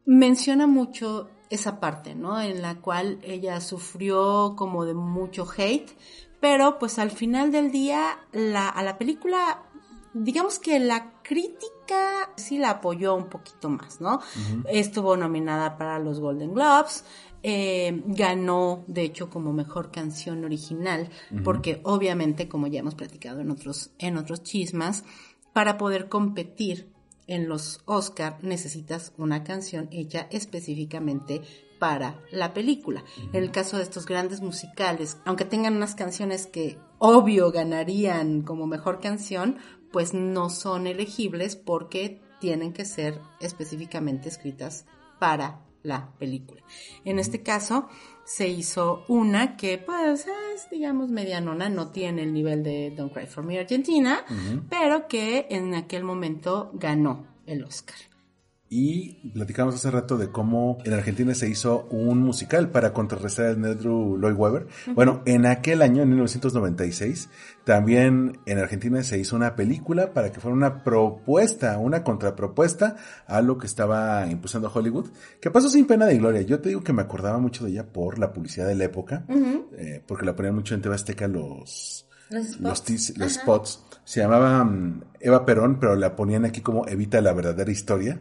menciona 0.05 0.67
mucho 0.67 1.29
esa 1.49 1.79
parte, 1.79 2.15
¿no? 2.15 2.41
En 2.41 2.61
la 2.61 2.75
cual 2.75 3.19
ella 3.23 3.61
sufrió 3.61 4.55
como 4.55 4.85
de 4.85 4.93
mucho 4.93 5.47
hate, 5.57 5.91
pero 6.39 6.79
pues 6.79 6.99
al 6.99 7.11
final 7.11 7.51
del 7.51 7.71
día 7.71 8.19
la, 8.31 8.69
a 8.69 8.83
la 8.83 8.97
película, 8.97 9.63
digamos 10.13 10.59
que 10.59 10.79
la 10.79 11.13
crítica 11.21 12.31
sí 12.35 12.57
la 12.57 12.71
apoyó 12.71 13.15
un 13.15 13.29
poquito 13.29 13.69
más, 13.69 14.01
¿no? 14.01 14.21
Estuvo 14.69 15.17
nominada 15.17 15.77
para 15.77 15.99
los 15.99 16.19
Golden 16.19 16.53
Globes, 16.53 17.03
eh, 17.43 18.01
ganó, 18.07 18.83
de 18.87 19.03
hecho, 19.03 19.29
como 19.29 19.53
mejor 19.53 19.91
canción 19.91 20.43
original, 20.43 21.09
porque 21.43 21.79
obviamente, 21.83 22.47
como 22.47 22.67
ya 22.67 22.79
hemos 22.79 22.95
platicado 22.95 23.39
en 23.39 23.51
otros, 23.51 23.91
en 23.99 24.17
otros 24.17 24.41
chismas, 24.41 25.03
para 25.53 25.77
poder 25.77 26.09
competir 26.09 26.94
en 27.27 27.49
los 27.49 27.81
Oscar 27.85 28.37
necesitas 28.41 29.13
una 29.17 29.43
canción 29.43 29.87
hecha 29.91 30.27
específicamente 30.31 31.41
para 31.79 32.19
la 32.31 32.53
película. 32.53 33.03
En 33.33 33.43
el 33.43 33.51
caso 33.51 33.77
de 33.77 33.83
estos 33.83 34.05
grandes 34.05 34.41
musicales, 34.41 35.17
aunque 35.25 35.45
tengan 35.45 35.75
unas 35.75 35.95
canciones 35.95 36.47
que 36.47 36.77
obvio 36.99 37.51
ganarían 37.51 38.41
como 38.41 38.67
mejor 38.67 38.99
canción, 38.99 39.57
pues 39.91 40.13
no 40.13 40.49
son 40.49 40.87
elegibles 40.87 41.55
porque 41.55 42.21
tienen 42.39 42.73
que 42.73 42.85
ser 42.85 43.19
específicamente 43.39 44.29
escritas 44.29 44.85
para 45.19 45.64
la 45.85 46.09
película. 46.17 46.61
En 47.03 47.19
este 47.19 47.41
caso 47.43 47.87
se 48.25 48.47
hizo 48.47 49.05
una 49.07 49.55
que 49.55 49.77
pues 49.77 50.25
es 50.53 50.69
digamos 50.69 51.09
medianona, 51.09 51.69
no 51.69 51.91
tiene 51.91 52.23
el 52.23 52.33
nivel 52.33 52.63
de 52.63 52.91
Don't 52.91 53.13
Cry 53.13 53.27
for 53.27 53.43
Me 53.43 53.59
Argentina, 53.59 54.25
pero 54.69 55.07
que 55.07 55.47
en 55.49 55.75
aquel 55.75 56.03
momento 56.03 56.71
ganó 56.73 57.27
el 57.45 57.63
Oscar. 57.63 57.95
Y 58.67 59.29
platicamos 59.29 59.75
hace 59.75 59.91
rato 59.91 60.17
de 60.17 60.29
cómo 60.29 60.79
en 60.85 60.93
Argentina 60.93 61.35
se 61.35 61.47
hizo 61.47 61.87
un 61.91 62.17
musical 62.17 62.71
para 62.71 62.93
contrarrestar 62.93 63.45
a 63.45 63.49
Andrew 63.51 64.17
Lloyd 64.17 64.35
Webber. 64.35 64.67
Bueno, 64.95 65.21
en 65.25 65.45
aquel 65.45 65.83
año, 65.83 66.01
en 66.01 66.09
1996, 66.09 67.29
también 67.63 68.39
en 68.47 68.57
Argentina 68.57 69.03
se 69.03 69.19
hizo 69.19 69.35
una 69.35 69.55
película 69.55 70.13
para 70.13 70.31
que 70.31 70.39
fuera 70.39 70.55
una 70.55 70.83
propuesta, 70.83 71.77
una 71.77 72.03
contrapropuesta 72.03 72.95
a 73.27 73.41
lo 73.43 73.59
que 73.59 73.67
estaba 73.67 74.25
impulsando 74.27 74.71
Hollywood, 74.73 75.09
que 75.39 75.51
pasó 75.51 75.69
sin 75.69 75.85
pena 75.85 76.07
de 76.07 76.17
gloria. 76.17 76.41
Yo 76.41 76.59
te 76.59 76.69
digo 76.69 76.81
que 76.81 76.93
me 76.93 77.03
acordaba 77.03 77.37
mucho 77.37 77.65
de 77.65 77.71
ella 77.71 77.85
por 77.85 78.17
la 78.17 78.33
publicidad 78.33 78.65
de 78.65 78.75
la 78.75 78.85
época, 78.85 79.25
eh, 79.77 80.01
porque 80.07 80.25
la 80.25 80.35
ponían 80.35 80.55
mucho 80.55 80.73
en 80.73 80.81
TV 80.81 80.95
Azteca 80.95 81.27
los, 81.27 82.07
los 82.29 83.33
spots. 83.33 83.83
Se 84.03 84.19
llamaba 84.19 84.63
mm, 84.63 85.03
Eva 85.19 85.45
Perón, 85.45 85.79
pero 85.79 85.95
la 85.95 86.15
ponían 86.15 86.45
aquí 86.45 86.61
como 86.61 86.87
Evita 86.87 87.21
la 87.21 87.33
verdadera 87.33 87.71
historia. 87.71 88.19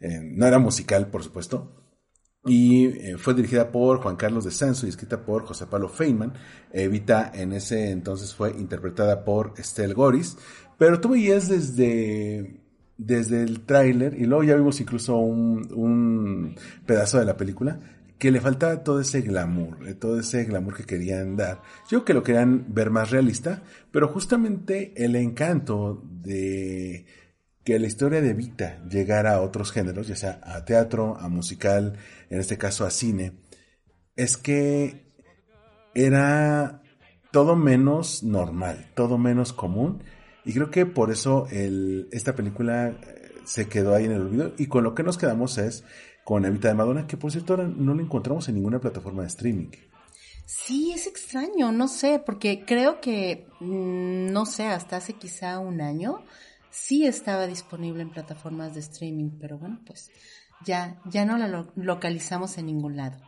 Eh, 0.00 0.20
no 0.22 0.46
era 0.46 0.58
musical, 0.58 1.08
por 1.08 1.22
supuesto. 1.22 1.80
Y 2.46 2.86
eh, 2.86 3.16
fue 3.16 3.32
dirigida 3.32 3.72
por 3.72 4.02
Juan 4.02 4.16
Carlos 4.16 4.44
de 4.44 4.50
Sanso 4.50 4.84
y 4.84 4.90
escrita 4.90 5.24
por 5.24 5.46
José 5.46 5.66
Pablo 5.66 5.88
Feynman. 5.88 6.34
Evita 6.72 7.30
en 7.34 7.52
ese 7.52 7.90
entonces 7.90 8.34
fue 8.34 8.50
interpretada 8.50 9.24
por 9.24 9.54
Estelle 9.56 9.94
Goris. 9.94 10.36
Pero 10.76 11.00
tú 11.00 11.10
veías 11.10 11.48
desde, 11.48 12.60
desde 12.98 13.42
el 13.42 13.60
tráiler, 13.60 14.14
y 14.20 14.26
luego 14.26 14.44
ya 14.44 14.56
vimos 14.56 14.80
incluso 14.80 15.16
un, 15.16 15.72
un 15.72 16.56
pedazo 16.84 17.18
de 17.18 17.24
la 17.24 17.36
película, 17.36 17.78
que 18.24 18.30
le 18.30 18.40
faltaba 18.40 18.82
todo 18.82 19.00
ese 19.00 19.20
glamour, 19.20 19.86
eh, 19.86 19.92
todo 19.92 20.18
ese 20.18 20.44
glamour 20.44 20.74
que 20.74 20.86
querían 20.86 21.36
dar. 21.36 21.60
Yo 21.90 21.98
creo 21.98 22.04
que 22.04 22.14
lo 22.14 22.22
querían 22.22 22.72
ver 22.72 22.88
más 22.88 23.10
realista, 23.10 23.62
pero 23.90 24.08
justamente 24.08 24.94
el 24.96 25.14
encanto 25.14 26.02
de 26.10 27.04
que 27.64 27.78
la 27.78 27.86
historia 27.86 28.22
de 28.22 28.32
Vita 28.32 28.82
llegara 28.88 29.34
a 29.34 29.42
otros 29.42 29.72
géneros, 29.72 30.08
ya 30.08 30.16
sea 30.16 30.40
a 30.42 30.64
teatro, 30.64 31.18
a 31.20 31.28
musical, 31.28 31.98
en 32.30 32.40
este 32.40 32.56
caso 32.56 32.86
a 32.86 32.90
cine, 32.90 33.34
es 34.16 34.38
que 34.38 35.12
era 35.94 36.80
todo 37.30 37.56
menos 37.56 38.22
normal, 38.22 38.86
todo 38.94 39.18
menos 39.18 39.52
común, 39.52 40.02
y 40.46 40.54
creo 40.54 40.70
que 40.70 40.86
por 40.86 41.10
eso 41.10 41.46
esta 42.10 42.34
película 42.34 42.88
eh, 42.88 43.32
se 43.44 43.68
quedó 43.68 43.94
ahí 43.94 44.06
en 44.06 44.12
el 44.12 44.22
olvido, 44.22 44.54
y 44.56 44.68
con 44.68 44.82
lo 44.82 44.94
que 44.94 45.02
nos 45.02 45.18
quedamos 45.18 45.58
es 45.58 45.84
con 46.24 46.44
Evita 46.44 46.68
de 46.68 46.74
Madonna, 46.74 47.06
que 47.06 47.16
por 47.16 47.30
cierto 47.30 47.52
ahora 47.52 47.68
no 47.68 47.94
la 47.94 48.02
encontramos 48.02 48.48
en 48.48 48.56
ninguna 48.56 48.80
plataforma 48.80 49.22
de 49.22 49.28
streaming. 49.28 49.68
Sí, 50.46 50.92
es 50.92 51.06
extraño, 51.06 51.72
no 51.72 51.88
sé, 51.88 52.22
porque 52.24 52.64
creo 52.66 53.00
que, 53.00 53.46
mm, 53.60 54.32
no 54.32 54.44
sé, 54.44 54.66
hasta 54.66 54.96
hace 54.96 55.14
quizá 55.14 55.58
un 55.58 55.80
año 55.80 56.22
sí 56.70 57.06
estaba 57.06 57.46
disponible 57.46 58.02
en 58.02 58.10
plataformas 58.10 58.74
de 58.74 58.80
streaming, 58.80 59.30
pero 59.40 59.58
bueno, 59.58 59.80
pues 59.86 60.10
ya, 60.64 61.00
ya 61.06 61.24
no 61.24 61.38
la 61.38 61.66
localizamos 61.76 62.58
en 62.58 62.66
ningún 62.66 62.96
lado. 62.96 63.18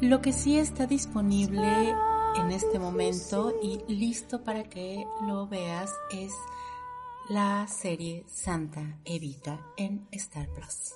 Lo 0.00 0.20
que 0.20 0.32
sí 0.32 0.58
está 0.58 0.86
disponible 0.86 1.94
en 2.36 2.50
este 2.50 2.78
momento 2.78 3.54
y 3.62 3.80
listo 3.92 4.42
para 4.42 4.64
que 4.64 5.06
lo 5.26 5.46
veas 5.46 5.90
es 6.10 6.32
la 7.28 7.66
serie 7.66 8.24
Santa 8.26 8.98
Evita 9.04 9.58
en 9.76 10.06
Star 10.10 10.46
Plus. 10.48 10.94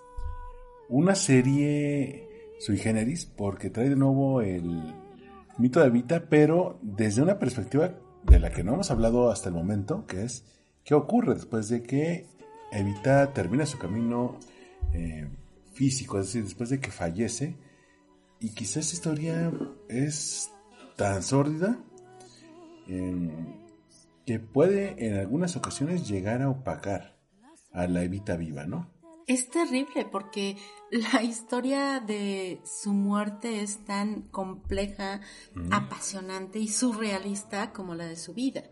Una 0.88 1.14
serie 1.14 2.28
sui 2.58 2.76
generis 2.76 3.24
porque 3.24 3.70
trae 3.70 3.88
de 3.88 3.96
nuevo 3.96 4.42
el 4.42 4.94
mito 5.56 5.80
de 5.80 5.86
Evita, 5.86 6.28
pero 6.28 6.78
desde 6.82 7.22
una 7.22 7.38
perspectiva 7.38 7.94
de 8.24 8.38
la 8.38 8.50
que 8.50 8.62
no 8.62 8.74
hemos 8.74 8.90
hablado 8.90 9.30
hasta 9.30 9.48
el 9.48 9.54
momento, 9.54 10.06
que 10.06 10.24
es 10.24 10.44
qué 10.84 10.94
ocurre 10.94 11.34
después 11.34 11.68
de 11.68 11.82
que 11.82 12.26
Evita 12.72 13.32
termina 13.32 13.64
su 13.64 13.78
camino 13.78 14.38
eh, 14.92 15.26
físico, 15.72 16.18
es 16.18 16.26
decir, 16.26 16.44
después 16.44 16.68
de 16.68 16.80
que 16.80 16.90
fallece. 16.90 17.56
Y 18.40 18.50
quizás 18.50 18.92
esta 18.92 19.10
historia 19.12 19.50
es 19.88 20.50
tan 20.96 21.22
sórdida. 21.22 21.78
Eh, 22.86 23.30
que 24.28 24.38
puede 24.38 25.06
en 25.06 25.16
algunas 25.16 25.56
ocasiones 25.56 26.06
llegar 26.06 26.42
a 26.42 26.50
opacar 26.50 27.16
a 27.72 27.86
la 27.86 28.02
Evita 28.02 28.36
viva, 28.36 28.66
¿no? 28.66 28.90
Es 29.26 29.48
terrible 29.48 30.04
porque 30.04 30.58
la 30.90 31.22
historia 31.22 31.98
de 32.00 32.60
su 32.62 32.92
muerte 32.92 33.62
es 33.62 33.86
tan 33.86 34.20
compleja, 34.28 35.22
apasionante 35.70 36.58
y 36.58 36.68
surrealista 36.68 37.72
como 37.72 37.94
la 37.94 38.04
de 38.04 38.16
su 38.16 38.34
vida. 38.34 38.64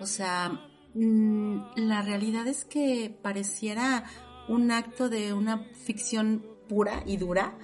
O 0.00 0.06
sea, 0.06 0.62
mm, 0.94 1.74
la 1.76 2.00
realidad 2.00 2.46
es 2.46 2.64
que 2.64 3.14
pareciera 3.22 4.04
un 4.48 4.70
acto 4.70 5.10
de 5.10 5.34
una 5.34 5.66
ficción 5.74 6.42
pura 6.70 7.02
y 7.04 7.18
dura, 7.18 7.58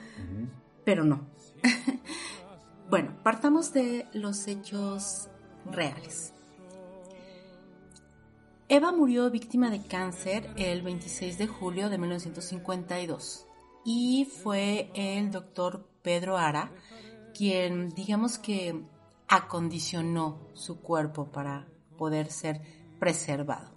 pero 0.85 1.03
no. 1.03 1.31
bueno, 2.91 3.17
partamos 3.23 3.73
de 3.73 4.07
los 4.13 4.47
hechos 4.49 5.31
reales. 5.65 6.35
Eva 8.71 8.93
murió 8.93 9.31
víctima 9.31 9.71
de 9.71 9.83
cáncer 9.83 10.53
el 10.57 10.83
26 10.83 11.39
de 11.39 11.47
julio 11.47 11.89
de 11.89 11.97
1952 11.97 13.47
y 13.85 14.27
fue 14.27 14.91
el 14.95 15.31
doctor 15.31 15.89
Pedro 16.03 16.37
Ara 16.37 16.71
quien 17.35 17.89
digamos 17.91 18.39
que 18.39 18.85
acondicionó 19.27 20.49
su 20.53 20.83
cuerpo 20.83 21.31
para 21.31 21.67
poder 21.97 22.31
ser 22.31 22.61
preservado. 22.99 23.73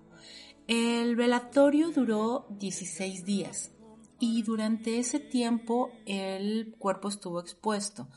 El 0.67 1.15
velatorio 1.15 1.91
duró 1.91 2.47
16 2.49 3.23
días 3.23 3.71
y 4.19 4.43
durante 4.43 4.99
ese 4.99 5.19
tiempo 5.19 5.91
el 6.05 6.75
cuerpo 6.77 7.07
estuvo 7.07 7.39
expuesto. 7.39 8.09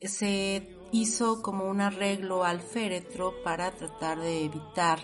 Se 0.00 0.76
hizo 0.92 1.42
como 1.42 1.64
un 1.64 1.80
arreglo 1.80 2.44
al 2.44 2.60
féretro 2.60 3.42
para 3.42 3.72
tratar 3.72 4.20
de 4.20 4.44
evitar, 4.44 5.00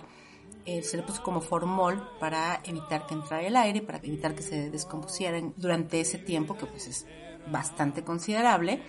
eh, 0.65 0.83
se 0.83 0.97
le 0.97 1.03
puso 1.03 1.23
como 1.23 1.41
formol 1.41 2.07
para 2.19 2.61
evitar 2.63 3.05
que 3.07 3.13
entrara 3.13 3.43
el 3.43 3.55
aire, 3.55 3.81
para 3.81 3.97
evitar 3.99 4.35
que 4.35 4.43
se 4.43 4.69
descompusieran 4.69 5.53
durante 5.57 5.99
ese 5.99 6.17
tiempo, 6.17 6.57
que 6.57 6.65
pues 6.65 6.87
es 6.87 7.05
bastante 7.51 8.03
considerable, 8.03 8.81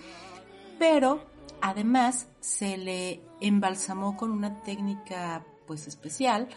pero 0.78 1.24
además 1.60 2.28
se 2.40 2.76
le 2.76 3.20
embalsamó 3.40 4.16
con 4.16 4.30
una 4.30 4.62
técnica 4.62 5.44
pues 5.66 5.86
especial 5.86 6.48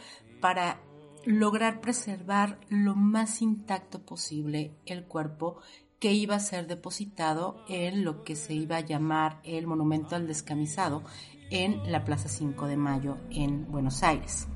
para 0.42 0.80
lograr 1.26 1.80
preservar 1.80 2.60
lo 2.70 2.96
más 2.96 3.42
intacto 3.42 4.02
posible 4.02 4.76
el 4.86 5.06
cuerpo 5.06 5.58
que 6.00 6.12
iba 6.12 6.36
a 6.36 6.40
ser 6.40 6.68
depositado 6.68 7.64
en 7.70 8.04
lo 8.04 8.24
que 8.24 8.36
se 8.36 8.54
iba 8.54 8.76
a 8.76 8.82
llamar 8.82 9.40
el 9.46 9.68
Monumento 9.68 10.18
al 10.18 10.28
Descamisado 10.28 11.04
en 11.50 11.90
la 11.90 12.04
Plaza 12.04 12.28
5 12.28 12.68
de 12.68 12.76
Mayo 12.76 13.18
en 13.30 13.72
Buenos 13.72 14.04
Aires. 14.04 14.48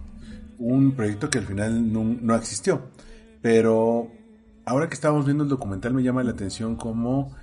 Un 0.60 0.94
proyecto 0.94 1.30
que 1.30 1.38
al 1.38 1.46
final 1.46 1.92
no, 1.92 2.36
existió, 2.36 2.90
pero 3.42 4.12
ahora 4.66 4.88
que 4.88 4.96
estábamos 4.96 5.26
viendo 5.26 5.44
el 5.44 5.50
documental 5.50 5.94
me 5.94 6.04
llama 6.04 6.24
la 6.24 6.32
atención 6.32 6.76
cómo, 6.76 7.36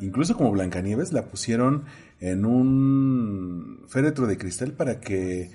incluso 0.00 0.36
como 0.36 0.52
Blancanieves, 0.52 1.12
la 1.12 1.26
pusieron 1.26 1.84
en 2.20 2.44
un 2.44 3.84
féretro 3.88 4.26
de 4.26 4.38
cristal 4.38 4.72
para 4.72 5.00
que 5.00 5.50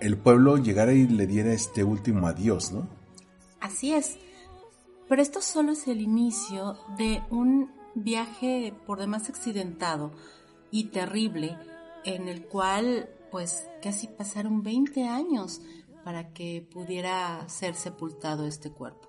el 0.00 0.16
pueblo 0.16 0.58
llegara 0.58 0.92
y 0.92 1.06
le 1.08 1.26
diera 1.26 1.52
este 1.52 1.82
último 1.82 2.26
adiós, 2.26 2.72
¿no? 2.72 2.88
Así 3.60 3.94
es. 3.94 4.18
Pero 5.08 5.22
esto 5.22 5.40
solo 5.40 5.72
es 5.72 5.86
el 5.88 6.00
inicio 6.00 6.76
de 6.98 7.22
un 7.30 7.70
viaje 7.94 8.74
por 8.86 8.98
demás 8.98 9.28
accidentado 9.28 10.12
y 10.70 10.84
terrible 10.84 11.56
en 12.04 12.28
el 12.28 12.44
cual 12.46 13.08
pues 13.30 13.68
casi 13.82 14.06
pasaron 14.06 14.62
20 14.62 15.08
años 15.08 15.60
para 16.04 16.32
que 16.32 16.66
pudiera 16.70 17.48
ser 17.48 17.74
sepultado 17.74 18.46
este 18.46 18.70
cuerpo. 18.70 19.08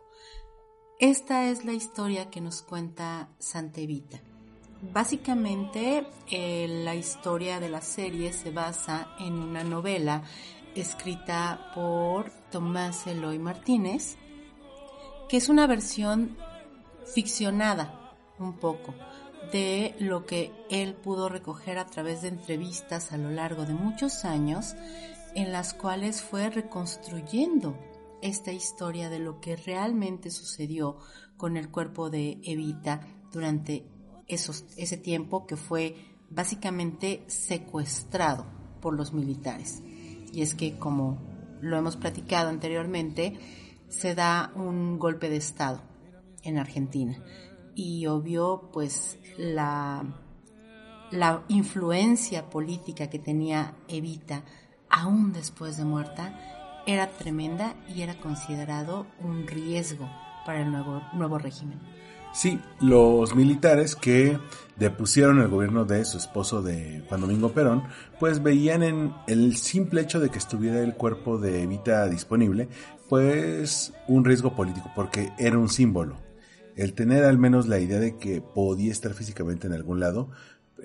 Esta 1.00 1.50
es 1.50 1.66
la 1.66 1.74
historia 1.74 2.30
que 2.30 2.40
nos 2.40 2.62
cuenta 2.62 3.30
Santa 3.38 3.82
Evita. 3.82 4.22
Básicamente 4.94 6.08
eh, 6.32 6.68
la 6.84 6.96
historia 6.96 7.60
de 7.60 7.70
la 7.70 7.82
serie 7.82 8.32
se 8.32 8.52
basa 8.52 9.10
en 9.20 9.34
una 9.34 9.64
novela 9.64 10.24
escrita 10.74 11.72
por 11.76 12.32
Tomás 12.52 13.08
Eloy 13.08 13.40
Martínez, 13.40 14.18
que 15.28 15.38
es 15.38 15.50
una 15.50 15.68
versión 15.68 16.38
ficcionada 17.14 18.14
un 18.40 18.54
poco 18.58 18.94
de 19.52 19.96
lo 20.00 20.26
que 20.26 20.52
él 20.70 20.96
pudo 20.96 21.30
recoger 21.30 21.78
a 21.78 21.86
través 21.86 22.22
de 22.22 22.30
entrevistas 22.30 23.12
a 23.12 23.18
lo 23.18 23.32
largo 23.32 23.66
de 23.66 23.74
muchos 23.74 24.26
años 24.26 24.76
en 25.36 25.52
las 25.52 25.74
cuales 25.74 26.22
fue 26.22 26.50
reconstruyendo 26.50 27.78
esta 28.22 28.52
historia 28.52 29.10
de 29.10 29.20
lo 29.20 29.40
que 29.40 29.56
realmente 29.56 30.32
sucedió 30.32 30.98
con 31.38 31.58
el 31.58 31.70
cuerpo 31.70 32.10
de 32.10 32.40
Evita 32.44 33.02
durante 33.32 33.86
esos, 34.28 34.66
ese 34.78 34.98
tiempo 34.98 35.46
que 35.46 35.58
fue 35.58 35.96
básicamente 36.30 37.24
secuestrado 37.28 38.46
por 38.82 38.96
los 38.96 39.14
militares. 39.14 39.82
Y 40.32 40.42
es 40.42 40.56
que, 40.56 40.78
como 40.80 41.20
lo 41.62 41.78
hemos 41.78 41.98
platicado 41.98 42.50
anteriormente, 42.50 43.38
se 43.90 44.16
da 44.16 44.52
un 44.56 45.00
golpe 45.00 45.30
de 45.30 45.38
Estado 45.38 45.82
en 46.44 46.58
Argentina. 46.58 47.22
Y 47.76 48.08
obvio, 48.08 48.70
pues 48.72 49.18
la, 49.38 50.04
la 51.12 51.44
influencia 51.50 52.50
política 52.50 53.10
que 53.10 53.20
tenía 53.20 53.76
Evita, 53.88 54.44
aún 54.96 55.34
después 55.34 55.76
de 55.78 55.84
muerta, 55.84 56.34
era 56.88 57.10
tremenda 57.10 57.76
y 57.94 58.02
era 58.02 58.16
considerado 58.16 59.06
un 59.22 59.46
riesgo 59.46 60.10
para 60.46 60.62
el 60.62 60.72
nuevo, 60.72 61.02
nuevo 61.14 61.38
régimen. 61.38 61.80
Sí, 62.34 62.60
los 62.80 63.36
militares 63.36 63.96
que 63.96 64.40
depusieron 64.78 65.40
el 65.40 65.48
gobierno 65.48 65.86
de 65.86 66.04
su 66.06 66.18
esposo 66.18 66.62
de 66.62 67.04
Juan 67.08 67.22
Domingo 67.22 67.52
Perón, 67.52 67.84
pues 68.20 68.42
veían 68.42 68.84
en 68.84 69.14
el 69.28 69.58
simple 69.58 70.02
hecho 70.02 70.20
de 70.20 70.30
que 70.30 70.38
estuviera 70.38 70.82
el 70.82 70.96
cuerpo 70.96 71.38
de 71.38 71.64
Evita 71.64 72.08
disponible, 72.08 72.70
pues 73.10 73.94
un 74.08 74.24
riesgo 74.26 74.56
político, 74.56 74.92
porque 74.96 75.32
era 75.38 75.58
un 75.58 75.70
símbolo. 75.70 76.18
El 76.76 76.94
tener 76.94 77.24
al 77.24 77.38
menos 77.38 77.68
la 77.68 77.80
idea 77.80 78.00
de 78.00 78.18
que 78.18 78.42
podía 78.42 78.92
estar 78.92 79.14
físicamente 79.14 79.68
en 79.68 79.74
algún 79.74 80.02
lado, 80.02 80.30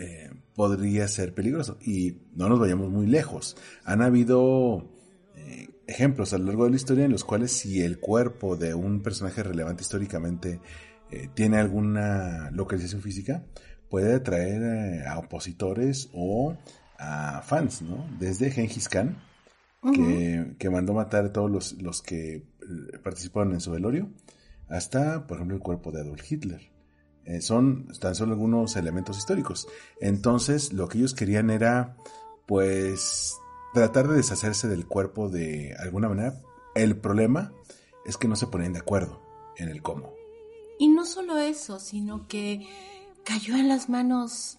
eh, 0.00 0.30
podría 0.54 1.06
ser 1.08 1.34
peligroso. 1.34 1.78
Y 1.80 2.18
no 2.34 2.48
nos 2.48 2.58
vayamos 2.58 2.90
muy 2.90 3.06
lejos. 3.06 3.56
Han 3.84 4.02
habido 4.02 4.88
eh, 5.36 5.68
ejemplos 5.86 6.32
a 6.32 6.38
lo 6.38 6.46
largo 6.46 6.64
de 6.64 6.70
la 6.70 6.76
historia 6.76 7.04
en 7.04 7.12
los 7.12 7.24
cuales 7.24 7.52
si 7.52 7.82
el 7.82 7.98
cuerpo 7.98 8.56
de 8.56 8.74
un 8.74 9.02
personaje 9.02 9.42
relevante 9.42 9.82
históricamente 9.82 10.60
eh, 11.10 11.28
tiene 11.34 11.58
alguna 11.58 12.50
localización 12.52 13.02
física, 13.02 13.44
puede 13.88 14.14
atraer 14.14 14.62
eh, 14.62 15.06
a 15.06 15.18
opositores 15.18 16.08
o 16.12 16.56
a 16.98 17.42
fans, 17.42 17.82
¿no? 17.82 18.06
Desde 18.18 18.50
Gengis 18.50 18.88
Khan, 18.88 19.18
que, 19.82 20.70
mandó 20.70 20.94
matar 20.94 21.24
a 21.24 21.32
todos 21.32 21.50
los, 21.50 21.82
los 21.82 22.00
que 22.00 22.36
eh, 22.36 22.44
participaron 23.02 23.54
en 23.54 23.60
su 23.60 23.72
velorio, 23.72 24.10
hasta, 24.68 25.26
por 25.26 25.38
ejemplo, 25.38 25.56
el 25.56 25.62
cuerpo 25.62 25.90
de 25.90 26.02
Adolf 26.02 26.30
Hitler. 26.30 26.69
Son 27.40 27.88
tan 28.00 28.14
solo 28.14 28.32
algunos 28.32 28.76
elementos 28.76 29.18
históricos. 29.18 29.68
Entonces, 30.00 30.72
lo 30.72 30.88
que 30.88 30.98
ellos 30.98 31.14
querían 31.14 31.50
era, 31.50 31.96
pues, 32.46 33.36
tratar 33.72 34.08
de 34.08 34.16
deshacerse 34.16 34.68
del 34.68 34.86
cuerpo 34.86 35.28
de 35.28 35.74
alguna 35.78 36.08
manera. 36.08 36.40
El 36.74 36.96
problema 36.96 37.52
es 38.04 38.16
que 38.16 38.28
no 38.28 38.36
se 38.36 38.46
ponían 38.46 38.72
de 38.72 38.80
acuerdo 38.80 39.20
en 39.56 39.68
el 39.68 39.82
cómo. 39.82 40.12
Y 40.78 40.88
no 40.88 41.04
solo 41.04 41.38
eso, 41.38 41.78
sino 41.78 42.26
que 42.26 42.66
cayó 43.24 43.54
en 43.54 43.68
las 43.68 43.88
manos 43.88 44.58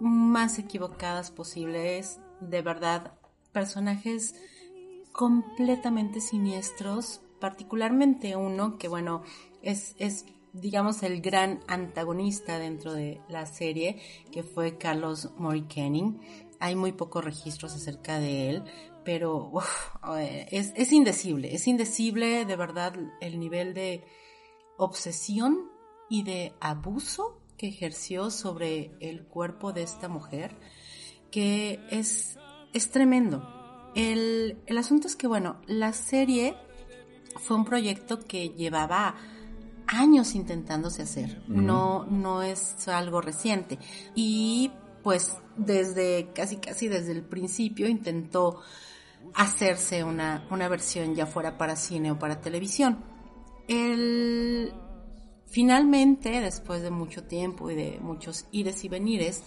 más 0.00 0.58
equivocadas 0.58 1.30
posibles, 1.30 2.20
de 2.40 2.62
verdad, 2.62 3.12
personajes 3.52 4.34
completamente 5.12 6.20
siniestros, 6.20 7.20
particularmente 7.40 8.36
uno 8.36 8.78
que, 8.78 8.88
bueno, 8.88 9.22
es, 9.62 9.94
es 9.98 10.26
digamos, 10.54 11.02
el 11.02 11.20
gran 11.20 11.60
antagonista 11.66 12.58
dentro 12.58 12.94
de 12.94 13.20
la 13.28 13.44
serie, 13.44 14.00
que 14.32 14.42
fue 14.42 14.78
Carlos 14.78 15.30
Morikeni. 15.36 16.18
Hay 16.60 16.76
muy 16.76 16.92
pocos 16.92 17.24
registros 17.24 17.74
acerca 17.74 18.18
de 18.18 18.48
él, 18.50 18.64
pero 19.04 19.52
es, 20.50 20.72
es 20.74 20.92
indecible, 20.92 21.54
es 21.54 21.66
indecible 21.66 22.46
de 22.46 22.56
verdad 22.56 22.94
el 23.20 23.38
nivel 23.38 23.74
de 23.74 24.04
obsesión 24.78 25.70
y 26.08 26.22
de 26.22 26.54
abuso 26.60 27.40
que 27.56 27.68
ejerció 27.68 28.30
sobre 28.30 28.92
el 29.00 29.24
cuerpo 29.24 29.72
de 29.72 29.82
esta 29.82 30.08
mujer, 30.08 30.56
que 31.30 31.80
es, 31.90 32.38
es 32.72 32.90
tremendo. 32.90 33.48
El, 33.94 34.58
asunto 34.76 35.06
es 35.06 35.16
que, 35.16 35.26
bueno, 35.26 35.60
la 35.66 35.92
serie 35.92 36.56
fue 37.36 37.56
un 37.56 37.64
proyecto 37.64 38.20
que 38.20 38.50
llevaba 38.50 39.14
años 39.86 40.34
intentándose 40.34 41.02
hacer, 41.02 41.42
no, 41.48 42.04
no 42.04 42.42
es 42.42 42.88
algo 42.88 43.20
reciente. 43.20 43.78
Y 44.14 44.70
pues 45.02 45.36
desde 45.56 46.30
casi 46.34 46.56
casi 46.56 46.88
desde 46.88 47.12
el 47.12 47.22
principio 47.22 47.88
intentó 47.88 48.60
hacerse 49.34 50.04
una, 50.04 50.46
una 50.50 50.68
versión 50.68 51.14
ya 51.14 51.26
fuera 51.26 51.58
para 51.58 51.76
cine 51.76 52.10
o 52.10 52.18
para 52.18 52.40
televisión. 52.40 53.04
El, 53.68 54.72
finalmente, 55.46 56.40
después 56.40 56.82
de 56.82 56.90
mucho 56.90 57.24
tiempo 57.24 57.70
y 57.70 57.74
de 57.74 57.98
muchos 58.00 58.46
ires 58.52 58.84
y 58.84 58.88
venires, 58.88 59.42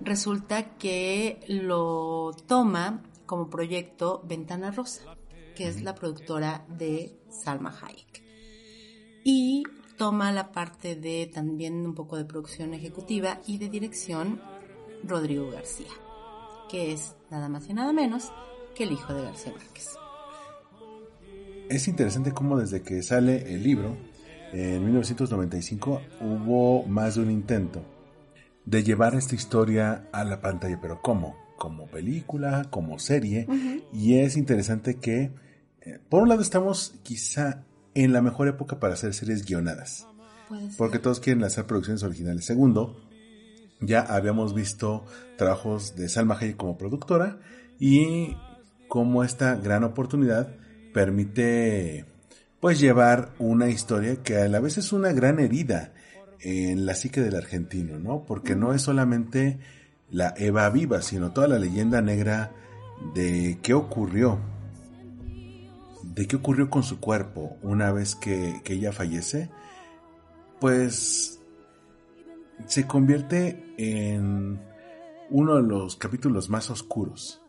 resulta 0.00 0.76
que 0.76 1.40
lo 1.48 2.32
toma 2.46 3.02
como 3.26 3.48
proyecto 3.48 4.22
Ventana 4.24 4.70
Rosa, 4.70 5.16
que 5.54 5.68
es 5.68 5.82
la 5.82 5.94
productora 5.94 6.66
de 6.68 7.18
Salma 7.30 7.74
Hayek. 7.82 8.22
Y 9.24 9.62
toma 10.02 10.32
la 10.32 10.50
parte 10.50 10.96
de 10.96 11.30
también 11.32 11.86
un 11.86 11.94
poco 11.94 12.16
de 12.16 12.24
producción 12.24 12.74
ejecutiva 12.74 13.38
y 13.46 13.58
de 13.58 13.68
dirección 13.68 14.40
Rodrigo 15.04 15.48
García, 15.52 15.92
que 16.68 16.92
es 16.92 17.14
nada 17.30 17.48
más 17.48 17.68
y 17.68 17.72
nada 17.72 17.92
menos 17.92 18.32
que 18.74 18.82
el 18.82 18.90
hijo 18.90 19.14
de 19.14 19.22
García 19.22 19.52
Márquez. 19.52 19.90
Es 21.68 21.86
interesante 21.86 22.32
cómo 22.32 22.58
desde 22.58 22.82
que 22.82 23.00
sale 23.04 23.54
el 23.54 23.62
libro, 23.62 23.96
en 24.52 24.84
1995 24.84 26.02
hubo 26.20 26.82
más 26.88 27.14
de 27.14 27.22
un 27.22 27.30
intento 27.30 27.84
de 28.64 28.82
llevar 28.82 29.14
esta 29.14 29.36
historia 29.36 30.08
a 30.10 30.24
la 30.24 30.40
pantalla, 30.40 30.80
pero 30.82 31.00
¿cómo? 31.00 31.36
Como 31.56 31.86
película, 31.86 32.66
como 32.70 32.98
serie, 32.98 33.46
y 33.92 34.18
es 34.18 34.36
interesante 34.36 34.96
que, 34.96 35.30
eh, 35.82 36.00
por 36.08 36.24
un 36.24 36.28
lado, 36.28 36.42
estamos 36.42 36.92
quizá 37.04 37.62
en 37.94 38.12
la 38.12 38.22
mejor 38.22 38.48
época 38.48 38.80
para 38.80 38.94
hacer 38.94 39.14
series 39.14 39.44
guionadas, 39.44 40.06
porque 40.76 40.98
todos 40.98 41.20
quieren 41.20 41.44
hacer 41.44 41.66
producciones 41.66 42.02
originales. 42.02 42.44
Segundo, 42.44 42.96
ya 43.80 44.00
habíamos 44.00 44.54
visto 44.54 45.04
trabajos 45.36 45.96
de 45.96 46.08
Salma 46.08 46.36
Hayek 46.38 46.56
como 46.56 46.78
productora 46.78 47.38
y 47.78 48.36
como 48.88 49.24
esta 49.24 49.56
gran 49.56 49.84
oportunidad 49.84 50.54
permite 50.92 52.04
pues 52.60 52.78
llevar 52.78 53.32
una 53.38 53.68
historia 53.68 54.22
que 54.22 54.36
a 54.36 54.48
la 54.48 54.60
vez 54.60 54.78
es 54.78 54.92
una 54.92 55.12
gran 55.12 55.40
herida 55.40 55.92
en 56.40 56.86
la 56.86 56.94
psique 56.94 57.20
del 57.20 57.34
argentino, 57.34 57.98
¿no? 57.98 58.24
Porque 58.24 58.54
no 58.54 58.72
es 58.72 58.82
solamente 58.82 59.58
la 60.10 60.34
Eva 60.36 60.68
viva, 60.70 61.02
sino 61.02 61.32
toda 61.32 61.48
la 61.48 61.58
leyenda 61.58 62.02
negra 62.02 62.52
de 63.14 63.58
qué 63.62 63.74
ocurrió, 63.74 64.38
de 66.14 66.26
qué 66.26 66.36
ocurrió 66.36 66.68
con 66.68 66.82
su 66.82 67.00
cuerpo 67.00 67.56
una 67.62 67.90
vez 67.92 68.14
que, 68.14 68.60
ella 68.66 68.92
fallece, 68.92 69.50
pues 70.60 71.40
se 72.66 72.86
convierte 72.86 73.74
en 73.78 74.60
uno 75.30 75.56
de 75.56 75.62
los 75.62 75.96
capítulos 75.96 76.50
más 76.50 76.70
oscuros. 76.70 77.40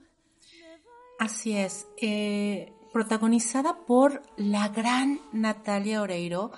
Así 1.20 1.56
es. 1.58 1.88
Eh, 2.02 2.72
protagonizada 2.94 3.86
por 3.86 4.22
la 4.38 4.70
gran 4.70 5.20
Natalia 5.34 6.02
Oreiro, 6.02 6.52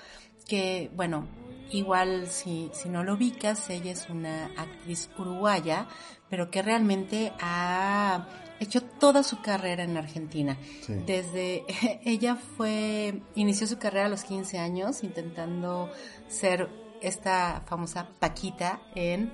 que, 0.46 0.90
bueno, 0.94 1.26
igual 1.70 2.28
si, 2.28 2.70
si 2.72 2.88
no 2.88 3.02
lo 3.02 3.14
ubicas, 3.14 3.68
ella 3.68 3.90
es 3.90 4.08
una 4.08 4.46
actriz 4.56 5.10
uruguaya, 5.18 5.88
pero 6.30 6.50
que 6.50 6.62
realmente 6.62 7.32
ha 7.40 8.26
hecho 8.60 8.82
toda 8.82 9.22
su 9.22 9.40
carrera 9.40 9.84
en 9.84 9.96
Argentina. 9.96 10.58
Desde 11.06 11.64
ella 12.04 12.36
fue 12.36 13.22
inició 13.34 13.66
su 13.66 13.78
carrera 13.78 14.06
a 14.06 14.10
los 14.10 14.24
15 14.24 14.58
años 14.58 15.02
intentando 15.02 15.90
ser 16.28 16.68
esta 17.00 17.62
famosa 17.66 18.08
Paquita 18.18 18.80
en 18.94 19.32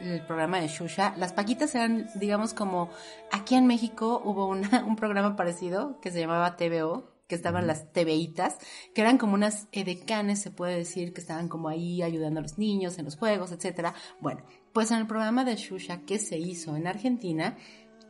el 0.00 0.24
programa 0.26 0.60
de 0.60 0.68
Shusha. 0.68 1.14
Las 1.16 1.32
Paquitas 1.32 1.74
eran, 1.74 2.08
digamos, 2.14 2.54
como 2.54 2.90
aquí 3.32 3.54
en 3.54 3.66
México 3.66 4.20
hubo 4.24 4.46
un 4.86 4.96
programa 4.96 5.36
parecido 5.36 6.00
que 6.00 6.10
se 6.10 6.20
llamaba 6.20 6.56
TVO, 6.56 7.14
que 7.26 7.34
estaban 7.34 7.66
las 7.66 7.90
TVitas, 7.92 8.58
que 8.94 9.00
eran 9.00 9.16
como 9.16 9.34
unas 9.34 9.68
edecanes, 9.72 10.42
se 10.42 10.50
puede 10.50 10.76
decir, 10.76 11.14
que 11.14 11.20
estaban 11.20 11.48
como 11.48 11.68
ahí 11.68 12.02
ayudando 12.02 12.40
a 12.40 12.42
los 12.42 12.58
niños 12.58 12.98
en 12.98 13.06
los 13.06 13.16
juegos, 13.16 13.50
etcétera. 13.52 13.94
Bueno, 14.20 14.42
pues 14.72 14.90
en 14.90 14.98
el 14.98 15.06
programa 15.06 15.44
de 15.44 15.56
Shusha 15.56 16.02
que 16.02 16.18
se 16.18 16.38
hizo 16.38 16.76
en 16.76 16.86
Argentina, 16.86 17.56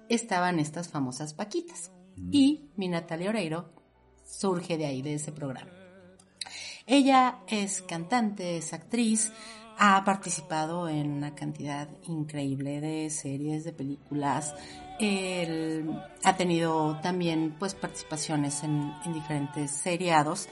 estaban 0.08 0.58
estas 0.58 0.88
famosas 0.88 1.34
Paquitas. 1.34 1.90
Y 2.30 2.70
mi 2.76 2.88
Natalia 2.88 3.30
Oreiro 3.30 3.70
surge 4.24 4.78
de 4.78 4.86
ahí, 4.86 5.02
de 5.02 5.14
ese 5.14 5.32
programa. 5.32 5.70
Ella 6.86 7.40
es 7.48 7.82
cantante, 7.82 8.58
es 8.58 8.72
actriz, 8.72 9.32
ha 9.78 10.04
participado 10.04 10.88
en 10.88 11.10
una 11.10 11.34
cantidad 11.34 11.88
increíble 12.04 12.80
de 12.80 13.10
series, 13.10 13.64
de 13.64 13.72
películas. 13.72 14.54
ha 16.22 16.36
tenido 16.36 16.98
también 17.02 17.56
pues 17.58 17.74
participaciones 17.74 18.62
en, 18.62 18.92
diferentes 19.12 19.70
seriados. 19.70 20.48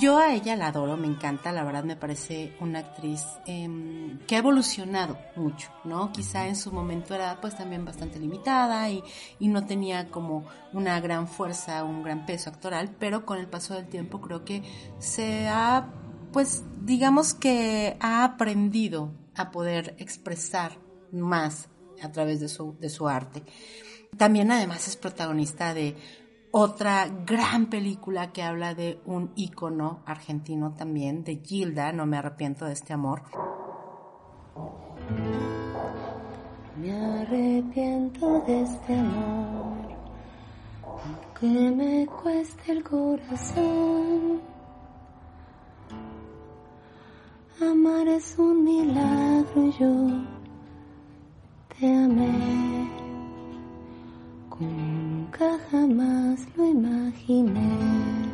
Yo 0.00 0.18
a 0.18 0.34
ella 0.34 0.56
la 0.56 0.68
adoro, 0.68 0.96
me 0.96 1.06
encanta, 1.06 1.52
la 1.52 1.62
verdad 1.62 1.84
me 1.84 1.94
parece 1.94 2.56
una 2.58 2.80
actriz 2.80 3.22
em, 3.46 4.18
que 4.26 4.34
ha 4.34 4.38
evolucionado 4.38 5.16
mucho, 5.36 5.70
¿no? 5.84 6.10
Quizá 6.10 6.48
en 6.48 6.56
su 6.56 6.72
momento 6.72 7.14
era 7.14 7.40
pues 7.40 7.56
también 7.56 7.84
bastante 7.84 8.18
limitada 8.18 8.90
y, 8.90 9.04
y 9.38 9.46
no 9.46 9.64
tenía 9.64 10.10
como 10.10 10.44
una 10.72 10.98
gran 11.00 11.28
fuerza, 11.28 11.84
un 11.84 12.02
gran 12.02 12.26
peso 12.26 12.50
actoral, 12.50 12.96
pero 12.98 13.24
con 13.24 13.38
el 13.38 13.46
paso 13.46 13.74
del 13.74 13.86
tiempo 13.86 14.20
creo 14.20 14.44
que 14.44 14.64
se 14.98 15.46
ha 15.46 15.88
pues 16.32 16.64
digamos 16.82 17.32
que 17.32 17.96
ha 18.00 18.24
aprendido 18.24 19.14
a 19.36 19.50
poder 19.50 19.94
expresar 19.98 20.72
más 21.12 21.68
a 22.02 22.10
través 22.10 22.40
de 22.40 22.48
su, 22.48 22.76
de 22.78 22.90
su 22.90 23.08
arte. 23.08 23.42
También 24.16 24.50
además 24.50 24.88
es 24.88 24.96
protagonista 24.96 25.74
de 25.74 25.96
otra 26.58 27.06
gran 27.26 27.66
película 27.66 28.32
que 28.32 28.42
habla 28.42 28.74
de 28.74 28.98
un 29.04 29.30
ícono 29.36 30.00
argentino 30.06 30.72
también, 30.72 31.22
de 31.22 31.42
Gilda, 31.44 31.92
no 31.92 32.06
me 32.06 32.16
arrepiento 32.16 32.64
de 32.64 32.72
este 32.72 32.94
amor. 32.94 33.20
Me 36.80 36.92
arrepiento 36.92 38.40
de 38.40 38.62
este 38.62 38.98
amor, 38.98 39.76
que 41.38 41.46
me 41.46 42.06
cueste 42.06 42.72
el 42.72 42.82
corazón 42.82 44.40
Amar 47.60 48.08
es 48.08 48.34
un 48.38 48.64
milagro 48.64 49.66
y 49.66 49.72
yo 49.72 50.24
te 51.78 51.86
amé. 51.86 52.75
Nunca 54.58 55.58
jamás 55.70 56.40
lo 56.56 56.66
imaginé. 56.66 58.32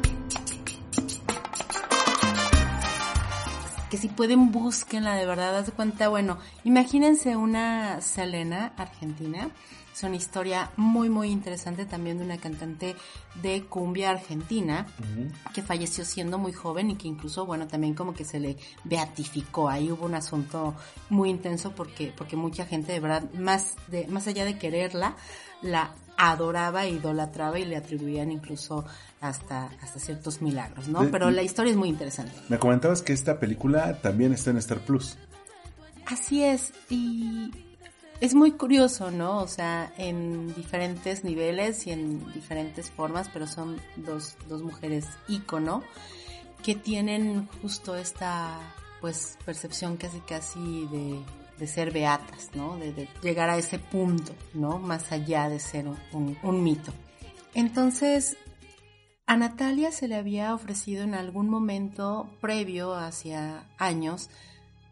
Que 3.91 3.99
si 3.99 4.09
pueden 4.09 4.53
búsquenla 4.53 5.17
de 5.17 5.27
verdad, 5.27 5.57
haz 5.57 5.67
de 5.67 5.73
cuenta, 5.73 6.09
bueno, 6.09 6.39
imagínense 6.65 7.37
una 7.37 8.01
Selena 8.01 8.73
argentina 8.77 9.51
es 9.93 10.03
una 10.05 10.17
historia 10.17 10.71
muy, 10.77 11.11
muy 11.11 11.29
interesante 11.29 11.85
también 11.85 12.19
de 12.19 12.25
una 12.25 12.39
cantante 12.39 12.97
de 13.43 13.65
cumbia 13.65 14.11
argentina 14.11 14.87
que 15.53 15.63
falleció 15.63 16.05
siendo 16.05 16.39
muy 16.39 16.53
joven 16.53 16.91
y 16.91 16.97
que 16.97 17.09
incluso, 17.09 17.45
bueno, 17.45 17.67
también 17.67 17.95
como 17.95 18.15
que 18.15 18.25
se 18.25 18.41
le 18.41 18.57
beatificó. 18.85 19.69
Ahí 19.69 19.93
hubo 19.93 20.07
un 20.07 20.15
asunto 20.15 20.75
muy 21.11 21.29
intenso 21.29 21.73
porque, 21.73 22.13
porque 22.17 22.37
mucha 22.37 22.65
gente 22.65 22.93
de 22.93 23.01
verdad, 23.01 23.31
más, 23.35 23.75
de, 23.89 24.07
más 24.07 24.27
allá 24.27 24.47
de 24.47 24.59
quererla, 24.59 25.15
la 25.61 25.95
adoraba, 26.17 26.87
idolatraba 26.87 27.59
y 27.59 27.65
le 27.65 27.77
atribuían 27.77 28.31
incluso 28.31 28.85
hasta, 29.21 29.71
hasta 29.81 29.99
ciertos 29.99 30.43
milagros, 30.43 30.89
¿no? 30.89 31.11
Pero 31.11 31.31
la 31.31 31.43
historia 31.43 31.71
es 31.71 31.77
muy 31.77 31.89
interesante. 31.89 32.33
Me 32.49 32.59
comentabas 32.59 33.03
que 33.03 33.13
esta 33.13 33.39
película 33.39 34.01
también 34.01 34.33
está 34.33 34.51
en 34.51 34.59
Star 34.59 34.81
Plus. 34.81 35.17
Así 36.07 36.43
es, 36.43 36.73
y 36.91 37.51
es 38.21 38.35
muy 38.35 38.53
curioso, 38.53 39.11
¿no? 39.11 39.39
O 39.41 39.49
sea, 39.49 39.93
en 39.99 40.55
diferentes 40.55 41.25
niveles 41.25 41.87
y 41.87 41.91
en 41.91 42.33
diferentes 42.33 42.91
formas, 42.91 43.29
pero 43.33 43.47
son 43.47 43.81
dos, 43.97 44.37
dos 44.49 44.63
mujeres 44.63 45.07
ícono 45.29 45.83
que 46.63 46.75
tienen 46.75 47.49
justo 47.61 47.97
esta, 47.97 48.61
pues, 49.01 49.37
percepción 49.45 49.97
casi 49.97 50.21
casi 50.21 50.87
de, 50.93 51.21
de 51.63 51.69
ser 51.69 51.93
beatas, 51.93 52.51
¿no? 52.55 52.77
De, 52.77 53.09
llegar 53.23 53.49
a 53.49 53.57
ese 53.57 53.79
punto, 53.79 54.35
¿no? 54.53 54.81
Más 54.81 55.13
allá 55.13 55.49
de 55.49 55.61
ser 55.61 55.87
un, 56.13 56.65
mito. 56.65 56.93
Entonces, 57.55 58.37
a 59.27 59.37
Natalia 59.37 59.93
se 59.93 60.09
le 60.09 60.17
había 60.17 60.55
ofrecido 60.55 61.05
en 61.05 61.15
algún 61.15 61.49
momento 61.49 62.29
previo, 62.41 62.97
hacia 62.97 63.69
años, 63.79 64.29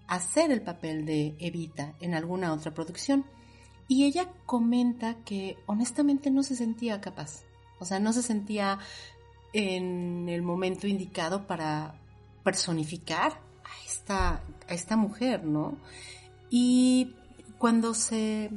hacer 0.06 0.52
el 0.52 0.62
papel 0.62 1.06
de 1.06 1.34
Evita 1.40 1.94
en 1.98 2.14
alguna 2.14 2.52
otra 2.52 2.72
producción. 2.72 3.24
Y 3.88 4.04
ella 4.04 4.28
comenta 4.46 5.16
que 5.24 5.56
honestamente 5.66 6.30
no 6.30 6.44
se 6.44 6.54
sentía 6.54 7.00
capaz. 7.00 7.42
O 7.80 7.84
sea, 7.84 7.98
no 7.98 8.12
se 8.12 8.22
sentía 8.22 8.78
en 9.52 10.28
el 10.28 10.42
momento 10.42 10.86
indicado 10.86 11.48
para 11.48 11.96
personificar 12.44 13.40
a 14.06 14.40
esta 14.68 14.96
mujer, 14.96 15.44
¿no? 15.44 15.76
Y 16.50 17.14
cuando 17.58 17.94
se 17.94 18.50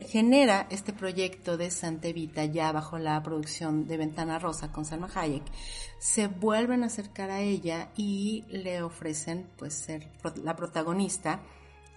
genera 0.00 0.66
este 0.70 0.92
proyecto 0.92 1.56
de 1.56 1.70
Santa 1.70 2.08
Evita 2.08 2.44
ya 2.44 2.72
bajo 2.72 2.98
la 2.98 3.22
producción 3.22 3.86
de 3.86 3.96
Ventana 3.96 4.38
Rosa 4.38 4.72
con 4.72 4.84
Salma 4.84 5.10
Hayek, 5.14 5.42
se 5.98 6.28
vuelven 6.28 6.82
a 6.82 6.86
acercar 6.86 7.30
a 7.30 7.40
ella 7.40 7.90
y 7.96 8.44
le 8.48 8.82
ofrecen 8.82 9.46
pues 9.58 9.74
ser 9.74 10.08
la 10.42 10.56
protagonista 10.56 11.40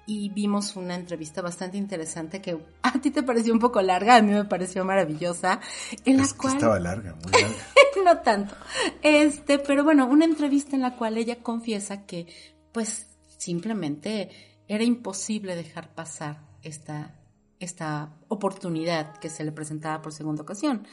y 0.06 0.30
vimos 0.30 0.76
una 0.76 0.96
entrevista 0.96 1.42
bastante 1.42 1.78
interesante 1.78 2.42
que 2.42 2.58
a 2.82 3.00
ti 3.00 3.12
te 3.12 3.24
pareció 3.24 3.54
un 3.54 3.60
poco 3.60 3.82
larga, 3.82 4.18
a 4.18 4.22
mí 4.22 4.34
me 4.34 4.46
pareció 4.46 4.84
maravillosa, 4.84 5.62
en 6.06 6.18
la 6.18 6.28
cual 6.38 6.54
estaba 6.54 6.80
larga, 6.80 7.16
muy 7.16 7.32
larga. 7.32 7.56
no 8.04 8.18
tanto. 8.20 8.56
Este, 9.02 9.60
pero 9.60 9.84
bueno, 9.84 10.06
una 10.08 10.26
entrevista 10.26 10.76
en 10.76 10.82
la 10.82 10.96
cual 10.98 11.18
ella 11.18 11.38
confiesa 11.38 12.06
que 12.06 12.28
pues 12.72 13.08
simplemente 13.38 14.30
era 14.68 14.84
imposible 14.84 15.56
dejar 15.56 15.94
pasar 15.94 16.46
esta 16.62 17.20
esta 17.64 18.14
oportunidad 18.28 19.18
que 19.18 19.30
se 19.30 19.44
le 19.44 19.52
presentaba 19.52 20.02
por 20.02 20.14
segunda 20.14 20.44
ocasión. 20.44 20.86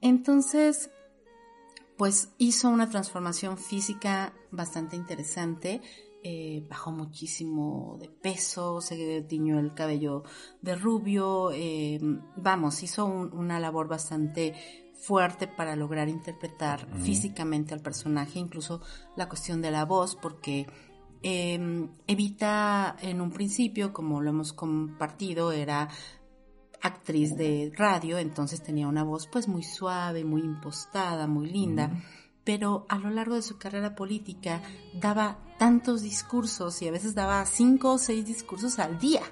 Entonces, 0.00 0.90
pues 1.96 2.30
hizo 2.38 2.68
una 2.70 2.88
transformación 2.88 3.58
física 3.58 4.32
bastante 4.50 4.96
interesante. 4.96 5.80
Eh, 6.24 6.66
bajó 6.68 6.90
muchísimo 6.90 7.96
de 8.00 8.08
peso, 8.08 8.80
se 8.80 9.22
tiñó 9.22 9.60
el 9.60 9.72
cabello 9.72 10.24
de 10.62 10.74
rubio, 10.74 11.52
eh, 11.52 12.00
vamos, 12.36 12.82
hizo 12.82 13.06
una 13.06 13.60
labor 13.60 13.86
bastante 13.86 14.54
fuerte 15.00 15.46
para 15.46 15.76
lograr 15.76 16.08
interpretar 16.08 16.88
físicamente 17.02 17.72
al 17.72 17.80
personaje, 17.80 18.40
incluso 18.40 18.80
la 19.16 19.28
cuestión 19.28 19.62
de 19.62 19.70
la 19.70 19.84
voz, 19.84 20.16
porque 20.16 20.66
em, 21.22 21.88
Evita 22.06 22.96
en 23.00 23.20
un 23.20 23.30
principio, 23.30 23.92
como 23.92 24.20
lo 24.20 24.30
hemos 24.30 24.52
compartido, 24.52 25.52
era 25.52 25.88
actriz 26.80 27.36
de 27.36 27.72
radio, 27.76 28.18
entonces 28.18 28.62
tenía 28.62 28.86
una 28.86 29.02
voz 29.02 29.26
pues 29.26 29.48
muy 29.48 29.62
suave, 29.62 30.24
muy 30.24 30.42
impostada, 30.42 31.26
muy 31.26 31.48
linda, 31.50 31.90
pero 32.44 32.86
a 32.88 32.98
lo 32.98 33.10
largo 33.10 33.34
de 33.34 33.42
su 33.42 33.58
carrera 33.58 33.94
política 33.94 34.62
daba 34.94 35.38
tantos 35.58 36.02
discursos 36.02 36.80
y 36.82 36.88
a 36.88 36.92
veces 36.92 37.14
daba 37.14 37.44
cinco 37.46 37.92
o 37.92 37.98
seis 37.98 38.24
discursos 38.24 38.78
al 38.78 38.98
día, 38.98 39.22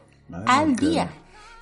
al 0.46 0.76
día. 0.76 1.10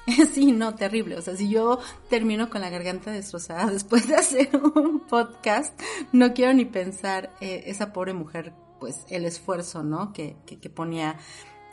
Sí, 0.35 0.53
no, 0.53 0.75
terrible. 0.75 1.17
O 1.17 1.23
sea, 1.23 1.35
si 1.35 1.49
yo 1.49 1.79
termino 2.11 2.51
con 2.51 2.61
la 2.61 2.69
garganta 2.69 3.11
destrozada 3.11 3.67
después 3.73 4.07
de 4.07 4.17
hacer 4.17 4.51
un 4.55 5.01
podcast, 5.01 5.81
no 6.13 6.35
quiero 6.35 6.53
ni 6.53 6.67
pensar 6.67 7.31
eh, 7.41 7.65
esa 7.67 7.93
pobre 7.93 8.13
mujer, 8.13 8.53
pues 8.85 9.07
el 9.09 9.25
esfuerzo, 9.25 9.83
¿no? 9.83 10.13
Que, 10.13 10.37
que, 10.45 10.59
que 10.59 10.69
ponía 10.69 11.17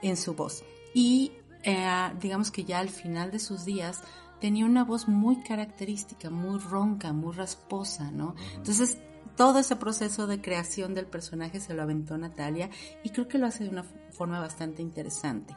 en 0.01 0.15
su 0.15 0.33
voz. 0.33 0.63
Y 0.93 1.33
eh, 1.61 2.09
digamos 2.21 2.51
que 2.51 2.63
ya 2.63 2.79
al 2.79 2.87
final 2.87 3.31
de 3.31 3.39
sus 3.39 3.65
días 3.65 3.99
tenía 4.39 4.65
una 4.65 4.85
voz 4.85 5.09
muy 5.09 5.43
característica, 5.43 6.29
muy 6.29 6.57
ronca, 6.57 7.11
muy 7.11 7.33
rasposa, 7.33 8.11
¿no? 8.11 8.35
Entonces, 8.55 8.97
todo 9.35 9.59
ese 9.59 9.75
proceso 9.75 10.25
de 10.25 10.39
creación 10.39 10.93
del 10.93 11.05
personaje 11.05 11.59
se 11.59 11.73
lo 11.73 11.81
aventó 11.81 12.17
Natalia 12.17 12.69
y 13.03 13.09
creo 13.09 13.27
que 13.27 13.37
lo 13.37 13.47
hace 13.47 13.65
de 13.65 13.71
una 13.71 13.83
forma 14.11 14.39
bastante 14.39 14.81
interesante. 14.81 15.53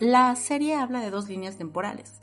La 0.00 0.34
serie 0.36 0.74
habla 0.74 1.00
de 1.00 1.10
dos 1.10 1.28
líneas 1.28 1.58
temporales. 1.58 2.22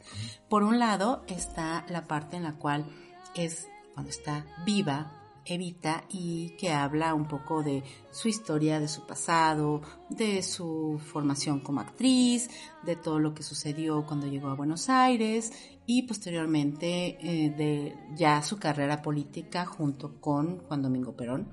Por 0.49 0.63
un 0.63 0.79
lado 0.79 1.23
está 1.27 1.85
la 1.87 2.07
parte 2.07 2.35
en 2.35 2.41
la 2.41 2.53
cual 2.53 2.87
es 3.35 3.67
cuando 3.93 4.09
está 4.09 4.43
viva 4.65 5.24
Evita 5.45 6.05
y 6.09 6.55
que 6.57 6.71
habla 6.71 7.13
un 7.13 7.27
poco 7.27 7.63
de 7.63 7.83
su 8.11 8.27
historia, 8.27 8.79
de 8.79 8.87
su 8.87 9.05
pasado, 9.05 9.81
de 10.09 10.41
su 10.41 10.99
formación 11.03 11.59
como 11.59 11.81
actriz, 11.81 12.49
de 12.83 12.95
todo 12.95 13.19
lo 13.19 13.33
que 13.33 13.43
sucedió 13.43 14.05
cuando 14.05 14.27
llegó 14.27 14.49
a 14.49 14.55
Buenos 14.55 14.89
Aires 14.89 15.51
y 15.85 16.03
posteriormente 16.03 17.17
eh, 17.19 17.49
de 17.51 17.95
ya 18.15 18.41
su 18.41 18.57
carrera 18.57 19.01
política 19.01 19.65
junto 19.65 20.19
con 20.19 20.59
Juan 20.59 20.81
Domingo 20.81 21.15
Perón. 21.15 21.47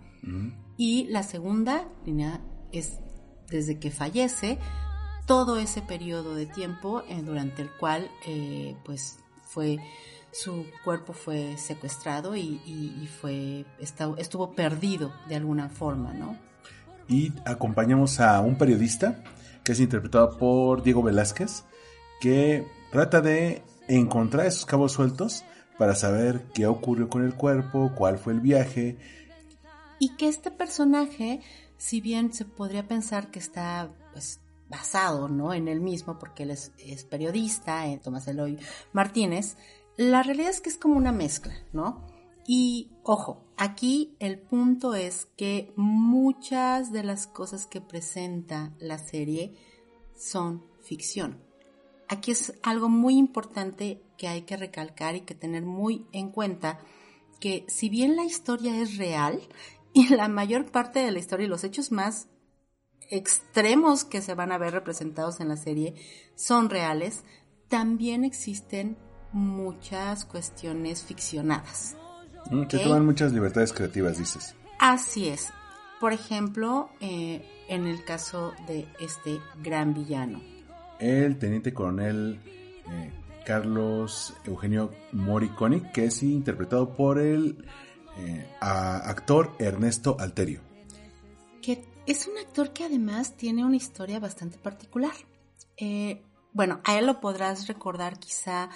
Y 0.77 1.05
la 1.09 1.25
segunda 1.25 1.89
línea 2.07 2.41
es 2.71 3.01
desde 3.53 3.79
que 3.79 3.91
fallece, 3.91 4.59
todo 5.27 5.59
ese 5.59 5.83
periodo 5.83 6.35
de 6.35 6.47
tiempo 6.47 7.03
eh, 7.09 7.23
durante 7.23 7.63
el 7.63 7.71
cual 7.71 8.11
eh, 8.27 8.77
pues 8.85 9.19
fue 9.43 9.79
su 10.33 10.67
cuerpo 10.85 11.13
fue 11.13 11.57
secuestrado 11.59 12.35
y, 12.35 13.09
fue 13.21 13.65
estuvo 13.79 14.53
perdido 14.53 15.13
de 15.29 15.37
alguna 15.37 15.69
forma, 15.69 16.13
¿no? 16.13 16.37
Y 17.09 17.33
acompañamos 17.45 18.21
a 18.21 18.41
un 18.41 18.57
periodista 18.57 19.23
que 19.63 19.73
es 19.73 19.81
interpretado 19.81 20.39
por 20.39 20.83
Diego 20.83 21.03
Velázquez, 21.03 21.65
que 22.21 22.67
trata 22.91 23.21
de 23.21 23.63
encontrar 23.89 24.47
esos 24.47 24.65
cabos 24.65 24.93
sueltos 24.93 25.45
para 25.79 25.95
saber 25.95 26.47
qué 26.55 26.67
ocurrió 26.67 27.09
con 27.09 27.25
el 27.25 27.35
cuerpo, 27.35 27.93
cuál 27.95 28.19
fue 28.19 28.33
el 28.33 28.41
viaje. 28.41 28.97
Y 29.99 30.17
que 30.17 30.29
este 30.29 30.51
personaje, 30.51 31.41
si 31.77 32.01
bien 32.01 32.33
se 32.33 32.45
podría 32.45 32.89
pensar 32.89 33.31
que 33.31 33.39
está 33.39 33.91
pues 34.13 34.41
basado 34.69 35.29
¿no? 35.29 35.53
en 35.53 35.69
él 35.69 35.81
mismo, 35.81 36.19
porque 36.19 36.45
él 36.45 36.51
es, 36.51 36.71
periodista, 37.11 37.87
eh, 37.87 38.01
Tomás 38.03 38.27
Eloy 38.27 38.59
Martínez, 38.93 39.57
la 39.97 40.23
realidad 40.23 40.51
es 40.51 40.61
que 40.61 40.71
es 40.71 40.77
como 40.77 40.97
una 40.97 41.13
mezcla, 41.13 41.55
¿no? 41.73 42.07
Y 42.47 42.91
ojo, 43.03 43.45
aquí 43.57 44.17
el 44.19 44.39
punto 44.39 44.95
es 44.95 45.27
que 45.37 45.73
muchas 45.77 46.93
de 46.93 47.05
las 47.05 47.27
cosas 47.27 47.67
que 47.67 47.81
presenta 47.81 48.73
la 48.79 48.99
serie 48.99 49.57
son 50.17 50.65
ficción. 50.83 51.41
Aquí 52.09 52.33
es 52.33 52.55
algo 52.63 52.89
muy 52.89 53.17
importante 53.17 54.03
que 54.19 54.29
hay 54.29 54.43
que 54.43 54.57
recalcar 54.57 55.15
y 55.15 55.23
que 55.23 55.35
tener 55.35 55.63
muy 55.63 56.07
en 56.13 56.31
cuenta 56.31 56.81
que 57.41 57.65
si 57.69 57.89
bien 57.89 58.17
la 58.17 58.25
historia 58.25 58.81
es 58.81 58.97
real 58.97 59.41
y 59.93 60.09
la 60.09 60.29
mayor 60.29 60.71
parte 60.71 61.01
de 61.01 61.11
la 61.11 61.19
historia 61.19 61.47
y 61.47 61.51
los 61.51 61.65
hechos 61.65 61.93
más 61.93 62.29
extremos 63.11 64.05
que 64.05 64.23
se 64.23 64.35
van 64.35 64.53
a 64.53 64.59
ver 64.59 64.73
representados 64.73 65.41
en 65.41 65.49
la 65.49 65.57
serie 65.57 65.95
son 66.35 66.71
reales, 66.71 67.25
también 67.69 68.25
existen 68.25 68.97
muchas 69.33 70.25
cuestiones 70.25 71.03
ficcionadas. 71.03 71.97
Mm, 72.51 72.65
que 72.65 72.79
toman 72.79 73.05
muchas 73.07 73.33
libertades 73.33 73.73
creativas, 73.73 74.19
dices. 74.19 74.55
Así 74.79 75.29
es. 75.29 75.49
Por 76.01 76.13
ejemplo, 76.13 76.91
eh, 77.01 77.49
en 77.69 77.87
el 77.87 78.05
caso 78.05 78.53
de 78.67 78.89
este 79.01 79.39
gran 79.63 79.95
villano. 79.95 80.43
El 80.99 81.39
teniente 81.39 81.73
coronel 81.73 82.41
eh, 82.89 83.13
Carlos 83.47 84.35
Eugenio 84.45 84.91
Moriconi, 85.13 85.81
que 85.93 86.07
es 86.07 86.23
interpretado 86.23 86.95
por 86.95 87.19
el 87.19 87.65
eh, 88.19 88.49
actor 88.61 89.55
Ernesto 89.59 90.17
Alterio. 90.19 90.61
Que 91.61 91.85
es 92.07 92.27
un 92.27 92.37
actor 92.39 92.73
que 92.73 92.85
además 92.85 93.37
tiene 93.37 93.65
una 93.65 93.77
historia 93.77 94.19
bastante 94.19 94.59
particular. 94.59 95.13
bueno, 96.53 96.81
a 96.85 96.99
él 96.99 97.07
lo 97.07 97.21
podrás 97.21 97.69
recordar 97.69 98.19
quizá 98.19 98.69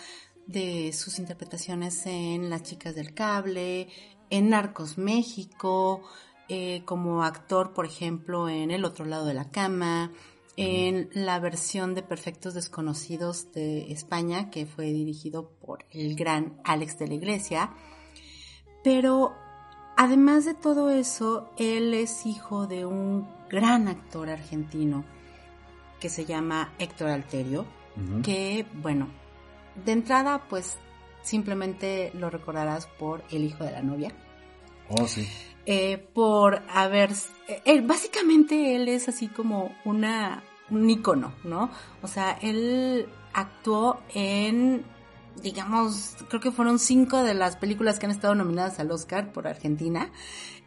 de 0.46 0.92
sus 0.92 1.18
interpretaciones 1.18 2.06
en 2.06 2.50
Las 2.50 2.62
chicas 2.62 2.94
del 2.94 3.14
cable, 3.14 3.88
en 4.30 4.50
Narcos 4.50 4.98
México, 4.98 6.02
eh, 6.48 6.82
como 6.84 7.24
actor, 7.24 7.72
por 7.72 7.86
ejemplo, 7.86 8.48
en 8.48 8.70
El 8.70 8.84
otro 8.84 9.04
lado 9.04 9.26
de 9.26 9.34
la 9.34 9.50
cama, 9.50 10.12
en 10.56 11.10
la 11.12 11.38
versión 11.38 11.94
de 11.94 12.02
Perfectos 12.02 12.54
Desconocidos 12.54 13.52
de 13.52 13.92
España, 13.92 14.50
que 14.50 14.64
fue 14.64 14.86
dirigido 14.86 15.50
por 15.60 15.84
el 15.90 16.14
gran 16.16 16.60
Alex 16.64 16.98
de 16.98 17.08
la 17.08 17.14
Iglesia. 17.14 17.70
Pero 18.82 19.34
además 19.96 20.44
de 20.44 20.54
todo 20.54 20.90
eso, 20.90 21.50
él 21.58 21.92
es 21.92 22.24
hijo 22.24 22.66
de 22.66 22.86
un 22.86 23.28
gran 23.50 23.88
actor 23.88 24.30
argentino 24.30 25.04
que 26.00 26.08
se 26.08 26.24
llama 26.24 26.72
Héctor 26.78 27.08
Alterio, 27.08 27.66
que, 28.22 28.66
bueno, 28.74 29.08
de 29.84 29.92
entrada, 29.92 30.46
pues 30.48 30.78
simplemente 31.22 32.10
lo 32.14 32.30
recordarás 32.30 32.86
por 32.86 33.22
el 33.30 33.44
hijo 33.44 33.64
de 33.64 33.72
la 33.72 33.82
novia. 33.82 34.12
Oh, 34.88 35.06
sí. 35.06 35.28
Eh, 35.66 35.98
por 36.14 36.62
haber, 36.68 37.10
eh, 37.48 37.80
básicamente 37.80 38.76
él 38.76 38.88
es 38.88 39.08
así 39.08 39.26
como 39.26 39.74
una, 39.84 40.44
un 40.70 40.88
ícono, 40.88 41.34
¿no? 41.42 41.70
O 42.02 42.06
sea, 42.06 42.38
él 42.40 43.08
actuó 43.32 44.00
en, 44.14 44.84
digamos, 45.42 46.16
creo 46.28 46.40
que 46.40 46.52
fueron 46.52 46.78
cinco 46.78 47.24
de 47.24 47.34
las 47.34 47.56
películas 47.56 47.98
que 47.98 48.06
han 48.06 48.12
estado 48.12 48.36
nominadas 48.36 48.78
al 48.78 48.92
Oscar 48.92 49.32
por 49.32 49.48
Argentina. 49.48 50.12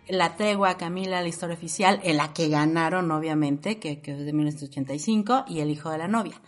La 0.09 0.35
Tregua, 0.35 0.75
Camila, 0.75 1.21
La 1.21 1.27
Historia 1.27 1.55
Oficial, 1.55 2.01
en 2.03 2.17
la 2.17 2.33
que 2.33 2.49
ganaron, 2.49 3.11
obviamente, 3.11 3.79
que, 3.79 4.01
que 4.01 4.11
es 4.11 4.25
de 4.25 4.33
1985, 4.33 5.45
y 5.47 5.59
El 5.59 5.69
Hijo 5.69 5.91
de 5.91 5.99
la 5.99 6.07
Novia. 6.07 6.41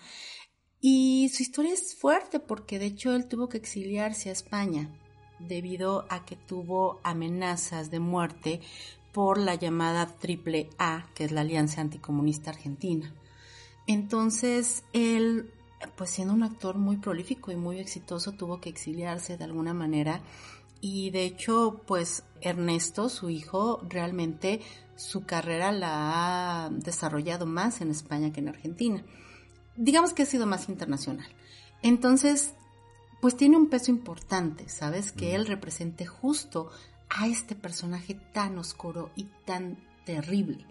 Y 0.82 1.29
su 1.29 1.43
historia 1.43 1.73
es 1.73 1.95
fuerte 1.95 2.39
porque 2.39 2.79
de 2.79 2.88
hecho 2.88 3.13
él 3.13 3.27
tuvo 3.27 3.49
que 3.49 3.57
exiliarse 3.57 4.29
a 4.29 4.34
España 4.34 4.89
debido 5.38 6.05
a 6.09 6.25
que 6.25 6.36
tuvo 6.36 6.99
amenazas 7.03 7.91
de 7.91 7.99
muerte 7.99 8.61
por 9.11 9.38
la 9.38 9.55
llamada 9.55 10.07
Triple 10.07 10.69
A, 10.79 11.05
que 11.13 11.25
es 11.25 11.32
la 11.32 11.41
Alianza 11.41 11.82
Anticomunista 11.82 12.49
Argentina. 12.49 13.13
Entonces 13.86 14.84
él, 14.91 15.51
pues 15.95 16.09
siendo 16.09 16.34
un 16.34 16.43
actor 16.43 16.77
muy 16.77 16.97
prolífico 16.97 17.51
y 17.51 17.55
muy 17.55 17.79
exitoso, 17.79 18.32
tuvo 18.32 18.59
que 18.59 18.69
exiliarse 18.69 19.38
de 19.38 19.43
alguna 19.43 19.75
manera 19.75 20.21
y 20.82 21.11
de 21.11 21.25
hecho, 21.25 21.84
pues 21.86 22.23
Ernesto, 22.41 23.07
su 23.09 23.29
hijo, 23.29 23.82
realmente 23.88 24.61
su 24.95 25.25
carrera 25.25 25.71
la 25.71 26.65
ha 26.65 26.69
desarrollado 26.71 27.45
más 27.45 27.82
en 27.82 27.91
España 27.91 28.34
que 28.34 28.39
en 28.39 28.49
Argentina 28.49 29.03
digamos 29.76 30.13
que 30.13 30.24
ha 30.24 30.26
sido 30.26 30.45
más 30.45 30.69
internacional. 30.69 31.28
Entonces, 31.82 32.53
pues 33.22 33.38
tiene 33.38 33.57
un 33.57 33.69
peso 33.69 33.91
importante, 33.91 34.67
¿sabes? 34.67 35.11
Que 35.11 35.36
él 35.36 35.45
represente 35.45 36.05
justo 36.05 36.69
a 37.09 37.28
este 37.28 37.55
personaje 37.55 38.15
tan 38.34 38.57
oscuro 38.57 39.11
y 39.15 39.26
tan 39.45 39.78
terrible, 40.05 40.65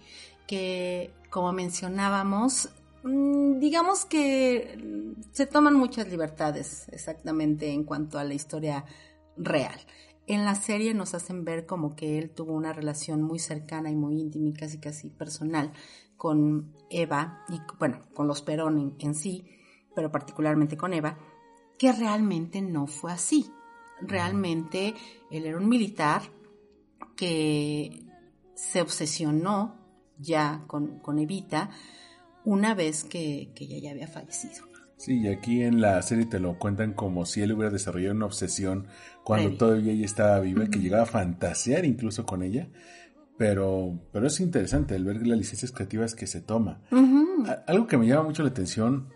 que 0.47 1.13
como 1.31 1.53
mencionábamos, 1.53 2.71
mm, 3.05 3.59
digamos 3.59 4.05
que 4.05 5.15
se 5.33 5.47
toman 5.47 5.75
muchas 5.75 6.09
libertades 6.09 6.89
exactamente 6.91 7.71
en 7.71 7.85
cuanto 7.85 8.19
a 8.19 8.25
la 8.25 8.35
historia 8.35 8.85
real. 9.37 9.79
en 10.27 10.45
la 10.45 10.55
serie 10.55 10.95
nos 10.95 11.15
hacen 11.15 11.45
ver 11.45 11.67
como 11.67 11.97
que 11.97 12.17
él 12.17 12.31
tuvo 12.31 12.53
una 12.53 12.73
relación 12.73 13.21
muy 13.21 13.41
cercana 13.41 13.91
y 13.91 13.97
muy 13.97 14.21
íntima 14.21 14.51
y 14.51 14.53
casi 14.53 14.79
casi 14.79 15.09
personal 15.09 15.73
con 16.21 16.75
Eva 16.91 17.47
y 17.49 17.63
bueno, 17.79 18.05
con 18.13 18.27
los 18.27 18.43
Perón 18.43 18.79
en, 18.79 18.95
en 18.99 19.15
sí, 19.15 19.43
pero 19.95 20.13
particularmente 20.13 20.77
con 20.77 20.93
Eva, 20.93 21.17
que 21.79 21.93
realmente 21.93 22.61
no 22.61 22.87
fue 22.87 23.11
así. 23.11 23.51
Realmente 24.03 24.95
él 25.31 25.47
era 25.47 25.57
un 25.57 25.67
militar 25.67 26.21
que 27.17 28.05
se 28.55 28.83
obsesionó 28.83 29.79
ya 30.19 30.65
con, 30.67 30.99
con 30.99 31.19
Evita 31.19 31.71
una 32.45 32.75
vez 32.75 33.05
que, 33.05 33.53
que 33.55 33.65
ella 33.65 33.79
ya 33.79 33.91
había 33.93 34.07
fallecido. 34.07 34.67
Sí, 34.99 35.21
y 35.21 35.29
aquí 35.29 35.63
en 35.63 35.81
la 35.81 36.03
serie 36.03 36.27
te 36.27 36.39
lo 36.39 36.59
cuentan 36.59 36.93
como 36.93 37.25
si 37.25 37.41
él 37.41 37.53
hubiera 37.53 37.71
desarrollado 37.71 38.15
una 38.15 38.27
obsesión 38.27 38.89
cuando 39.25 39.49
Previa. 39.49 39.59
todavía 39.59 39.93
ella 39.95 40.05
estaba 40.05 40.39
viva, 40.41 40.67
que 40.67 40.81
llegaba 40.81 41.05
a 41.05 41.07
fantasear 41.07 41.87
incluso 41.87 42.27
con 42.27 42.43
ella. 42.43 42.69
Pero, 43.41 43.99
pero 44.13 44.27
es 44.27 44.39
interesante 44.41 44.95
el 44.95 45.05
ver 45.07 45.27
las 45.27 45.39
licencias 45.39 45.73
creativas 45.73 46.15
que 46.15 46.27
se 46.27 46.43
toma. 46.43 46.83
Algo 47.67 47.87
que 47.87 47.97
me 47.97 48.07
llama 48.07 48.25
mucho 48.25 48.43
la 48.43 48.51
atención 48.51 49.09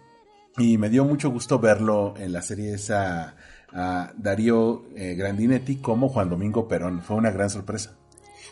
y 0.57 0.79
me 0.79 0.89
dio 0.89 1.05
mucho 1.05 1.29
gusto 1.29 1.59
verlo 1.59 2.14
en 2.16 2.33
la 2.33 2.41
serie 2.41 2.72
es 2.72 2.91
a, 2.91 3.37
a 3.70 4.14
Darío 4.16 4.87
eh, 4.97 5.14
Grandinetti 5.14 5.77
como 5.77 6.09
Juan 6.09 6.31
Domingo 6.31 6.66
Perón. 6.66 7.03
Fue 7.03 7.16
una 7.16 7.33
gran 7.33 7.51
sorpresa. 7.51 7.99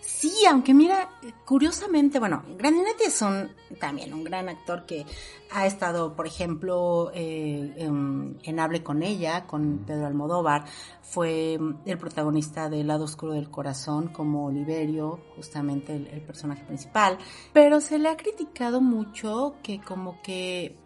Sí, 0.05 0.32
aunque 0.50 0.74
mira, 0.74 1.11
curiosamente, 1.44 2.18
bueno, 2.18 2.42
Grandinetti 2.59 3.05
es 3.05 3.22
un, 3.22 3.53
también 3.78 4.12
un 4.12 4.24
gran 4.24 4.48
actor 4.48 4.84
que 4.84 5.07
ha 5.53 5.64
estado, 5.64 6.16
por 6.16 6.26
ejemplo, 6.26 7.12
eh, 7.14 7.72
en, 7.76 8.36
en 8.42 8.59
Hable 8.59 8.82
con 8.82 9.05
ella, 9.05 9.46
con 9.46 9.84
Pedro 9.86 10.09
Almodóvar, 10.09 10.64
fue 11.03 11.57
mm, 11.57 11.82
el 11.86 11.98
protagonista 11.98 12.68
de 12.68 12.80
El 12.80 12.88
lado 12.88 13.05
oscuro 13.05 13.34
del 13.34 13.48
corazón 13.48 14.09
como 14.09 14.46
Oliverio, 14.46 15.20
justamente 15.36 15.94
el, 15.94 16.09
el 16.09 16.20
personaje 16.22 16.64
principal, 16.64 17.16
pero 17.53 17.80
se 17.80 18.00
le 18.00 18.09
ha 18.09 18.16
criticado 18.16 18.80
mucho 18.80 19.55
que 19.62 19.80
como 19.80 20.20
que 20.20 20.76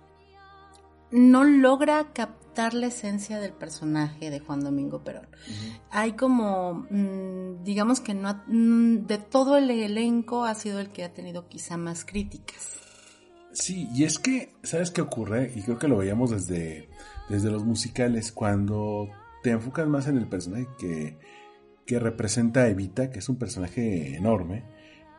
no 1.10 1.42
logra 1.42 2.12
captar 2.12 2.45
la 2.74 2.86
esencia 2.86 3.38
del 3.40 3.52
personaje 3.52 4.30
de 4.30 4.40
Juan 4.40 4.61
Domingo 4.61 5.02
Perón 5.04 5.26
hay 5.90 6.12
como, 6.12 6.86
mm, 6.90 7.62
digamos 7.64 8.00
que 8.00 8.14
no, 8.14 8.28
ha- 8.28 8.44
mm, 8.46 9.07
de 9.07 9.18
todo 9.18 9.57
el 9.57 9.70
elenco 9.70 10.44
ha 10.44 10.54
sido 10.54 10.80
el 10.80 10.90
que 10.90 11.04
ha 11.04 11.12
tenido 11.12 11.48
quizá 11.48 11.76
más 11.76 12.04
críticas. 12.04 12.80
Sí, 13.52 13.88
y 13.94 14.04
es 14.04 14.18
que, 14.18 14.54
¿sabes 14.62 14.90
qué 14.90 15.00
ocurre? 15.00 15.52
Y 15.54 15.62
creo 15.62 15.78
que 15.78 15.88
lo 15.88 15.96
veíamos 15.98 16.30
desde, 16.30 16.88
desde 17.28 17.50
los 17.50 17.64
musicales, 17.64 18.32
cuando 18.32 19.09
te 19.42 19.50
enfocas 19.50 19.86
más 19.88 20.07
en 20.09 20.18
el 20.18 20.28
personaje 20.28 20.66
que, 20.78 21.18
que 21.86 21.98
representa 21.98 22.62
a 22.62 22.68
Evita, 22.68 23.11
que 23.11 23.20
es 23.20 23.28
un 23.28 23.36
personaje 23.36 24.14
enorme, 24.16 24.64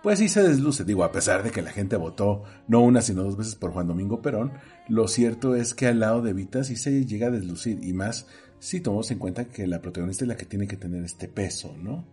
pues 0.04 0.20
sí 0.20 0.30
se 0.30 0.44
desluce. 0.44 0.84
Digo, 0.86 1.04
a 1.04 1.12
pesar 1.12 1.42
de 1.42 1.50
que 1.50 1.64
la 1.64 1.72
gente 1.72 1.96
votó 1.96 2.44
no 2.68 2.82
una, 2.82 3.02
sino 3.02 3.24
dos 3.24 3.38
veces 3.38 3.56
por 3.56 3.72
Juan 3.74 3.88
Domingo 3.88 4.22
Perón, 4.22 4.54
lo 4.88 5.08
cierto 5.08 5.56
es 5.56 5.74
que 5.74 5.88
al 5.88 6.00
lado 6.00 6.22
de 6.22 6.32
Evita 6.32 6.64
sí 6.64 6.76
se 6.76 7.06
llega 7.06 7.28
a 7.28 7.32
deslucir, 7.32 7.80
y 7.84 7.94
más 7.94 8.28
si 8.60 8.82
tomamos 8.82 9.12
en 9.12 9.20
cuenta 9.20 9.46
que 9.46 9.68
la 9.68 9.82
protagonista 9.82 10.24
es 10.24 10.28
la 10.30 10.38
que 10.38 10.46
tiene 10.46 10.68
que 10.68 10.78
tener 10.78 11.04
este 11.04 11.28
peso, 11.28 11.76
¿no? 11.78 12.06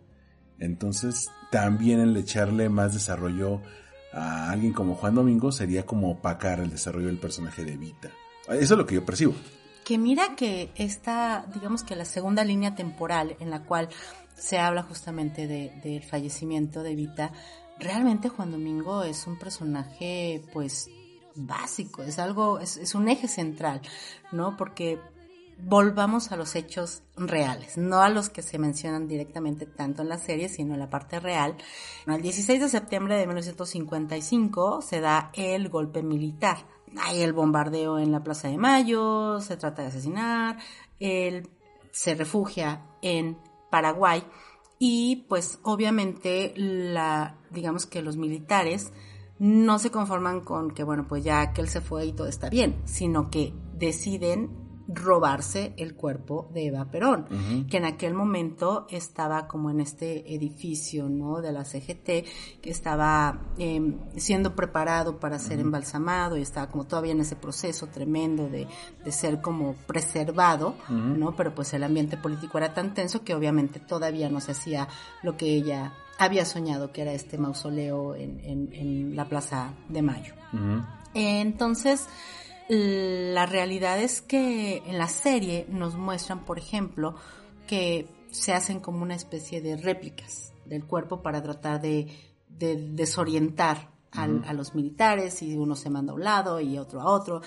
Entonces, 0.58 1.30
también 1.50 2.00
el 2.00 2.16
echarle 2.16 2.68
más 2.68 2.92
desarrollo 2.94 3.60
a 4.12 4.50
alguien 4.50 4.72
como 4.72 4.94
Juan 4.94 5.14
Domingo 5.14 5.50
sería 5.52 5.84
como 5.84 6.10
opacar 6.10 6.60
el 6.60 6.70
desarrollo 6.70 7.08
del 7.08 7.18
personaje 7.18 7.64
de 7.64 7.76
Vita. 7.76 8.10
Eso 8.48 8.74
es 8.74 8.78
lo 8.78 8.86
que 8.86 8.94
yo 8.94 9.04
percibo. 9.04 9.34
Que 9.84 9.98
mira 9.98 10.36
que 10.36 10.70
esta, 10.76 11.46
digamos 11.52 11.82
que 11.82 11.96
la 11.96 12.04
segunda 12.04 12.44
línea 12.44 12.74
temporal 12.74 13.36
en 13.40 13.50
la 13.50 13.64
cual 13.64 13.88
se 14.36 14.58
habla 14.58 14.82
justamente 14.82 15.46
de- 15.46 15.72
del 15.82 16.02
fallecimiento 16.02 16.82
de 16.82 16.94
Vita, 16.94 17.32
realmente 17.80 18.28
Juan 18.28 18.52
Domingo 18.52 19.02
es 19.02 19.26
un 19.26 19.38
personaje 19.38 20.42
pues 20.52 20.88
básico, 21.34 22.02
es 22.02 22.18
algo, 22.18 22.58
es, 22.58 22.76
es 22.76 22.94
un 22.94 23.08
eje 23.08 23.28
central, 23.28 23.80
¿no? 24.32 24.56
Porque 24.56 24.98
volvamos 25.58 26.32
a 26.32 26.36
los 26.36 26.54
hechos 26.56 27.02
reales, 27.16 27.76
no 27.76 28.00
a 28.00 28.08
los 28.08 28.28
que 28.28 28.42
se 28.42 28.58
mencionan 28.58 29.08
directamente 29.08 29.66
tanto 29.66 30.02
en 30.02 30.08
la 30.08 30.18
serie, 30.18 30.48
sino 30.48 30.74
en 30.74 30.80
la 30.80 30.90
parte 30.90 31.20
real. 31.20 31.56
El 32.06 32.22
16 32.22 32.60
de 32.60 32.68
septiembre 32.68 33.16
de 33.16 33.26
1955 33.26 34.82
se 34.82 35.00
da 35.00 35.30
el 35.34 35.68
golpe 35.68 36.02
militar. 36.02 36.58
Hay 36.98 37.22
el 37.22 37.32
bombardeo 37.32 37.98
en 37.98 38.12
la 38.12 38.22
Plaza 38.22 38.48
de 38.48 38.58
Mayo, 38.58 39.40
se 39.40 39.56
trata 39.56 39.82
de 39.82 39.88
asesinar, 39.88 40.58
él 41.00 41.48
se 41.90 42.14
refugia 42.14 42.82
en 43.02 43.38
Paraguay 43.70 44.24
y 44.78 45.24
pues 45.28 45.58
obviamente 45.62 46.52
la 46.56 47.36
digamos 47.50 47.86
que 47.86 48.02
los 48.02 48.16
militares 48.16 48.92
no 49.38 49.78
se 49.78 49.90
conforman 49.90 50.40
con 50.40 50.70
que 50.70 50.84
bueno 50.84 51.06
pues 51.08 51.24
ya 51.24 51.52
que 51.52 51.60
él 51.60 51.68
se 51.68 51.80
fue 51.80 52.06
y 52.06 52.12
todo 52.12 52.28
está 52.28 52.48
bien, 52.50 52.76
sino 52.84 53.30
que 53.30 53.52
deciden 53.74 54.64
robarse 54.86 55.72
el 55.76 55.94
cuerpo 55.94 56.50
de 56.52 56.66
Eva 56.66 56.90
Perón, 56.90 57.66
que 57.70 57.78
en 57.78 57.84
aquel 57.84 58.14
momento 58.14 58.86
estaba 58.90 59.48
como 59.48 59.70
en 59.70 59.80
este 59.80 60.34
edificio, 60.34 61.08
¿no? 61.08 61.40
De 61.40 61.52
la 61.52 61.64
CGT, 61.64 62.04
que 62.60 62.70
estaba 62.70 63.40
eh, 63.58 63.96
siendo 64.16 64.54
preparado 64.54 65.18
para 65.18 65.38
ser 65.38 65.60
embalsamado 65.60 66.36
y 66.36 66.42
estaba 66.42 66.68
como 66.68 66.84
todavía 66.84 67.12
en 67.12 67.20
ese 67.20 67.36
proceso 67.36 67.86
tremendo 67.86 68.48
de, 68.48 68.66
de 69.04 69.12
ser 69.12 69.40
como 69.40 69.74
preservado, 69.86 70.74
¿no? 70.88 71.34
Pero 71.34 71.54
pues 71.54 71.72
el 71.72 71.84
ambiente 71.84 72.16
político 72.16 72.58
era 72.58 72.74
tan 72.74 72.94
tenso 72.94 73.24
que 73.24 73.34
obviamente 73.34 73.80
todavía 73.80 74.28
no 74.28 74.40
se 74.40 74.52
hacía 74.52 74.88
lo 75.22 75.36
que 75.36 75.46
ella 75.46 75.94
había 76.18 76.44
soñado, 76.44 76.92
que 76.92 77.02
era 77.02 77.12
este 77.12 77.38
mausoleo 77.38 78.14
en, 78.14 78.40
en- 78.44 78.72
en 78.72 79.16
la 79.16 79.28
Plaza 79.28 79.74
de 79.88 80.02
Mayo. 80.02 80.34
Entonces, 81.14 82.06
la 82.68 83.46
realidad 83.46 84.00
es 84.00 84.20
que 84.22 84.78
en 84.86 84.98
la 84.98 85.08
serie 85.08 85.66
nos 85.68 85.96
muestran, 85.96 86.44
por 86.44 86.58
ejemplo, 86.58 87.14
que 87.66 88.08
se 88.30 88.52
hacen 88.52 88.80
como 88.80 89.02
una 89.02 89.14
especie 89.14 89.60
de 89.60 89.76
réplicas 89.76 90.52
del 90.64 90.84
cuerpo 90.84 91.22
para 91.22 91.42
tratar 91.42 91.80
de, 91.80 92.08
de 92.48 92.76
desorientar 92.76 93.90
al- 94.12 94.44
a 94.46 94.52
los 94.52 94.74
militares 94.74 95.42
y 95.42 95.56
uno 95.56 95.74
se 95.76 95.90
manda 95.90 96.12
a 96.12 96.14
un 96.16 96.24
lado 96.24 96.60
y 96.60 96.78
otro 96.78 97.00
a 97.00 97.10
otro. 97.10 97.42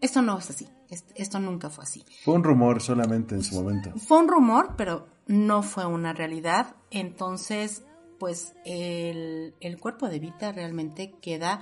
Esto 0.00 0.22
no 0.22 0.38
es 0.38 0.50
así, 0.50 0.66
est- 0.88 1.10
esto 1.14 1.38
nunca 1.38 1.70
fue 1.70 1.84
así. 1.84 2.04
Fue 2.24 2.34
un 2.34 2.42
rumor 2.42 2.80
solamente 2.80 3.34
en 3.34 3.42
su 3.44 3.54
momento. 3.54 3.92
Fue 3.98 4.18
un 4.18 4.28
rumor, 4.28 4.74
pero 4.76 5.06
no 5.26 5.62
fue 5.62 5.86
una 5.86 6.12
realidad. 6.12 6.76
Entonces, 6.90 7.84
pues 8.18 8.54
el, 8.64 9.54
el 9.60 9.78
cuerpo 9.78 10.08
de 10.08 10.18
Vita 10.18 10.52
realmente 10.52 11.12
queda 11.20 11.60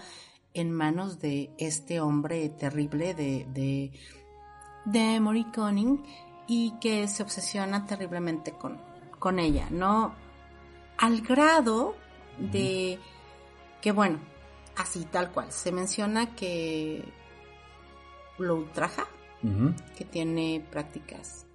en 0.52 0.72
manos 0.72 1.20
de 1.20 1.50
este 1.58 2.00
hombre 2.00 2.48
terrible 2.50 3.14
de, 3.14 3.46
de, 3.50 3.92
de 4.84 5.20
Mori 5.20 5.44
Conning 5.44 6.02
y 6.46 6.74
que 6.80 7.06
se 7.06 7.22
obsesiona 7.22 7.86
terriblemente 7.86 8.52
con, 8.52 8.80
con 9.18 9.38
ella, 9.38 9.68
¿no? 9.70 10.14
Al 10.98 11.20
grado 11.20 11.94
de 12.38 12.98
que, 13.80 13.92
bueno, 13.92 14.18
así 14.76 15.04
tal 15.04 15.30
cual, 15.32 15.52
se 15.52 15.72
menciona 15.72 16.34
que 16.34 17.04
lo 18.38 18.56
ultraja, 18.56 19.06
que 19.96 20.04
tiene 20.04 20.62
prácticas 20.70 21.46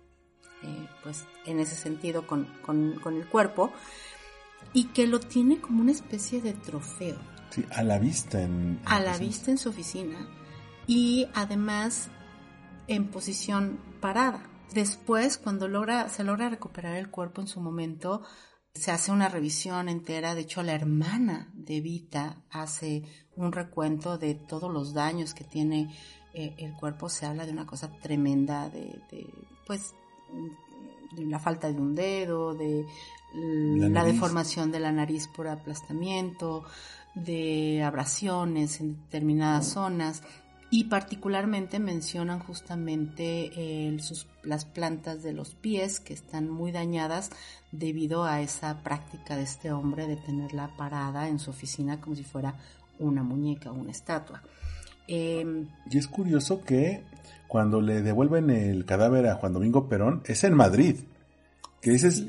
eh, 0.66 0.89
pues 1.03 1.26
en 1.45 1.59
ese 1.59 1.76
sentido 1.76 2.26
con, 2.28 2.45
con- 2.66 2.99
con 2.99 3.16
el 3.16 3.28
cuerpo 3.28 3.72
y 4.74 4.86
que 4.86 5.07
lo 5.07 5.20
tiene 5.20 5.59
como 5.61 5.82
una 5.82 5.91
especie 5.91 6.41
de 6.41 6.53
trofeo 6.53 7.18
Sí, 7.51 7.63
a 7.72 7.84
la 7.84 7.99
vista. 7.99 8.41
En, 8.41 8.82
a 8.86 8.99
la 8.99 9.18
vista 9.18 9.51
en 9.51 9.57
su 9.57 9.70
oficina 9.70 10.28
y 10.88 11.28
además 11.34 12.09
en 12.88 13.07
posición 13.09 13.80
parada. 14.01 14.49
Después, 14.74 15.38
cuando 15.38 15.68
logra, 15.68 16.09
se 16.09 16.24
logra 16.24 16.49
recuperar 16.49 16.95
el 16.97 17.09
cuerpo 17.09 17.39
en 17.41 17.47
su 17.47 17.61
momento, 17.61 18.24
se 18.74 18.91
hace 18.91 19.11
una 19.11 19.30
revisión 19.30 19.88
entera. 19.88 20.36
De 20.36 20.41
hecho, 20.41 20.63
la 20.63 20.74
hermana 20.74 21.49
de 21.53 21.80
Vita 21.80 22.43
hace 22.49 23.03
un 23.38 23.51
recuento 23.53 24.18
de 24.18 24.36
todos 24.36 24.72
los 24.74 24.93
daños 24.93 25.34
que 25.34 25.45
tiene 25.45 25.95
eh, 26.34 26.55
el 26.57 26.74
cuerpo. 26.74 27.07
Se 27.07 27.26
habla 27.26 27.45
de 27.45 27.53
una 27.53 27.66
cosa 27.66 27.89
tremenda, 28.01 28.70
de, 28.70 28.99
de, 29.11 29.28
pues, 29.66 29.93
de 31.11 31.25
la 31.25 31.39
falta 31.39 31.71
de 31.71 31.79
un 31.79 31.95
dedo, 31.95 32.53
de 32.53 32.86
La 33.89 34.03
deformación 34.13 34.71
de 34.71 34.79
la 34.79 34.91
nariz 34.91 35.27
por 35.27 35.47
aplastamiento, 35.47 36.63
de 37.15 37.83
abrasiones 37.83 38.79
en 38.79 38.95
determinadas 39.03 39.67
zonas. 39.67 40.23
Y 40.71 40.86
particularmente 40.86 41.79
mencionan 41.79 42.39
justamente 42.39 43.88
el- 43.88 44.01
sus- 44.01 44.27
las 44.43 44.65
plantas 44.65 45.21
de 45.23 45.31
los 45.31 45.53
pies 45.53 45.99
que 45.99 46.13
están 46.13 46.49
muy 46.49 46.71
dañadas 46.71 47.29
debido 47.71 48.23
a 48.25 48.41
esa 48.41 48.81
práctica 48.83 49.36
de 49.38 49.43
este 49.43 49.71
hombre 49.71 50.07
de 50.07 50.15
tenerla 50.17 50.75
parada 50.75 51.27
en 51.29 51.39
su 51.39 51.51
oficina 51.51 52.01
como 52.01 52.15
si 52.15 52.23
fuera 52.23 52.55
una 52.99 53.21
muñeca 53.23 53.71
o 53.71 53.75
una 53.75 53.91
estatua. 53.91 54.41
Em, 55.08 55.68
Y 55.89 55.97
es 55.97 56.08
curioso 56.08 56.64
que 56.64 57.03
cuando 57.47 57.82
le 57.82 58.01
devuelven 58.01 58.49
el 58.49 58.86
cadáver 58.86 59.28
a 59.28 59.36
Juan 59.36 59.53
Domingo 59.53 59.88
Perón 59.88 60.22
es 60.26 60.43
en 60.43 60.53
Madrid. 60.53 60.97
Que 61.82 61.91
dices, 61.91 62.26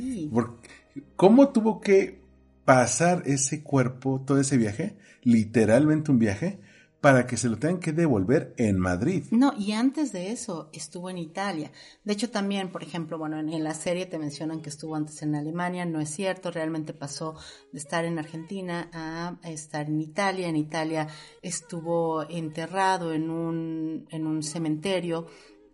¿cómo 1.17 1.49
tuvo 1.49 1.81
que 1.81 2.21
pasar 2.65 3.23
ese 3.27 3.63
cuerpo, 3.63 4.23
todo 4.27 4.41
ese 4.41 4.57
viaje, 4.59 4.97
literalmente 5.23 6.11
un 6.11 6.19
viaje, 6.19 6.61
para 7.07 7.25
que 7.25 7.37
se 7.37 7.49
lo 7.49 7.57
tengan 7.57 7.79
que 7.79 7.93
devolver 7.93 8.53
en 8.57 8.81
Madrid. 8.81 9.27
No, 9.31 9.53
y 9.57 9.71
antes 9.71 10.11
de 10.11 10.33
eso 10.33 10.71
estuvo 10.73 11.09
en 11.09 11.19
Italia. 11.19 11.71
De 12.03 12.13
hecho, 12.13 12.31
también, 12.31 12.73
por 12.73 12.83
ejemplo, 12.83 13.17
bueno, 13.17 13.39
en, 13.39 13.63
la 13.63 13.75
serie 13.75 14.07
te 14.07 14.19
mencionan 14.19 14.61
que 14.61 14.71
estuvo 14.71 14.97
antes 14.97 15.23
en 15.23 15.37
Alemania, 15.37 15.87
no 15.87 16.01
es 16.01 16.11
cierto, 16.11 16.51
realmente 16.51 16.95
pasó 16.95 17.37
de 17.71 17.79
estar 17.79 18.05
en 18.05 18.19
Argentina 18.19 18.91
a 18.93 19.39
estar 19.49 19.87
en 19.87 20.01
Italia. 20.01 20.49
En 20.49 20.57
Italia 20.57 21.07
estuvo 21.43 22.29
enterrado 22.29 23.13
en 23.13 23.31
un, 23.31 24.09
en 24.11 24.27
un 24.27 24.43
cementerio 24.43 25.29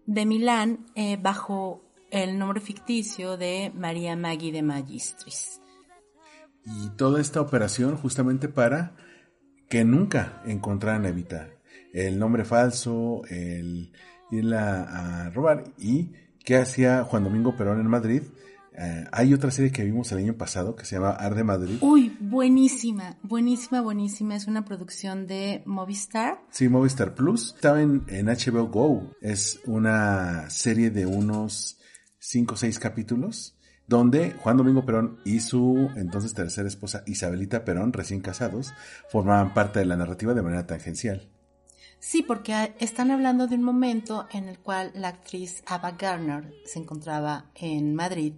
de 0.04 0.26
Milán 0.26 0.84
eh, 0.94 1.16
bajo 1.16 1.80
el 2.10 2.38
nombre 2.38 2.60
ficticio 2.60 3.38
de 3.38 3.72
María 3.74 4.16
Maggi 4.16 4.50
de 4.50 4.60
Magistris. 4.60 5.62
Y 6.66 6.90
toda 6.90 7.22
esta 7.22 7.40
operación 7.40 7.96
justamente 7.96 8.50
para 8.50 8.94
que 9.72 9.86
nunca 9.86 10.42
encontraran 10.44 11.06
a 11.06 11.08
Evita. 11.08 11.48
El 11.94 12.18
nombre 12.18 12.44
falso, 12.44 13.22
el 13.30 13.90
irla 14.30 14.82
a 14.82 15.30
robar. 15.30 15.64
¿Y 15.78 16.10
qué 16.44 16.56
hacía 16.56 17.04
Juan 17.04 17.24
Domingo 17.24 17.56
Perón 17.56 17.80
en 17.80 17.86
Madrid? 17.86 18.20
Eh, 18.76 19.06
hay 19.10 19.32
otra 19.32 19.50
serie 19.50 19.72
que 19.72 19.82
vimos 19.82 20.12
el 20.12 20.18
año 20.18 20.34
pasado 20.34 20.76
que 20.76 20.84
se 20.84 20.96
llama 20.96 21.12
Arde 21.12 21.42
Madrid. 21.42 21.78
Uy, 21.80 22.14
buenísima, 22.20 23.16
buenísima, 23.22 23.80
buenísima. 23.80 24.36
Es 24.36 24.46
una 24.46 24.62
producción 24.66 25.26
de 25.26 25.62
Movistar. 25.64 26.42
Sí, 26.50 26.68
Movistar 26.68 27.14
Plus. 27.14 27.54
Estaba 27.54 27.80
en, 27.80 28.04
en 28.08 28.26
HBO 28.26 28.66
Go. 28.66 29.16
Es 29.22 29.58
una 29.64 30.50
serie 30.50 30.90
de 30.90 31.06
unos 31.06 31.78
5 32.18 32.52
o 32.52 32.56
6 32.58 32.78
capítulos 32.78 33.56
donde 33.86 34.32
Juan 34.32 34.56
Domingo 34.56 34.84
Perón 34.84 35.18
y 35.24 35.40
su 35.40 35.90
entonces 35.96 36.34
tercera 36.34 36.68
esposa 36.68 37.02
Isabelita 37.06 37.64
Perón, 37.64 37.92
recién 37.92 38.20
casados, 38.20 38.72
formaban 39.08 39.54
parte 39.54 39.80
de 39.80 39.86
la 39.86 39.96
narrativa 39.96 40.34
de 40.34 40.42
manera 40.42 40.66
tangencial. 40.66 41.28
Sí, 41.98 42.22
porque 42.22 42.74
están 42.80 43.12
hablando 43.12 43.46
de 43.46 43.54
un 43.54 43.62
momento 43.62 44.26
en 44.32 44.48
el 44.48 44.58
cual 44.58 44.90
la 44.94 45.08
actriz 45.08 45.62
Ava 45.66 45.92
Gardner 45.92 46.52
se 46.64 46.80
encontraba 46.80 47.52
en 47.54 47.94
Madrid 47.94 48.34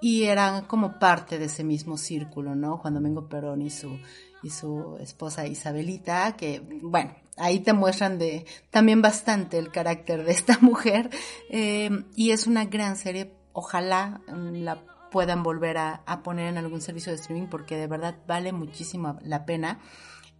y 0.00 0.24
eran 0.24 0.64
como 0.64 0.98
parte 0.98 1.38
de 1.38 1.44
ese 1.44 1.62
mismo 1.62 1.96
círculo, 1.96 2.56
¿no? 2.56 2.76
Juan 2.78 2.94
Domingo 2.94 3.28
Perón 3.28 3.62
y 3.62 3.70
su, 3.70 4.00
y 4.42 4.50
su 4.50 4.98
esposa 5.00 5.46
Isabelita, 5.46 6.34
que, 6.36 6.60
bueno, 6.82 7.14
ahí 7.36 7.60
te 7.60 7.72
muestran 7.72 8.18
de 8.18 8.46
también 8.70 9.00
bastante 9.00 9.58
el 9.58 9.70
carácter 9.70 10.24
de 10.24 10.32
esta 10.32 10.58
mujer 10.60 11.10
eh, 11.50 11.90
y 12.16 12.30
es 12.30 12.46
una 12.46 12.64
gran 12.64 12.96
serie 12.96 13.32
ojalá 13.54 14.20
mm, 14.28 14.62
la 14.62 14.84
puedan 15.10 15.42
volver 15.42 15.78
a, 15.78 16.04
poner 16.22 16.48
en 16.48 16.58
algún 16.58 16.82
servicio 16.82 17.10
de 17.10 17.16
streaming 17.18 17.46
porque 17.46 17.76
de 17.76 17.86
verdad 17.86 18.16
vale 18.26 18.52
muchísimo 18.52 19.18
la 19.22 19.46
pena. 19.46 19.80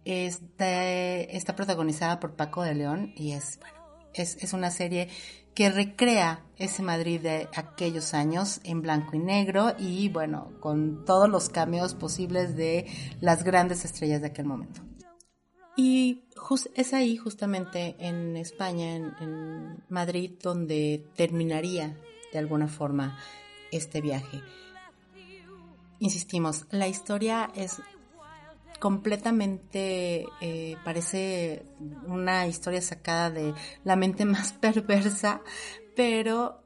está 0.03 1.55
protagonizada 1.55 2.19
por 2.19 2.35
Paco 2.35 2.61
de 2.61 2.75
León 2.75 3.13
y 3.15 3.31
es, 3.31 3.59
es 4.13 4.53
una 4.53 4.69
serie 4.69 5.09
que 5.55 5.71
recrea 5.71 6.43
ese 6.57 6.83
Madrid 6.83 7.21
de 7.21 7.47
aquellos 7.55 8.13
años 8.13 8.59
en 8.65 8.81
blanco 8.81 9.15
y 9.15 9.19
negro 9.19 9.73
y 9.79 10.09
bueno, 10.09 10.51
con 10.59 11.05
todos 11.05 11.29
los 11.29 11.49
cambios 11.49 11.95
posibles 11.95 12.57
de 12.57 12.85
las 13.21 13.43
grandes 13.43 13.85
estrellas 13.85 14.21
de 14.21 14.27
aquel 14.27 14.45
momento. 14.45 14.81
Y 15.77 16.25
es 16.75 16.93
ahí 16.93 17.17
justamente 17.17 17.95
en 17.99 18.37
España, 18.37 18.95
en 18.95 19.83
Madrid, 19.89 20.31
donde 20.41 21.05
terminaría 21.15 21.97
de 22.35 22.39
alguna 22.39 22.67
forma 22.67 23.17
este 23.71 24.01
viaje. 24.01 24.41
Insistimos, 25.99 26.65
la 26.69 26.89
historia 26.89 27.49
es 27.55 27.81
completamente, 28.81 30.25
eh, 30.41 30.75
parece 30.83 31.63
una 32.07 32.45
historia 32.45 32.81
sacada 32.81 33.31
de 33.31 33.53
la 33.85 33.95
mente 33.95 34.25
más 34.35 34.51
perversa, 34.51 35.41
pero 35.95 36.61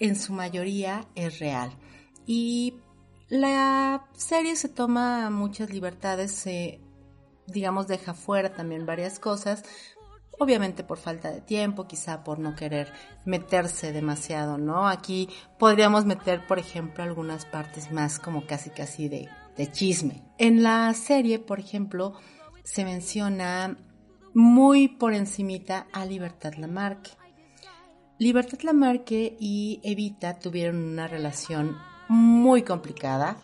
en 0.00 0.16
su 0.16 0.32
mayoría 0.32 1.06
es 1.14 1.38
real. 1.38 1.70
Y 2.26 2.74
la 3.28 4.08
serie 4.14 4.56
se 4.56 4.68
toma 4.68 5.30
muchas 5.30 5.70
libertades, 5.70 6.32
se, 6.32 6.80
digamos, 7.46 7.86
deja 7.86 8.12
fuera 8.12 8.52
también 8.52 8.86
varias 8.86 9.20
cosas, 9.20 9.62
obviamente 10.42 10.82
por 10.82 10.98
falta 10.98 11.30
de 11.30 11.40
tiempo, 11.40 11.86
quizá 11.86 12.24
por 12.24 12.38
no 12.38 12.56
querer 12.56 12.92
meterse 13.24 13.92
demasiado, 13.92 14.58
¿no? 14.58 14.88
Aquí 14.88 15.28
podríamos 15.58 16.04
meter, 16.04 16.46
por 16.46 16.58
ejemplo, 16.58 17.04
algunas 17.04 17.46
partes 17.46 17.92
más 17.92 18.18
como 18.18 18.44
casi 18.46 18.70
casi 18.70 19.08
de, 19.08 19.28
de 19.56 19.70
chisme. 19.70 20.22
En 20.38 20.62
la 20.62 20.92
serie, 20.94 21.38
por 21.38 21.60
ejemplo, 21.60 22.14
se 22.64 22.84
menciona 22.84 23.76
muy 24.34 24.88
por 24.88 25.14
encimita 25.14 25.86
a 25.92 26.04
Libertad 26.04 26.54
Lamarque. 26.54 27.10
Libertad 28.18 28.60
Lamarque 28.62 29.36
y 29.38 29.80
Evita 29.84 30.38
tuvieron 30.38 30.76
una 30.76 31.06
relación 31.06 31.76
muy 32.08 32.62
complicada 32.62 33.36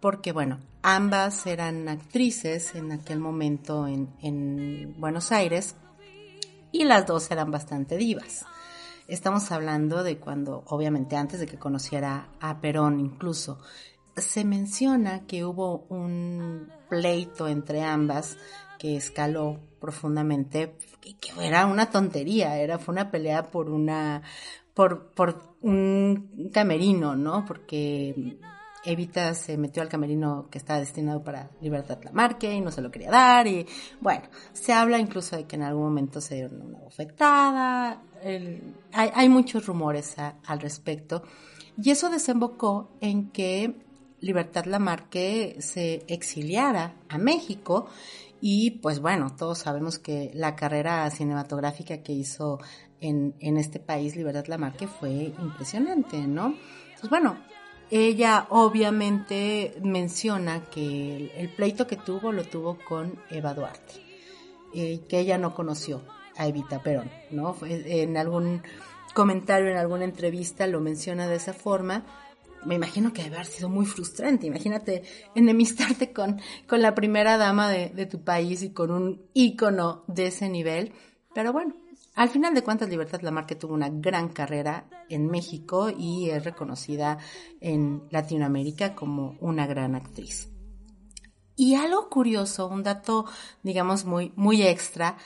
porque, 0.00 0.32
bueno, 0.32 0.60
ambas 0.82 1.46
eran 1.46 1.88
actrices 1.88 2.74
en 2.74 2.92
aquel 2.92 3.18
momento 3.18 3.86
en, 3.86 4.08
en 4.22 4.94
Buenos 4.98 5.32
Aires 5.32 5.76
y 6.72 6.84
las 6.84 7.06
dos 7.06 7.30
eran 7.30 7.50
bastante 7.50 7.96
divas. 7.96 8.44
Estamos 9.06 9.50
hablando 9.52 10.02
de 10.02 10.18
cuando, 10.18 10.64
obviamente 10.66 11.16
antes 11.16 11.40
de 11.40 11.46
que 11.46 11.58
conociera 11.58 12.28
a 12.40 12.60
Perón 12.60 13.00
incluso, 13.00 13.58
se 14.16 14.44
menciona 14.44 15.26
que 15.26 15.44
hubo 15.44 15.86
un 15.88 16.68
pleito 16.88 17.48
entre 17.48 17.82
ambas 17.82 18.36
que 18.78 18.96
escaló 18.96 19.60
profundamente, 19.80 20.76
que, 21.00 21.16
era 21.40 21.66
una 21.66 21.90
tontería, 21.90 22.58
era, 22.58 22.78
fue 22.78 22.92
una 22.92 23.10
pelea 23.10 23.44
por 23.44 23.70
una, 23.70 24.22
por, 24.74 25.12
por 25.12 25.56
un 25.60 26.50
camerino, 26.52 27.16
¿no? 27.16 27.44
Porque 27.44 28.38
Evita 28.84 29.34
se 29.34 29.56
metió 29.56 29.82
al 29.82 29.88
camerino 29.88 30.48
que 30.50 30.58
estaba 30.58 30.80
destinado 30.80 31.22
para 31.22 31.50
Libertad 31.60 31.98
Lamarque 32.02 32.52
y 32.54 32.60
no 32.60 32.70
se 32.70 32.80
lo 32.80 32.90
quería 32.90 33.10
dar 33.10 33.46
y 33.46 33.66
bueno, 34.00 34.22
se 34.52 34.72
habla 34.72 34.98
incluso 34.98 35.36
de 35.36 35.44
que 35.44 35.56
en 35.56 35.62
algún 35.62 35.84
momento 35.84 36.20
se 36.20 36.36
dio 36.36 36.48
una 36.48 36.78
bofetada, 36.78 38.02
hay, 38.92 39.28
muchos 39.28 39.66
rumores 39.66 40.16
al 40.18 40.60
respecto 40.60 41.22
y 41.76 41.90
eso 41.90 42.10
desembocó 42.10 42.90
en 43.00 43.30
que 43.30 43.74
Libertad 44.20 44.64
Lamarque 44.64 45.56
se 45.60 46.04
exiliara 46.08 46.94
a 47.08 47.18
México 47.18 47.88
y 48.40 48.72
pues 48.82 49.00
bueno, 49.00 49.34
todos 49.36 49.58
sabemos 49.58 49.98
que 49.98 50.30
la 50.34 50.54
carrera 50.54 51.08
cinematográfica 51.10 52.02
que 52.02 52.12
hizo 52.12 52.58
en, 53.00 53.34
en 53.40 53.56
este 53.56 53.80
país 53.80 54.16
Libertad 54.16 54.46
Lamarque 54.46 54.86
fue 54.86 55.32
impresionante, 55.40 56.18
¿no? 56.26 56.54
Pues 57.00 57.10
bueno, 57.10 57.38
ella 57.90 58.46
obviamente 58.50 59.74
menciona 59.82 60.66
que 60.70 61.32
el, 61.36 61.48
pleito 61.50 61.86
que 61.86 61.96
tuvo 61.96 62.32
lo 62.32 62.44
tuvo 62.44 62.78
con 62.78 63.18
Eva 63.30 63.54
Duarte, 63.54 63.94
eh, 64.74 65.00
que 65.08 65.20
ella 65.20 65.38
no 65.38 65.54
conoció 65.54 66.02
a 66.36 66.46
Evita 66.46 66.82
Perón, 66.82 67.10
¿no? 67.30 67.56
En 67.62 68.16
algún 68.16 68.62
comentario, 69.14 69.70
en 69.70 69.76
alguna 69.76 70.04
entrevista 70.04 70.66
lo 70.66 70.80
menciona 70.80 71.26
de 71.26 71.36
esa 71.36 71.52
forma. 71.52 72.04
Me 72.64 72.74
imagino 72.74 73.12
que 73.12 73.22
debe 73.22 73.36
haber 73.36 73.46
sido 73.46 73.68
muy 73.68 73.86
frustrante. 73.86 74.46
Imagínate 74.46 75.02
enemistarte 75.34 76.12
con, 76.12 76.40
con 76.66 76.82
la 76.82 76.94
primera 76.94 77.36
dama 77.38 77.68
de, 77.68 77.88
de 77.90 78.06
tu 78.06 78.22
país 78.22 78.62
y 78.62 78.70
con 78.70 78.90
un 78.90 79.22
ícono 79.32 80.04
de 80.06 80.26
ese 80.26 80.48
nivel. 80.48 80.92
Pero 81.34 81.52
bueno, 81.52 81.74
al 82.18 82.30
final 82.30 82.52
de 82.52 82.64
cuentas, 82.64 82.88
Libertad 82.88 83.20
Lamarque 83.22 83.54
tuvo 83.54 83.74
una 83.74 83.90
gran 83.90 84.30
carrera 84.30 84.88
en 85.08 85.28
México 85.28 85.88
y 85.88 86.30
es 86.30 86.44
reconocida 86.44 87.18
en 87.60 88.02
Latinoamérica 88.10 88.96
como 88.96 89.36
una 89.38 89.68
gran 89.68 89.94
actriz. 89.94 90.48
Y 91.54 91.76
algo 91.76 92.08
curioso, 92.08 92.66
un 92.66 92.82
dato, 92.82 93.24
digamos, 93.62 94.04
muy, 94.04 94.32
muy 94.34 94.62
extra, 94.62 95.16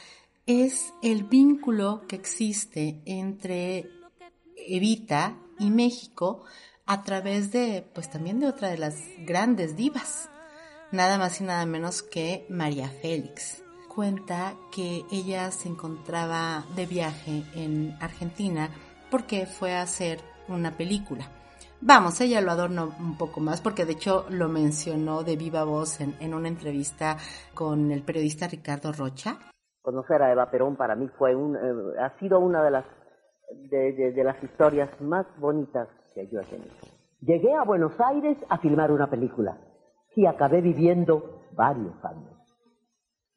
es 0.45 0.93
el 1.03 1.25
vínculo 1.25 2.03
que 2.07 2.17
existe 2.17 3.01
entre 3.07 3.89
Evita 4.55 5.39
y 5.59 5.71
México 5.71 6.45
a 6.85 7.05
través 7.05 7.53
de, 7.53 7.89
pues 7.95 8.11
también 8.11 8.39
de 8.39 8.49
otra 8.49 8.69
de 8.69 8.77
las 8.77 8.97
grandes 9.21 9.77
divas, 9.77 10.29
nada 10.91 11.17
más 11.17 11.41
y 11.41 11.45
nada 11.45 11.65
menos 11.65 12.03
que 12.03 12.45
María 12.51 12.91
Félix 12.91 13.63
cuenta 13.95 14.55
que 14.75 15.05
ella 15.11 15.51
se 15.51 15.69
encontraba 15.69 16.65
de 16.75 16.87
viaje 16.87 17.45
en 17.55 17.95
Argentina 18.01 18.69
porque 19.11 19.47
fue 19.47 19.75
a 19.75 19.83
hacer 19.83 20.19
una 20.49 20.73
película. 20.77 21.25
Vamos, 21.81 22.21
ella 22.21 22.41
lo 22.41 22.53
adornó 22.53 22.91
un 23.01 23.19
poco 23.19 23.41
más 23.41 23.61
porque 23.61 23.85
de 23.85 23.93
hecho 23.93 24.25
lo 24.31 24.49
mencionó 24.49 25.25
de 25.25 25.37
viva 25.37 25.65
voz 25.65 26.01
en, 26.01 26.33
una 26.33 26.49
entrevista 26.49 27.17
con 27.55 27.91
el 27.91 28.03
periodista 28.03 28.47
Ricardo 28.47 28.93
Rocha. 28.93 29.37
Conocer 29.83 30.23
a 30.23 30.33
Eva 30.33 30.51
Perón 30.51 30.77
para 30.77 30.95
mí 30.95 31.09
fue 31.19 31.35
un, 31.35 31.57
eh, 31.57 32.01
ha 32.01 32.17
sido 32.21 32.39
una 32.39 32.63
de 32.63 32.71
las, 32.71 32.85
de, 33.69 34.23
las 34.25 34.43
historias 34.43 34.89
más 35.01 35.27
bonitas 35.39 35.89
que 36.15 36.29
yo 36.29 36.41
he 36.41 36.45
tenido. 36.45 36.73
Llegué 37.21 37.53
a 37.53 37.65
Buenos 37.65 37.93
Aires 38.01 38.39
a 38.49 38.59
filmar 38.59 38.93
una 38.93 39.11
película 39.11 39.59
y 40.15 40.27
acabé 40.27 40.61
viviendo 40.61 41.43
varios 41.53 41.95
años. 42.05 42.32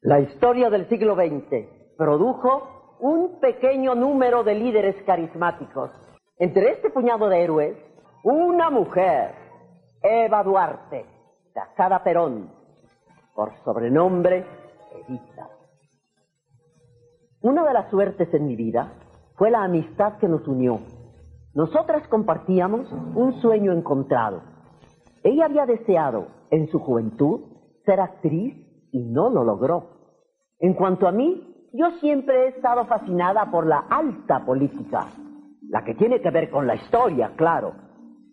La 0.06 0.20
historia 0.20 0.70
del 0.70 0.88
siglo 0.88 1.16
XX 1.16 1.66
produjo 1.98 2.96
un 3.00 3.40
pequeño 3.40 3.96
número 3.96 4.44
de 4.44 4.54
líderes 4.54 4.94
carismáticos. 5.04 5.90
Entre 6.38 6.70
este 6.70 6.90
puñado 6.90 7.28
de 7.28 7.42
héroes, 7.42 7.76
una 8.22 8.70
mujer, 8.70 9.32
Eva 10.00 10.44
Duarte, 10.44 11.06
casada 11.52 12.04
Perón, 12.04 12.52
por 13.34 13.50
sobrenombre 13.64 14.46
Evita. 14.94 15.48
Una 17.40 17.64
de 17.64 17.72
las 17.72 17.90
suertes 17.90 18.32
en 18.32 18.46
mi 18.46 18.54
vida 18.54 18.92
fue 19.34 19.50
la 19.50 19.64
amistad 19.64 20.18
que 20.18 20.28
nos 20.28 20.46
unió. 20.46 20.78
Nosotras 21.52 22.06
compartíamos 22.06 22.92
un 22.92 23.40
sueño 23.40 23.72
encontrado. 23.72 24.40
Ella 25.24 25.46
había 25.46 25.66
deseado 25.66 26.28
en 26.52 26.68
su 26.68 26.78
juventud 26.78 27.40
ser 27.84 27.98
actriz 27.98 28.54
y 28.92 29.02
no 29.02 29.30
lo 29.30 29.42
logró. 29.42 29.95
En 30.58 30.74
cuanto 30.74 31.06
a 31.06 31.12
mí, 31.12 31.68
yo 31.72 31.90
siempre 32.00 32.44
he 32.44 32.48
estado 32.48 32.86
fascinada 32.86 33.50
por 33.50 33.66
la 33.66 33.84
alta 33.90 34.44
política, 34.44 35.06
la 35.68 35.84
que 35.84 35.94
tiene 35.94 36.20
que 36.20 36.30
ver 36.30 36.50
con 36.50 36.66
la 36.66 36.76
historia, 36.76 37.32
claro, 37.36 37.74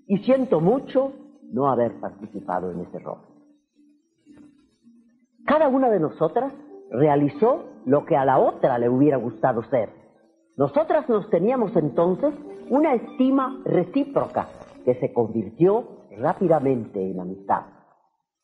y 0.07 0.17
siento 0.19 0.61
mucho 0.61 1.13
no 1.51 1.69
haber 1.69 1.99
participado 1.99 2.71
en 2.71 2.81
ese 2.81 2.99
rol. 2.99 3.19
Cada 5.45 5.67
una 5.67 5.89
de 5.89 5.99
nosotras 5.99 6.53
realizó 6.89 7.65
lo 7.85 8.05
que 8.05 8.15
a 8.15 8.23
la 8.23 8.39
otra 8.39 8.77
le 8.77 8.87
hubiera 8.87 9.17
gustado 9.17 9.63
ser. 9.63 9.89
Nosotras 10.57 11.09
nos 11.09 11.29
teníamos 11.29 11.75
entonces 11.75 12.33
una 12.69 12.93
estima 12.93 13.61
recíproca 13.65 14.47
que 14.85 14.95
se 14.95 15.11
convirtió 15.11 16.05
rápidamente 16.17 17.11
en 17.11 17.19
amistad. 17.19 17.72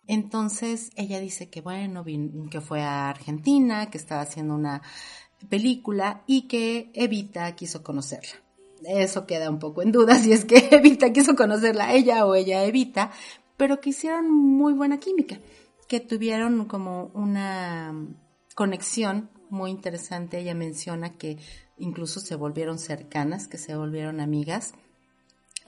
Entonces 0.10 0.90
ella 0.96 1.20
dice 1.20 1.52
que 1.52 1.62
bueno, 1.62 2.04
que 2.50 2.62
fue 2.62 2.82
a 2.82 3.12
Argentina, 3.12 3.92
que 3.92 4.00
estaba 4.00 4.22
haciendo 4.22 4.56
una 4.56 4.82
película 5.50 6.24
y 6.26 6.48
que 6.48 6.90
Evita 6.96 7.56
quiso 7.56 7.84
conocerla. 7.84 8.42
Eso 8.88 9.28
queda 9.28 9.52
un 9.52 9.60
poco 9.60 9.84
en 9.84 9.92
duda 9.92 10.16
si 10.20 10.34
es 10.34 10.46
que 10.46 10.68
Evita 10.72 11.14
quiso 11.14 11.36
conocerla 11.36 11.94
ella 11.94 12.26
o 12.26 12.34
ella 12.34 12.64
Evita, 12.64 13.12
pero 13.56 13.80
que 13.80 13.92
hicieron 13.92 14.32
muy 14.32 14.74
buena 14.74 15.00
química, 15.00 15.38
que 15.88 16.00
tuvieron 16.00 16.66
como 16.66 17.12
una 17.14 17.94
conexión 18.56 19.30
muy 19.52 19.70
interesante. 19.70 20.40
Ella 20.40 20.56
menciona 20.56 21.18
que 21.20 21.38
incluso 21.78 22.20
se 22.20 22.34
volvieron 22.34 22.80
cercanas, 22.80 23.48
que 23.48 23.60
se 23.60 23.76
volvieron 23.76 24.22
amigas. 24.22 24.74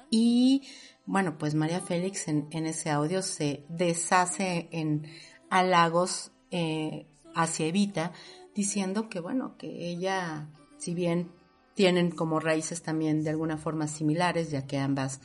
Y 0.09 0.63
bueno, 1.06 1.38
pues 1.38 1.56
María 1.56 1.82
Félix 1.82 2.28
en, 2.28 2.48
ese 2.52 2.90
audio 2.90 3.22
se 3.22 3.65
deshace 3.69 4.69
en 4.72 5.07
halagos 5.49 6.32
eh, 6.52 7.07
hacia 7.36 7.65
Evita, 7.65 8.11
diciendo 8.56 9.10
que 9.10 9.19
bueno, 9.19 9.57
que 9.57 9.90
ella, 9.90 10.49
si 10.78 10.94
bien 10.94 11.32
tienen 11.73 12.11
como 12.11 12.40
raíces 12.40 12.82
también 12.82 13.23
de 13.23 13.30
alguna 13.30 13.57
forma 13.57 13.88
similares, 13.88 14.52
ya 14.52 14.68
que 14.68 14.78
ambas 14.78 15.22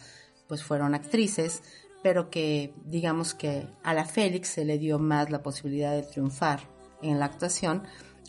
pues 0.49 0.63
fueron 0.63 0.95
actrices, 0.95 1.63
pero 2.03 2.31
que 2.31 2.73
digamos 2.85 3.35
que 3.35 3.69
a 3.83 3.93
la 3.93 4.05
Félix 4.05 4.49
se 4.49 4.65
le 4.65 4.79
dio 4.79 4.99
más 4.99 5.31
la 5.31 5.43
posibilidad 5.43 5.93
de 5.93 6.03
triunfar 6.03 6.61
en 7.03 7.19
la 7.19 7.27
actuación, 7.27 7.83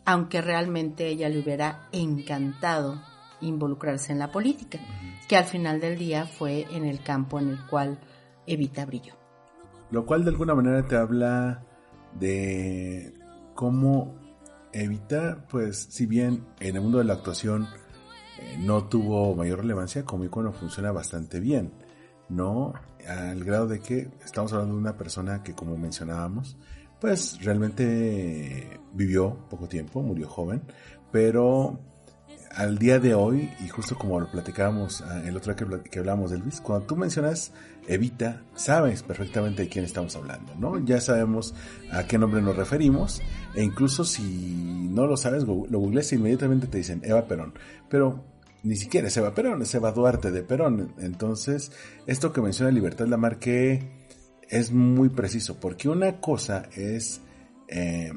aunque 0.05 0.41
realmente 0.41 1.07
ella 1.07 1.29
le 1.29 1.39
hubiera 1.39 1.87
encantado 1.91 3.01
involucrarse 3.41 4.11
en 4.11 4.19
la 4.19 4.31
política, 4.31 4.79
que 5.27 5.37
al 5.37 5.45
final 5.45 5.79
del 5.79 5.97
día 5.97 6.25
fue 6.25 6.65
en 6.71 6.85
el 6.85 7.01
campo 7.01 7.39
en 7.39 7.49
el 7.49 7.65
cual 7.67 7.99
Evita 8.45 8.85
brilló. 8.85 9.13
Lo 9.91 10.05
cual 10.05 10.23
de 10.23 10.31
alguna 10.31 10.55
manera 10.55 10.85
te 10.85 10.95
habla 10.95 11.63
de 12.19 13.13
cómo 13.55 14.15
Evita, 14.73 15.45
pues 15.49 15.87
si 15.89 16.05
bien 16.05 16.45
en 16.59 16.75
el 16.75 16.81
mundo 16.81 16.97
de 16.97 17.05
la 17.05 17.13
actuación 17.13 17.67
eh, 18.39 18.57
no 18.59 18.85
tuvo 18.85 19.35
mayor 19.35 19.59
relevancia, 19.59 20.05
como 20.05 20.25
icono 20.25 20.51
funciona 20.51 20.91
bastante 20.91 21.39
bien, 21.39 21.71
¿no? 22.29 22.73
Al 23.07 23.43
grado 23.43 23.67
de 23.67 23.79
que 23.79 24.09
estamos 24.23 24.51
hablando 24.53 24.75
de 24.75 24.81
una 24.81 24.97
persona 24.97 25.41
que 25.41 25.53
como 25.53 25.77
mencionábamos, 25.77 26.57
pues 26.99 27.39
realmente 27.43 28.79
vivió 28.93 29.47
poco 29.49 29.67
tiempo, 29.67 30.01
murió 30.01 30.27
joven, 30.27 30.61
pero 31.11 31.79
al 32.57 32.79
día 32.79 32.99
de 32.99 33.13
hoy, 33.13 33.51
y 33.63 33.67
justo 33.67 33.95
como 33.95 34.19
lo 34.19 34.31
platicábamos 34.31 35.01
ah, 35.01 35.21
el 35.23 35.37
otro 35.37 35.53
día 35.53 35.83
que, 35.83 35.99
hablábamos 35.99 36.31
de 36.31 36.39
Luis, 36.39 36.59
cuando 36.59 36.87
tú 36.87 36.95
mencionas 36.95 37.51
Evita, 37.87 38.41
sabes 38.55 39.03
perfectamente 39.03 39.61
de 39.61 39.69
quién 39.69 39.85
estamos 39.85 40.15
hablando, 40.15 40.55
¿no? 40.55 40.83
Ya 40.83 40.99
sabemos 40.99 41.53
a 41.91 42.07
qué 42.07 42.17
nombre 42.17 42.41
nos 42.41 42.55
referimos, 42.55 43.21
e 43.53 43.63
incluso 43.63 44.03
si 44.03 44.89
no 44.89 45.05
lo 45.05 45.17
sabes, 45.17 45.43
lo 45.43 45.53
googleas 45.53 46.11
e 46.11 46.15
inmediatamente 46.15 46.65
te 46.65 46.79
dicen 46.79 47.01
Eva 47.03 47.27
Perón. 47.27 47.53
Pero 47.89 48.23
ni 48.63 48.75
siquiera 48.75 49.07
es 49.07 49.15
Eva 49.17 49.35
Perón, 49.35 49.61
es 49.61 49.75
Eva 49.75 49.91
Duarte 49.91 50.31
de 50.31 50.41
Perón. 50.41 50.95
Entonces, 50.97 51.71
esto 52.07 52.33
que 52.33 52.41
menciona 52.41 52.71
Libertad 52.71 53.05
Lamarque 53.05 53.87
es 54.49 54.71
muy 54.71 55.09
preciso, 55.09 55.59
porque 55.59 55.89
una 55.89 56.19
cosa 56.19 56.63
es 56.75 57.21
eh, 57.67 58.11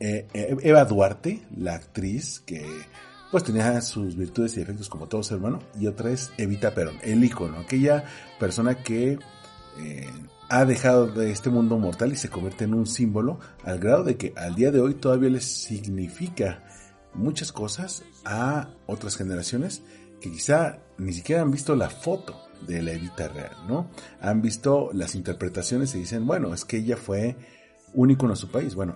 eh, 0.00 0.26
Eva 0.34 0.84
Duarte, 0.84 1.42
la 1.56 1.74
actriz 1.76 2.40
que 2.40 2.66
pues 3.30 3.44
tenía 3.44 3.80
sus 3.80 4.16
virtudes 4.16 4.56
y 4.56 4.60
defectos 4.60 4.88
como 4.88 5.06
todo 5.06 5.22
ser 5.22 5.38
humano, 5.38 5.60
y 5.78 5.86
otra 5.86 6.10
es 6.10 6.30
Evita 6.38 6.74
Perón, 6.74 6.96
el 7.02 7.22
ícono, 7.22 7.58
aquella 7.58 8.04
persona 8.38 8.82
que 8.82 9.18
eh, 9.78 10.10
ha 10.48 10.64
dejado 10.64 11.06
de 11.06 11.30
este 11.30 11.50
mundo 11.50 11.78
mortal 11.78 12.12
y 12.12 12.16
se 12.16 12.30
convierte 12.30 12.64
en 12.64 12.74
un 12.74 12.86
símbolo 12.86 13.38
al 13.64 13.78
grado 13.78 14.04
de 14.04 14.16
que 14.16 14.32
al 14.36 14.54
día 14.54 14.70
de 14.70 14.80
hoy 14.80 14.94
todavía 14.94 15.30
les 15.30 15.44
significa 15.44 16.64
muchas 17.14 17.52
cosas 17.52 18.02
a 18.24 18.70
otras 18.86 19.16
generaciones 19.16 19.82
que 20.20 20.30
quizá 20.30 20.78
ni 20.96 21.12
siquiera 21.12 21.42
han 21.42 21.50
visto 21.50 21.76
la 21.76 21.90
foto 21.90 22.34
de 22.66 22.82
la 22.82 22.92
Evita 22.92 23.28
real, 23.28 23.56
¿no? 23.68 23.90
Han 24.20 24.42
visto 24.42 24.90
las 24.92 25.14
interpretaciones 25.14 25.94
y 25.94 26.00
dicen, 26.00 26.26
bueno, 26.26 26.52
es 26.54 26.64
que 26.64 26.78
ella 26.78 26.96
fue 26.96 27.36
un 27.94 28.10
icono 28.10 28.32
en 28.32 28.36
su 28.36 28.50
país. 28.50 28.74
Bueno, 28.74 28.94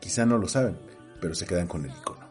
quizá 0.00 0.24
no 0.24 0.38
lo 0.38 0.48
saben, 0.48 0.78
pero 1.20 1.34
se 1.34 1.44
quedan 1.44 1.66
con 1.66 1.84
el 1.84 1.90
icono. 1.90 2.27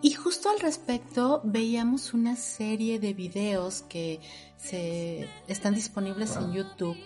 Y 0.00 0.12
justo 0.12 0.48
al 0.48 0.60
respecto 0.60 1.40
veíamos 1.44 2.14
una 2.14 2.36
serie 2.36 3.00
de 3.00 3.14
videos 3.14 3.82
que 3.88 4.20
se 4.56 5.28
están 5.48 5.74
disponibles 5.74 6.36
en 6.36 6.52
YouTube 6.52 6.96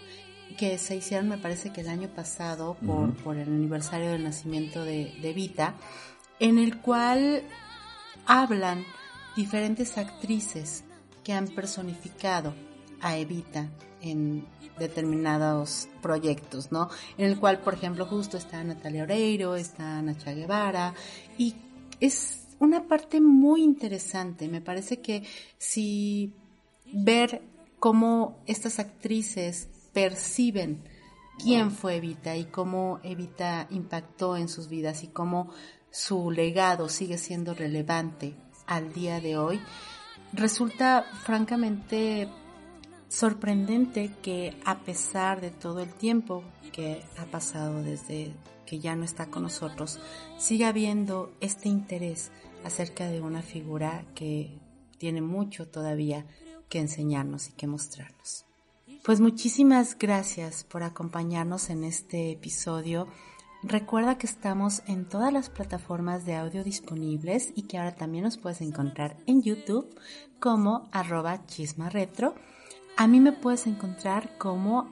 que 0.52 0.78
se 0.78 0.96
hicieron 0.96 1.28
me 1.28 1.38
parece 1.38 1.72
que 1.72 1.80
el 1.80 1.88
año 1.88 2.08
pasado 2.08 2.76
por, 2.84 3.14
por 3.16 3.36
el 3.36 3.48
aniversario 3.48 4.10
del 4.10 4.24
nacimiento 4.24 4.84
de, 4.84 5.14
de 5.20 5.32
Vita, 5.32 5.74
en 6.38 6.58
el 6.58 6.78
cual 6.80 7.42
hablan 8.26 8.84
diferentes 9.36 9.96
actrices 9.98 10.84
que 11.24 11.32
han 11.32 11.48
personificado 11.48 12.54
a 13.00 13.16
Evita 13.16 13.68
en 14.00 14.46
determinados 14.78 15.88
proyectos, 16.00 16.72
¿no? 16.72 16.88
En 17.16 17.26
el 17.26 17.38
cual, 17.38 17.60
por 17.60 17.74
ejemplo, 17.74 18.06
justo 18.06 18.36
está 18.36 18.62
Natalia 18.64 19.04
Oreiro, 19.04 19.54
está 19.54 20.02
Nacha 20.02 20.32
Guevara, 20.32 20.94
y 21.38 21.54
es 22.00 22.41
una 22.62 22.86
parte 22.86 23.20
muy 23.20 23.64
interesante. 23.64 24.48
Me 24.48 24.60
parece 24.60 25.00
que 25.00 25.24
si 25.58 26.32
ver 26.92 27.42
cómo 27.80 28.38
estas 28.46 28.78
actrices 28.78 29.68
perciben 29.92 30.84
quién 31.42 31.72
fue 31.72 31.96
Evita 31.96 32.36
y 32.36 32.44
cómo 32.44 33.00
Evita 33.02 33.66
impactó 33.70 34.36
en 34.36 34.48
sus 34.48 34.68
vidas 34.68 35.02
y 35.02 35.08
cómo 35.08 35.50
su 35.90 36.30
legado 36.30 36.88
sigue 36.88 37.18
siendo 37.18 37.52
relevante 37.52 38.36
al 38.66 38.92
día 38.92 39.20
de 39.20 39.36
hoy, 39.36 39.60
resulta 40.32 41.04
francamente 41.24 42.28
sorprendente 43.08 44.12
que 44.22 44.56
a 44.64 44.78
pesar 44.78 45.40
de 45.40 45.50
todo 45.50 45.80
el 45.80 45.92
tiempo 45.92 46.44
que 46.70 47.02
ha 47.18 47.24
pasado 47.24 47.82
desde 47.82 48.32
que 48.66 48.78
ya 48.78 48.94
no 48.94 49.04
está 49.04 49.26
con 49.26 49.42
nosotros, 49.42 49.98
siga 50.38 50.68
habiendo 50.68 51.32
este 51.40 51.68
interés 51.68 52.30
acerca 52.64 53.08
de 53.08 53.20
una 53.20 53.42
figura 53.42 54.04
que 54.14 54.58
tiene 54.98 55.20
mucho 55.20 55.68
todavía 55.68 56.26
que 56.68 56.78
enseñarnos 56.78 57.48
y 57.48 57.52
que 57.52 57.66
mostrarnos. 57.66 58.44
Pues 59.04 59.20
muchísimas 59.20 59.98
gracias 59.98 60.62
por 60.64 60.84
acompañarnos 60.84 61.70
en 61.70 61.82
este 61.82 62.30
episodio. 62.30 63.08
Recuerda 63.64 64.16
que 64.16 64.26
estamos 64.26 64.82
en 64.86 65.08
todas 65.08 65.32
las 65.32 65.50
plataformas 65.50 66.24
de 66.24 66.36
audio 66.36 66.62
disponibles 66.62 67.52
y 67.56 67.62
que 67.62 67.78
ahora 67.78 67.94
también 67.94 68.24
nos 68.24 68.38
puedes 68.38 68.60
encontrar 68.60 69.16
en 69.26 69.42
YouTube 69.42 69.88
como 70.38 70.88
arroba 70.92 71.46
chismarretro. 71.46 72.34
A 72.96 73.06
mí 73.06 73.20
me 73.20 73.32
puedes 73.32 73.66
encontrar 73.66 74.36
como 74.38 74.88